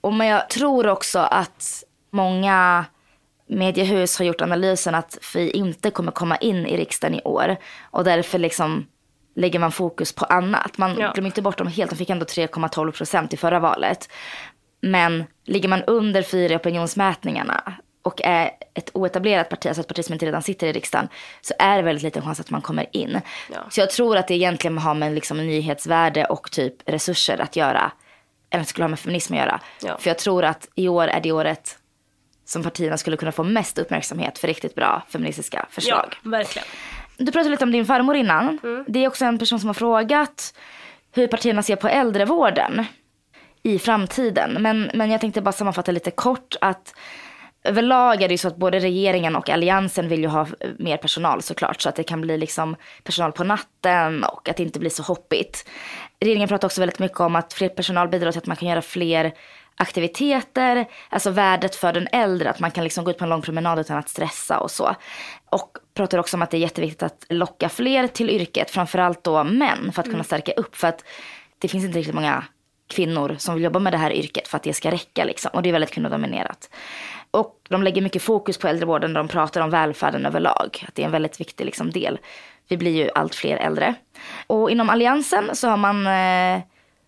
Och 0.00 0.12
men 0.12 0.26
jag 0.26 0.50
tror 0.50 0.86
också 0.86 1.18
att 1.18 1.84
många 2.10 2.84
mediehus 3.46 4.18
har 4.18 4.24
gjort 4.24 4.40
analysen 4.40 4.94
att 4.94 5.18
vi 5.34 5.50
inte 5.50 5.90
kommer 5.90 6.12
komma 6.12 6.36
in 6.36 6.66
i 6.66 6.76
riksdagen 6.76 7.14
i 7.18 7.22
år. 7.22 7.56
Och 7.90 8.04
därför 8.04 8.38
liksom 8.38 8.86
lägger 9.36 9.58
man 9.58 9.72
fokus 9.72 10.12
på 10.12 10.24
annat. 10.24 10.78
Man 10.78 10.90
Ja. 10.98 11.12
glömmer 11.12 11.28
inte 11.28 11.42
bort 11.42 11.58
dem 11.58 11.66
helt. 11.66 11.90
De 11.90 11.96
fick 11.96 12.10
ändå 12.10 12.24
3,12 12.26 12.90
procent 12.92 13.32
i 13.32 13.36
förra 13.36 13.58
valet. 13.60 14.08
Men 14.80 15.24
ligger 15.44 15.68
man 15.68 15.82
under 15.82 16.22
fyra 16.22 16.54
i 16.54 16.56
opinionsmätningarna 16.56 17.72
och 18.02 18.20
är 18.24 18.50
ett 18.74 18.90
oetablerat 18.94 19.48
parti, 19.48 19.66
alltså 19.66 19.80
ett 19.80 19.88
parti 19.88 20.04
som 20.04 20.12
inte 20.12 20.26
redan 20.26 20.42
sitter 20.42 20.66
i 20.66 20.72
riksdagen, 20.72 21.08
så 21.40 21.54
är 21.58 21.76
det 21.76 21.82
väldigt 21.82 22.02
liten 22.02 22.22
chans 22.22 22.40
att 22.40 22.50
man 22.50 22.62
kommer 22.62 22.86
in. 22.96 23.20
Ja. 23.52 23.58
Så 23.70 23.80
jag 23.80 23.90
tror 23.90 24.16
att 24.16 24.28
det 24.28 24.34
egentligen 24.34 24.78
har 24.78 24.94
med 24.94 25.12
liksom 25.14 25.36
nyhetsvärde 25.36 26.24
och 26.24 26.50
typ 26.50 26.74
resurser 26.86 27.38
att 27.40 27.56
göra, 27.56 27.92
än 28.50 28.60
att 28.60 28.66
det 28.66 28.70
skulle 28.70 28.84
ha 28.84 28.88
med 28.88 28.98
feminism 28.98 29.32
att 29.32 29.38
göra. 29.38 29.60
Ja. 29.82 29.98
För 29.98 30.10
jag 30.10 30.18
tror 30.18 30.44
att 30.44 30.68
i 30.74 30.88
år 30.88 31.08
är 31.08 31.20
det 31.20 31.32
året 31.32 31.78
som 32.44 32.62
partierna 32.62 32.96
skulle 32.96 33.16
kunna 33.16 33.32
få 33.32 33.42
mest 33.42 33.78
uppmärksamhet 33.78 34.38
för 34.38 34.48
riktigt 34.48 34.74
bra 34.74 35.02
feministiska 35.08 35.66
förslag. 35.70 36.18
Ja, 36.22 36.30
verkligen. 36.30 36.66
Du 37.16 37.32
pratade 37.32 37.50
lite 37.50 37.64
om 37.64 37.72
din 37.72 37.86
farmor 37.86 38.16
innan. 38.16 38.58
Mm. 38.62 38.84
Det 38.88 39.04
är 39.04 39.08
också 39.08 39.24
en 39.24 39.38
person 39.38 39.60
som 39.60 39.66
har 39.66 39.74
frågat 39.74 40.54
hur 41.12 41.26
partierna 41.26 41.62
ser 41.62 41.76
på 41.76 41.88
äldrevården 41.88 42.84
i 43.62 43.78
framtiden. 43.78 44.56
Men, 44.60 44.90
men 44.94 45.10
jag 45.10 45.20
tänkte 45.20 45.40
bara 45.40 45.52
sammanfatta 45.52 45.92
lite 45.92 46.10
kort 46.10 46.56
att 46.60 46.94
överlag 47.64 48.22
är 48.22 48.28
det 48.28 48.34
ju 48.34 48.38
så 48.38 48.48
att 48.48 48.56
både 48.56 48.78
regeringen 48.78 49.36
och 49.36 49.50
alliansen 49.50 50.08
vill 50.08 50.20
ju 50.20 50.26
ha 50.26 50.46
mer 50.78 50.96
personal 50.96 51.42
såklart. 51.42 51.80
Så 51.80 51.88
att 51.88 51.96
det 51.96 52.02
kan 52.02 52.20
bli 52.20 52.38
liksom 52.38 52.76
personal 53.04 53.32
på 53.32 53.44
natten 53.44 54.24
och 54.24 54.48
att 54.48 54.56
det 54.56 54.62
inte 54.62 54.78
blir 54.78 54.90
så 54.90 55.02
hoppigt. 55.02 55.68
Regeringen 56.20 56.48
pratar 56.48 56.68
också 56.68 56.80
väldigt 56.80 56.98
mycket 56.98 57.20
om 57.20 57.36
att 57.36 57.52
fler 57.52 57.68
personal 57.68 58.08
bidrar 58.08 58.32
till 58.32 58.38
att 58.38 58.46
man 58.46 58.56
kan 58.56 58.68
göra 58.68 58.82
fler 58.82 59.32
aktiviteter, 59.76 60.86
alltså 61.08 61.30
värdet 61.30 61.76
för 61.76 61.92
den 61.92 62.08
äldre, 62.12 62.50
att 62.50 62.60
man 62.60 62.70
kan 62.70 62.84
liksom 62.84 63.04
gå 63.04 63.10
ut 63.10 63.18
på 63.18 63.24
en 63.24 63.30
lång 63.30 63.42
promenad 63.42 63.78
utan 63.78 63.98
att 63.98 64.08
stressa 64.08 64.58
och 64.58 64.70
så. 64.70 64.96
Och 65.50 65.78
pratar 65.94 66.18
också 66.18 66.36
om 66.36 66.42
att 66.42 66.50
det 66.50 66.56
är 66.56 66.58
jätteviktigt 66.58 67.02
att 67.02 67.26
locka 67.28 67.68
fler 67.68 68.06
till 68.06 68.30
yrket, 68.30 68.70
framförallt 68.70 69.24
då 69.24 69.44
män, 69.44 69.92
för 69.92 70.02
att 70.02 70.10
kunna 70.10 70.24
stärka 70.24 70.52
upp. 70.52 70.76
För 70.76 70.88
att 70.88 71.04
det 71.58 71.68
finns 71.68 71.84
inte 71.84 71.98
riktigt 71.98 72.14
många 72.14 72.44
kvinnor 72.86 73.36
som 73.38 73.54
vill 73.54 73.64
jobba 73.64 73.78
med 73.78 73.92
det 73.92 73.98
här 73.98 74.12
yrket 74.12 74.48
för 74.48 74.56
att 74.56 74.62
det 74.62 74.74
ska 74.74 74.90
räcka 74.90 75.24
liksom. 75.24 75.50
Och 75.54 75.62
det 75.62 75.68
är 75.68 75.72
väldigt 75.72 75.90
kvinnodominerat. 75.90 76.70
Och 77.30 77.60
de 77.68 77.82
lägger 77.82 78.02
mycket 78.02 78.22
fokus 78.22 78.58
på 78.58 78.68
äldrevården 78.68 79.12
när 79.12 79.20
de 79.20 79.28
pratar 79.28 79.60
om 79.60 79.70
välfärden 79.70 80.26
överlag. 80.26 80.84
Att 80.88 80.94
det 80.94 81.02
är 81.02 81.06
en 81.06 81.12
väldigt 81.12 81.40
viktig 81.40 81.64
liksom, 81.64 81.90
del. 81.90 82.18
Vi 82.68 82.76
blir 82.76 82.90
ju 82.90 83.10
allt 83.14 83.34
fler 83.34 83.56
äldre. 83.56 83.94
Och 84.46 84.70
inom 84.70 84.90
alliansen 84.90 85.56
så 85.56 85.68
har 85.68 85.76
man 85.76 86.06
eh, 86.06 86.62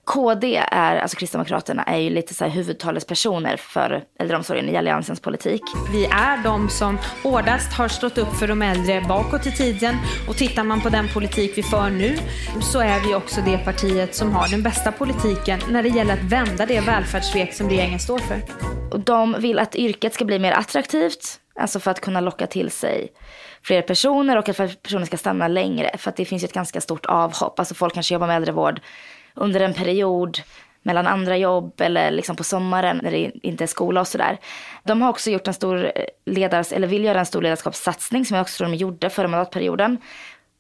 KD 0.07 0.57
är, 0.71 0.97
alltså 0.97 1.17
Kristdemokraterna 1.17 1.83
är 1.83 1.99
ju 1.99 2.11
lite 2.11 2.35
så 2.35 2.45
här 2.45 2.51
huvudtalespersoner 2.51 3.57
för 3.57 4.05
äldreomsorgen 4.19 4.69
i 4.69 4.77
alliansens 4.77 5.21
politik. 5.21 5.63
Vi 5.93 6.05
är 6.05 6.43
de 6.45 6.69
som 6.69 6.99
hårdast 7.23 7.73
har 7.73 7.89
stått 7.89 8.19
upp 8.19 8.37
för 8.37 8.49
de 8.49 8.63
äldre 8.63 9.01
bakåt 9.09 9.47
i 9.47 9.53
tiden 9.53 9.97
och 10.29 10.37
tittar 10.37 10.65
man 10.65 10.81
på 10.81 10.89
den 10.89 11.09
politik 11.09 11.53
vi 11.57 11.63
för 11.63 11.91
nu 11.91 12.17
så 12.61 12.81
är 12.81 13.01
vi 13.01 13.15
också 13.15 13.41
det 13.41 13.59
partiet 13.59 14.15
som 14.15 14.33
har 14.33 14.49
den 14.49 14.63
bästa 14.63 14.93
politiken 14.93 15.61
när 15.71 15.83
det 15.83 15.89
gäller 15.89 16.15
att 16.15 16.33
vända 16.33 16.67
det 16.67 16.81
välfärdssvek 16.81 17.55
som 17.55 17.69
regeringen 17.69 18.01
står 18.01 18.19
för. 18.19 18.43
Och 18.91 19.01
de 19.01 19.37
vill 19.39 19.59
att 19.59 19.75
yrket 19.75 20.15
ska 20.15 20.25
bli 20.25 20.39
mer 20.39 20.53
attraktivt, 20.53 21.41
alltså 21.61 21.81
för 21.81 21.91
att 21.91 22.01
kunna 22.01 22.21
locka 22.21 22.47
till 22.47 22.71
sig 22.71 23.13
fler 23.63 23.83
personer 23.83 24.37
och 24.37 24.49
att 24.49 24.83
personer 24.83 25.07
ska 25.07 25.17
stanna 25.17 25.49
längre. 25.49 25.97
För 25.99 26.11
att 26.11 26.17
det 26.17 26.25
finns 26.25 26.43
ju 26.43 26.45
ett 26.45 26.53
ganska 26.53 26.81
stort 26.81 27.07
avhopp, 27.07 27.59
alltså 27.59 27.75
folk 27.75 27.95
kanske 27.95 28.15
jobbar 28.15 28.27
med 28.27 28.37
äldrevård 28.37 28.81
under 29.37 29.61
en 29.61 29.75
period 29.75 30.39
mellan 30.83 31.07
andra 31.07 31.37
jobb 31.37 31.81
eller 31.81 32.11
liksom 32.11 32.37
på 32.37 32.45
sommaren 32.45 33.01
när 33.03 33.11
det 33.11 33.33
inte 33.43 33.65
är 33.65 33.69
skola 33.69 34.01
och 34.01 34.09
sådär. 34.09 34.39
De 34.85 35.03
har 35.03 35.11
också 35.11 35.31
gjort 35.31 35.49
en 35.49 35.55
stor 35.55 35.93
ledars, 36.27 36.73
eller 36.73 36.89
vill 36.89 37.05
göra 37.05 37.19
en 37.19 37.27
stor 37.27 37.43
ledarskapssatsning 37.43 38.25
som 38.25 38.37
jag 38.37 38.43
också 38.45 38.59
tror 38.59 38.69
de 38.69 38.77
gjorde 38.77 39.11
förra 39.11 39.29
mandatperioden 39.29 39.99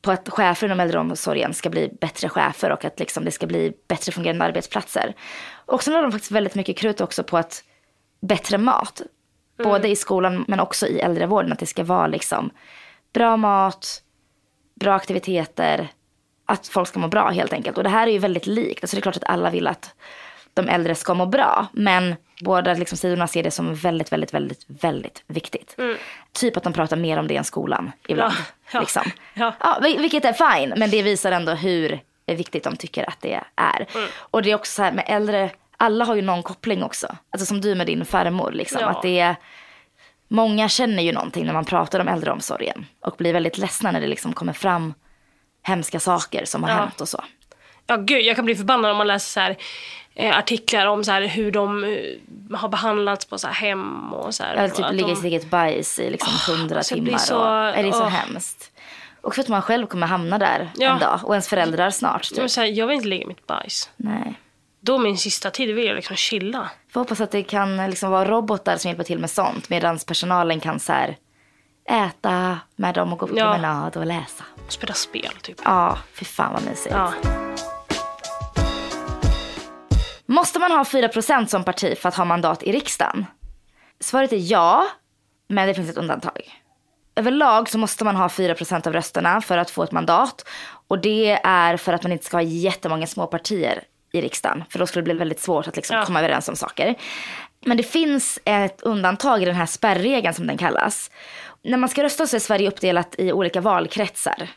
på 0.02 0.10
att 0.10 0.28
chefer 0.28 0.66
inom 0.66 0.80
äldreomsorgen 0.80 1.54
ska 1.54 1.70
bli 1.70 1.96
bättre 2.00 2.28
chefer 2.28 2.72
och 2.72 2.84
att 2.84 2.98
liksom 2.98 3.24
det 3.24 3.30
ska 3.30 3.46
bli 3.46 3.72
bättre 3.88 4.12
fungerande 4.12 4.44
arbetsplatser. 4.44 5.14
Och 5.66 5.82
sen 5.82 5.94
har 5.94 6.02
de 6.02 6.12
faktiskt 6.12 6.32
väldigt 6.32 6.54
mycket 6.54 6.78
krut 6.78 7.00
också 7.00 7.22
på 7.22 7.38
att 7.38 7.64
bättre 8.20 8.58
mat. 8.58 9.02
Både 9.58 9.88
i 9.88 9.96
skolan 9.96 10.44
men 10.48 10.60
också 10.60 10.86
i 10.86 11.00
äldrevården. 11.00 11.52
Att 11.52 11.58
det 11.58 11.66
ska 11.66 11.84
vara 11.84 12.06
liksom 12.06 12.50
bra 13.12 13.36
mat, 13.36 14.02
bra 14.80 14.94
aktiviteter, 14.94 15.88
att 16.46 16.68
folk 16.68 16.88
ska 16.88 16.98
må 16.98 17.08
bra 17.08 17.30
helt 17.30 17.52
enkelt. 17.52 17.76
Och 17.78 17.84
det 17.84 17.90
här 17.90 18.06
är 18.06 18.10
ju 18.12 18.18
väldigt 18.18 18.46
likt. 18.46 18.84
Alltså 18.84 18.96
det 18.96 19.00
är 19.00 19.02
klart 19.02 19.16
att 19.16 19.24
alla 19.24 19.50
vill 19.50 19.66
att 19.66 19.94
de 20.54 20.68
äldre 20.68 20.94
ska 20.94 21.14
må 21.14 21.26
bra. 21.26 21.66
Men 21.72 22.14
båda 22.40 22.74
liksom 22.74 22.98
sidorna 22.98 23.26
ser 23.26 23.42
det 23.42 23.50
som 23.50 23.74
väldigt, 23.74 24.12
väldigt, 24.12 24.34
väldigt, 24.34 24.64
väldigt 24.66 25.22
viktigt. 25.26 25.76
Typ 26.32 26.56
att 26.56 26.62
de 26.62 26.72
pratar 26.72 26.96
mer 26.96 27.18
om 27.18 27.28
det 27.28 27.36
än 27.36 27.44
skolan 27.44 27.92
ibland. 28.08 28.34
Ja, 28.38 28.44
ja, 28.72 28.80
liksom. 28.80 29.02
ja. 29.34 29.54
Ja, 29.60 29.78
vil- 29.82 30.00
vilket 30.00 30.24
är 30.24 30.32
fine, 30.32 30.74
men 30.76 30.90
det 30.90 31.02
visar 31.02 31.32
ändå 31.32 31.52
hur 31.52 32.00
viktigt 32.26 32.64
de 32.64 32.76
tycker 32.76 33.08
att 33.08 33.20
det 33.20 33.40
är. 33.56 33.86
Mm. 33.94 34.08
Och 34.18 34.42
det 34.42 34.50
är 34.50 34.54
också 34.54 34.72
så 34.72 34.82
här 34.82 34.92
med 34.92 35.04
äldre, 35.08 35.50
alla 35.76 36.04
har 36.04 36.14
ju 36.14 36.22
någon 36.22 36.42
koppling 36.42 36.82
också. 36.82 37.16
Alltså 37.30 37.46
som 37.46 37.60
du 37.60 37.74
med 37.74 37.86
din 37.86 38.04
farmor 38.04 38.52
liksom. 38.52 38.80
Ja. 38.80 38.88
Att 38.88 39.02
det 39.02 39.18
är, 39.20 39.36
många 40.28 40.68
känner 40.68 41.02
ju 41.02 41.12
någonting 41.12 41.46
när 41.46 41.52
man 41.52 41.64
pratar 41.64 42.00
om 42.00 42.08
äldreomsorgen. 42.08 42.86
Och 43.00 43.14
blir 43.18 43.32
väldigt 43.32 43.58
ledsna 43.58 43.90
när 43.92 44.00
det 44.00 44.06
liksom 44.06 44.32
kommer 44.32 44.52
fram 44.52 44.94
hemska 45.66 46.00
saker 46.00 46.44
som 46.44 46.62
har 46.62 46.70
Ja. 46.70 46.76
hänt 46.76 47.00
och 47.00 47.08
så. 47.08 47.24
Ja 47.86 47.96
gud, 47.96 48.22
jag 48.22 48.36
kan 48.36 48.44
bli 48.44 48.54
förbannad 48.56 48.90
om 48.90 48.96
man 48.96 49.06
läser 49.06 49.28
så 49.32 49.40
här, 49.40 49.56
eh, 50.14 50.38
artiklar 50.38 50.86
om 50.86 51.04
så 51.04 51.12
här, 51.12 51.22
hur 51.22 51.52
de 51.52 51.84
eh, 51.84 52.58
har 52.58 52.68
behandlats 52.68 53.24
på 53.24 53.38
så 53.38 53.46
här, 53.46 53.54
hem 53.54 54.12
och 54.12 54.34
så 54.34 54.42
här. 54.42 54.54
Eller 54.54 54.68
typ 54.68 54.86
ligga 54.92 55.12
i 55.12 55.16
sitt 55.16 55.24
eget 55.24 55.50
bajs 55.50 55.98
i 55.98 56.10
liksom 56.10 56.32
hundra 56.54 56.76
alltså, 56.76 56.94
timmar. 56.94 57.18
så- 57.18 57.36
och, 57.38 57.46
är 57.46 57.82
det 57.82 57.88
är 57.88 57.92
så 57.92 57.98
åh. 58.02 58.08
hemskt. 58.08 58.72
Och 59.20 59.34
för 59.34 59.42
att 59.42 59.48
man 59.48 59.62
själv 59.62 59.86
kommer 59.86 60.06
hamna 60.06 60.38
där 60.38 60.70
Ja. 60.76 60.92
en 60.92 60.98
dag. 60.98 61.20
Och 61.24 61.34
ens 61.34 61.48
föräldrar 61.48 61.90
snart. 61.90 62.22
Typ. 62.28 62.38
Men 62.38 62.48
så 62.48 62.60
här, 62.60 62.68
jag 62.68 62.86
vill 62.86 62.96
inte 62.96 63.08
ligga 63.08 63.22
i 63.24 63.26
mitt 63.26 63.46
bajs. 63.46 63.90
Nej. 63.96 64.34
Då 64.80 64.98
min 64.98 65.18
sista 65.18 65.50
tid 65.50 65.74
vill 65.74 65.86
jag 65.86 65.96
liksom 65.96 66.16
chilla. 66.16 66.70
Får 66.92 67.00
hoppas 67.00 67.20
att 67.20 67.30
det 67.30 67.42
kan 67.42 67.90
liksom 67.90 68.10
vara 68.10 68.24
robotar 68.30 68.76
som 68.76 68.88
hjälper 68.88 69.04
till 69.04 69.18
med 69.18 69.30
sånt. 69.30 69.68
Medan 69.68 69.98
personalen 69.98 70.60
kan 70.60 70.80
så 70.80 70.92
här, 70.92 71.16
äta 71.88 72.58
med 72.76 72.94
dem 72.94 73.12
och 73.12 73.18
gå 73.18 73.26
på 73.26 73.38
Ja. 73.38 73.44
promenad 73.52 73.96
och 73.96 74.06
läsa. 74.06 74.44
Spela 74.68 74.94
spel 74.94 75.30
typ. 75.42 75.56
Ja, 75.64 75.98
fy 76.14 76.24
fan 76.24 76.52
vad 76.52 76.62
mysigt. 76.64 76.94
Ja. 76.94 77.12
Måste 80.26 80.58
man 80.58 80.70
ha 80.72 80.84
4% 80.84 81.46
som 81.46 81.64
parti 81.64 81.98
för 81.98 82.08
att 82.08 82.14
ha 82.14 82.24
mandat 82.24 82.62
i 82.62 82.72
riksdagen? 82.72 83.26
Svaret 84.00 84.32
är 84.32 84.52
ja, 84.52 84.86
men 85.48 85.68
det 85.68 85.74
finns 85.74 85.90
ett 85.90 85.96
undantag. 85.96 86.40
Överlag 87.16 87.68
så 87.68 87.78
måste 87.78 88.04
man 88.04 88.16
ha 88.16 88.28
4% 88.28 88.86
av 88.86 88.92
rösterna 88.92 89.40
för 89.40 89.58
att 89.58 89.70
få 89.70 89.82
ett 89.82 89.92
mandat. 89.92 90.48
Och 90.88 90.98
det 90.98 91.40
är 91.44 91.76
för 91.76 91.92
att 91.92 92.02
man 92.02 92.12
inte 92.12 92.24
ska 92.24 92.36
ha 92.36 92.42
jättemånga 92.42 93.06
små 93.06 93.26
partier 93.26 93.82
i 94.12 94.20
riksdagen. 94.20 94.64
För 94.70 94.78
då 94.78 94.86
skulle 94.86 95.00
det 95.00 95.04
bli 95.04 95.14
väldigt 95.18 95.40
svårt 95.40 95.66
att 95.68 95.76
liksom 95.76 95.96
Ja. 95.96 96.04
komma 96.06 96.18
överens 96.18 96.48
om 96.48 96.56
saker. 96.56 96.94
Men 97.66 97.76
det 97.76 97.82
finns 97.82 98.38
ett 98.44 98.82
undantag 98.82 99.42
i 99.42 99.44
den 99.44 99.54
här 99.54 99.66
spärregeln 99.66 100.34
som 100.34 100.46
den 100.46 100.58
kallas. 100.58 101.10
När 101.66 101.78
man 101.78 101.88
ska 101.88 102.02
rösta 102.02 102.26
så 102.26 102.36
är 102.36 102.40
Sverige 102.40 102.68
uppdelat 102.68 103.14
i 103.18 103.32
olika 103.32 103.60
valkretsar. 103.60 104.48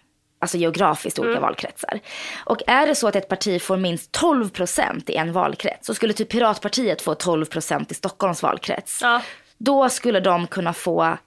Alltså 0.41 0.57
geografiskt 0.57 1.19
olika 1.19 1.39
valkretsar. 1.39 1.99
Och 2.45 2.61
är 2.67 2.87
det 2.87 2.95
så 2.95 3.07
att 3.07 3.15
ett 3.15 3.27
parti 3.27 3.61
får 3.61 3.77
minst 3.77 4.19
12% 4.19 5.11
i 5.11 5.15
en 5.15 5.33
valkrets. 5.33 5.87
Så 5.87 5.93
skulle 5.93 6.13
typ 6.13 6.29
Piratpartiet 6.29 7.01
få 7.01 7.13
12% 7.13 7.91
i 7.91 7.93
Stockholms 7.93 8.43
valkrets. 8.43 8.99
Ja. 9.01 9.21
Då 9.57 9.89
skulle 9.89 10.19
de 10.19 10.47
kunna 10.47 10.73
få 10.73 11.17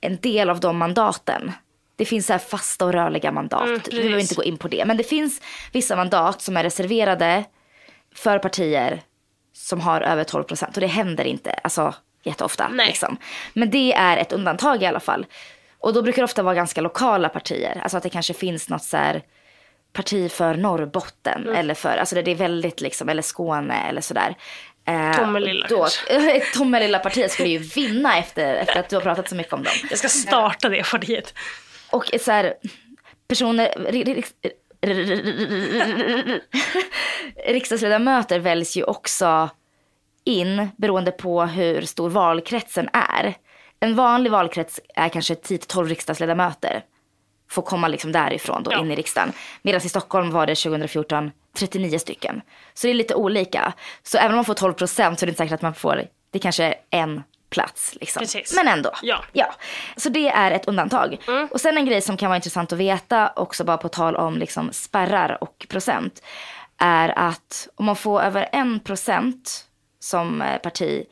en 0.00 0.16
del 0.16 0.50
av 0.50 0.60
de 0.60 0.76
mandaten. 0.76 1.52
Det 1.96 2.04
finns 2.04 2.26
så 2.26 2.32
här 2.32 2.40
fasta 2.40 2.84
och 2.84 2.92
rörliga 2.92 3.32
mandat. 3.32 3.68
Mm, 3.68 3.80
vi 3.90 3.96
behöver 3.96 4.20
inte 4.20 4.34
gå 4.34 4.44
in 4.44 4.58
på 4.58 4.68
det. 4.68 4.84
Men 4.84 4.96
det 4.96 5.04
finns 5.04 5.40
vissa 5.72 5.96
mandat 5.96 6.42
som 6.42 6.56
är 6.56 6.62
reserverade 6.62 7.44
för 8.14 8.38
partier 8.38 9.02
som 9.52 9.80
har 9.80 10.00
över 10.00 10.24
12 10.24 10.44
procent. 10.44 10.76
Och 10.76 10.80
det 10.80 10.86
händer 10.86 11.24
inte 11.24 11.50
alltså, 11.50 11.94
jätteofta. 12.26 12.68
Liksom. 12.68 13.16
Men 13.52 13.70
det 13.70 13.92
är 13.92 14.16
ett 14.16 14.32
undantag 14.32 14.82
i 14.82 14.86
alla 14.86 15.00
fall. 15.00 15.26
Och 15.78 15.92
då 15.92 16.02
brukar 16.02 16.22
det 16.22 16.24
ofta 16.24 16.42
vara 16.42 16.54
ganska 16.54 16.80
lokala 16.80 17.28
partier. 17.28 17.80
Alltså 17.82 17.96
att 17.96 18.02
det 18.02 18.10
kanske 18.10 18.34
finns 18.34 18.68
något 18.68 18.84
så 18.84 18.96
här 18.96 19.22
parti 19.92 20.32
för 20.32 20.54
Norrbotten. 20.54 21.42
Mm. 21.42 21.54
Eller 21.56 21.74
för, 21.74 21.96
alltså 21.96 22.22
det 22.22 22.30
är 22.30 22.34
väldigt 22.34 22.80
liksom, 22.80 23.08
eller 23.08 23.22
Skåne 23.22 23.88
eller 23.88 24.00
sådär. 24.00 24.34
Eh, 24.88 25.16
Tomelilla 25.16 25.66
då, 25.68 25.78
kanske. 25.78 26.40
Tomelilla 26.54 26.98
partiet 26.98 27.32
skulle 27.32 27.48
ju 27.48 27.58
vinna 27.58 28.18
efter, 28.18 28.54
efter 28.54 28.80
att 28.80 28.88
du 28.88 28.96
har 28.96 29.02
pratat 29.02 29.28
så 29.28 29.34
mycket 29.34 29.52
om 29.52 29.62
dem. 29.62 29.72
Jag 29.90 29.98
ska 29.98 30.08
starta 30.08 30.68
det 30.68 30.90
partiet. 30.90 31.34
Och 31.90 32.10
så 32.20 32.32
här, 32.32 32.54
personer, 33.28 33.68
ri- 33.68 34.04
ri- 34.04 34.24
riksdagsledamöter 37.46 38.38
väljs 38.38 38.76
ju 38.76 38.84
också 38.84 39.50
in 40.26 40.68
beroende 40.76 41.10
på 41.10 41.42
hur 41.44 41.82
stor 41.82 42.10
valkretsen 42.10 42.88
är. 42.92 43.34
En 43.80 43.94
vanlig 43.94 44.30
valkrets 44.30 44.80
är 44.94 45.08
kanske 45.08 45.34
10-12 45.34 45.84
riksdagsledamöter. 45.84 46.84
Får 47.50 47.62
komma 47.62 47.88
liksom 47.88 48.12
därifrån 48.12 48.62
då 48.62 48.72
in 48.72 48.90
i 48.90 48.96
riksdagen. 48.96 49.32
Medan 49.62 49.80
i 49.84 49.88
Stockholm 49.88 50.30
var 50.30 50.46
det 50.46 50.54
2014 50.54 51.30
39 51.56 51.98
stycken. 51.98 52.42
Så 52.74 52.86
det 52.86 52.90
är 52.90 52.94
lite 52.94 53.14
olika. 53.14 53.72
Så 54.02 54.18
även 54.18 54.30
om 54.30 54.36
man 54.36 54.44
får 54.44 54.54
12 54.54 54.72
procent 54.72 55.18
så 55.18 55.24
är 55.24 55.26
det 55.26 55.30
inte 55.30 55.38
säkert 55.38 55.54
att 55.54 55.62
man 55.62 55.74
får, 55.74 56.02
det 56.30 56.38
kanske 56.38 56.64
är 56.64 56.74
en 56.90 57.22
plats 57.50 57.96
liksom. 58.00 58.20
Precis. 58.20 58.54
Men 58.56 58.68
ändå. 58.68 58.90
Ja. 59.02 59.24
Ja, 59.32 59.54
så 59.96 60.08
det 60.08 60.28
är 60.28 60.50
ett 60.50 60.68
undantag. 60.68 61.18
Och 61.50 61.60
sen 61.60 61.76
en 61.76 61.86
grej 61.86 62.00
som 62.00 62.16
kan 62.16 62.28
vara 62.28 62.36
intressant 62.36 62.72
att 62.72 62.78
veta, 62.78 63.32
också 63.36 63.64
bara 63.64 63.76
på 63.76 63.88
tal 63.88 64.16
om 64.16 64.38
liksom 64.38 64.72
spärrar 64.72 65.38
och 65.40 65.66
procent, 65.68 66.22
är 66.78 67.18
att 67.18 67.68
om 67.74 67.86
man 67.86 67.96
får 67.96 68.22
över 68.22 68.48
en 68.52 68.80
procent 68.80 69.66
som 70.06 70.42
eh, 70.42 70.58
parti 70.58 71.04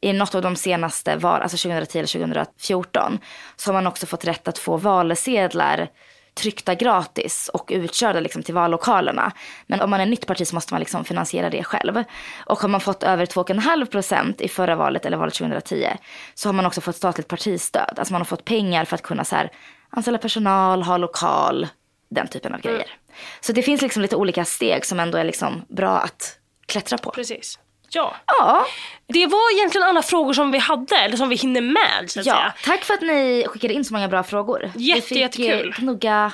i 0.00 0.12
något 0.12 0.34
av 0.34 0.42
de 0.42 0.56
senaste 0.56 1.16
val, 1.16 1.42
alltså 1.42 1.56
2010 1.56 1.98
eller 1.98 2.08
2014, 2.08 3.18
så 3.56 3.68
har 3.68 3.74
man 3.74 3.86
också 3.86 4.06
fått 4.06 4.24
rätt 4.24 4.48
att 4.48 4.58
få 4.58 4.76
valsedlar 4.76 5.88
tryckta 6.34 6.74
gratis 6.74 7.50
och 7.54 7.70
utkörda 7.74 8.20
liksom 8.20 8.42
till 8.42 8.54
vallokalerna. 8.54 9.32
Men 9.66 9.80
om 9.80 9.90
man 9.90 10.00
är 10.00 10.06
nytt 10.06 10.26
parti 10.26 10.46
så 10.46 10.54
måste 10.54 10.74
man 10.74 10.80
liksom 10.80 11.04
finansiera 11.04 11.50
det 11.50 11.64
själv. 11.64 12.04
Och 12.46 12.58
har 12.58 12.68
man 12.68 12.80
fått 12.80 13.02
över 13.02 13.26
2,5 13.26 13.86
procent 13.86 14.40
i 14.40 14.48
förra 14.48 14.76
valet 14.76 15.06
eller 15.06 15.16
valet 15.16 15.34
2010 15.34 15.86
så 16.34 16.48
har 16.48 16.52
man 16.52 16.66
också 16.66 16.80
fått 16.80 16.96
statligt 16.96 17.28
partistöd. 17.28 17.94
Alltså 17.96 18.14
man 18.14 18.20
har 18.20 18.26
fått 18.26 18.44
pengar 18.44 18.84
för 18.84 18.94
att 18.94 19.02
kunna 19.02 19.24
så 19.24 19.36
här, 19.36 19.50
anställa 19.90 20.18
personal, 20.18 20.82
ha 20.82 20.96
lokal, 20.96 21.68
den 22.10 22.28
typen 22.28 22.54
av 22.54 22.60
grejer. 22.60 22.96
Så 23.40 23.52
det 23.52 23.62
finns 23.62 23.82
liksom 23.82 24.02
lite 24.02 24.16
olika 24.16 24.44
steg 24.44 24.86
som 24.86 25.00
ändå 25.00 25.18
är 25.18 25.24
liksom 25.24 25.64
bra 25.68 25.98
att 25.98 26.38
klättra 26.66 26.98
på. 26.98 27.10
Precis. 27.10 27.58
Ja. 27.94 28.14
Ja. 28.26 28.66
Det 29.06 29.26
var 29.26 29.56
egentligen 29.58 29.86
alla 29.86 30.02
frågor 30.02 30.32
som 30.32 30.50
vi 30.50 30.58
hade, 30.58 30.96
eller 30.96 31.16
som 31.16 31.28
vi 31.28 31.36
hinner 31.36 31.60
med 31.60 32.10
så 32.10 32.20
att 32.20 32.26
Ja, 32.26 32.34
säga. 32.34 32.54
tack 32.64 32.84
för 32.84 32.94
att 32.94 33.00
ni 33.02 33.44
skickade 33.48 33.74
in 33.74 33.84
så 33.84 33.92
många 33.94 34.08
bra 34.08 34.22
frågor. 34.22 34.70
Jätte, 34.74 35.00
Vi 35.00 35.00
fick 35.00 35.18
jättekul. 35.18 35.68
eh, 35.68 35.72
knugga 35.74 36.32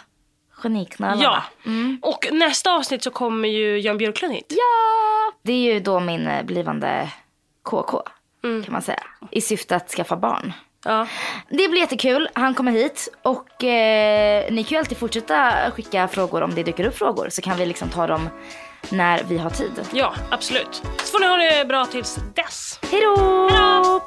geniknölarna. 0.63 1.23
Ja. 1.23 1.43
Mm. 1.67 1.99
Och 2.03 2.29
nästa 2.33 2.73
avsnitt 2.73 3.03
så 3.03 3.11
kommer 3.11 3.49
ju 3.49 3.79
Jan 3.81 3.99
Björklund 3.99 4.35
hit. 4.35 4.47
Ja! 4.49 5.33
Det 5.43 5.53
är 5.53 5.75
ju 5.75 5.81
då 5.81 6.01
min 6.01 6.27
eh, 6.27 6.43
blivande 6.43 7.09
KK, 7.63 8.03
Mm. 8.45 8.65
kan 8.65 8.73
man 8.73 8.83
säga. 8.83 9.03
I 9.31 9.41
syfte 9.41 9.77
att 9.77 9.91
skaffa 9.91 10.17
barn. 10.17 10.53
Ja. 10.85 11.07
Det 11.49 11.69
blir 11.69 11.81
jättekul. 11.81 12.29
Han 12.33 12.55
kommer 12.55 12.73
hit 12.73 13.09
och 13.23 13.65
eh, 13.65 14.53
ni 14.53 14.65
kan 14.65 14.71
ju 14.71 14.79
alltid 14.79 14.99
fortsätta 14.99 15.53
skicka 15.71 16.09
frågor 16.09 16.43
om 16.43 16.55
det 16.55 16.63
dyker 16.63 16.85
upp 16.85 16.99
frågor 16.99 17.29
så 17.31 17.43
kan 17.43 17.57
vi 17.59 17.67
liksom 17.67 17.89
ta 17.89 18.07
dem 18.07 18.29
när 18.89 19.23
vi 19.23 19.39
har 19.39 19.51
tid. 19.51 19.73
Ja, 19.93 20.15
absolut. 20.31 20.83
Så 21.05 21.07
får 21.13 21.21
ni 21.21 21.27
ha 21.27 21.37
det 21.37 21.69
bra 21.69 21.87
tills 21.87 22.19
dess. 22.35 22.79
Hej 22.91 23.01
då! 23.01 24.01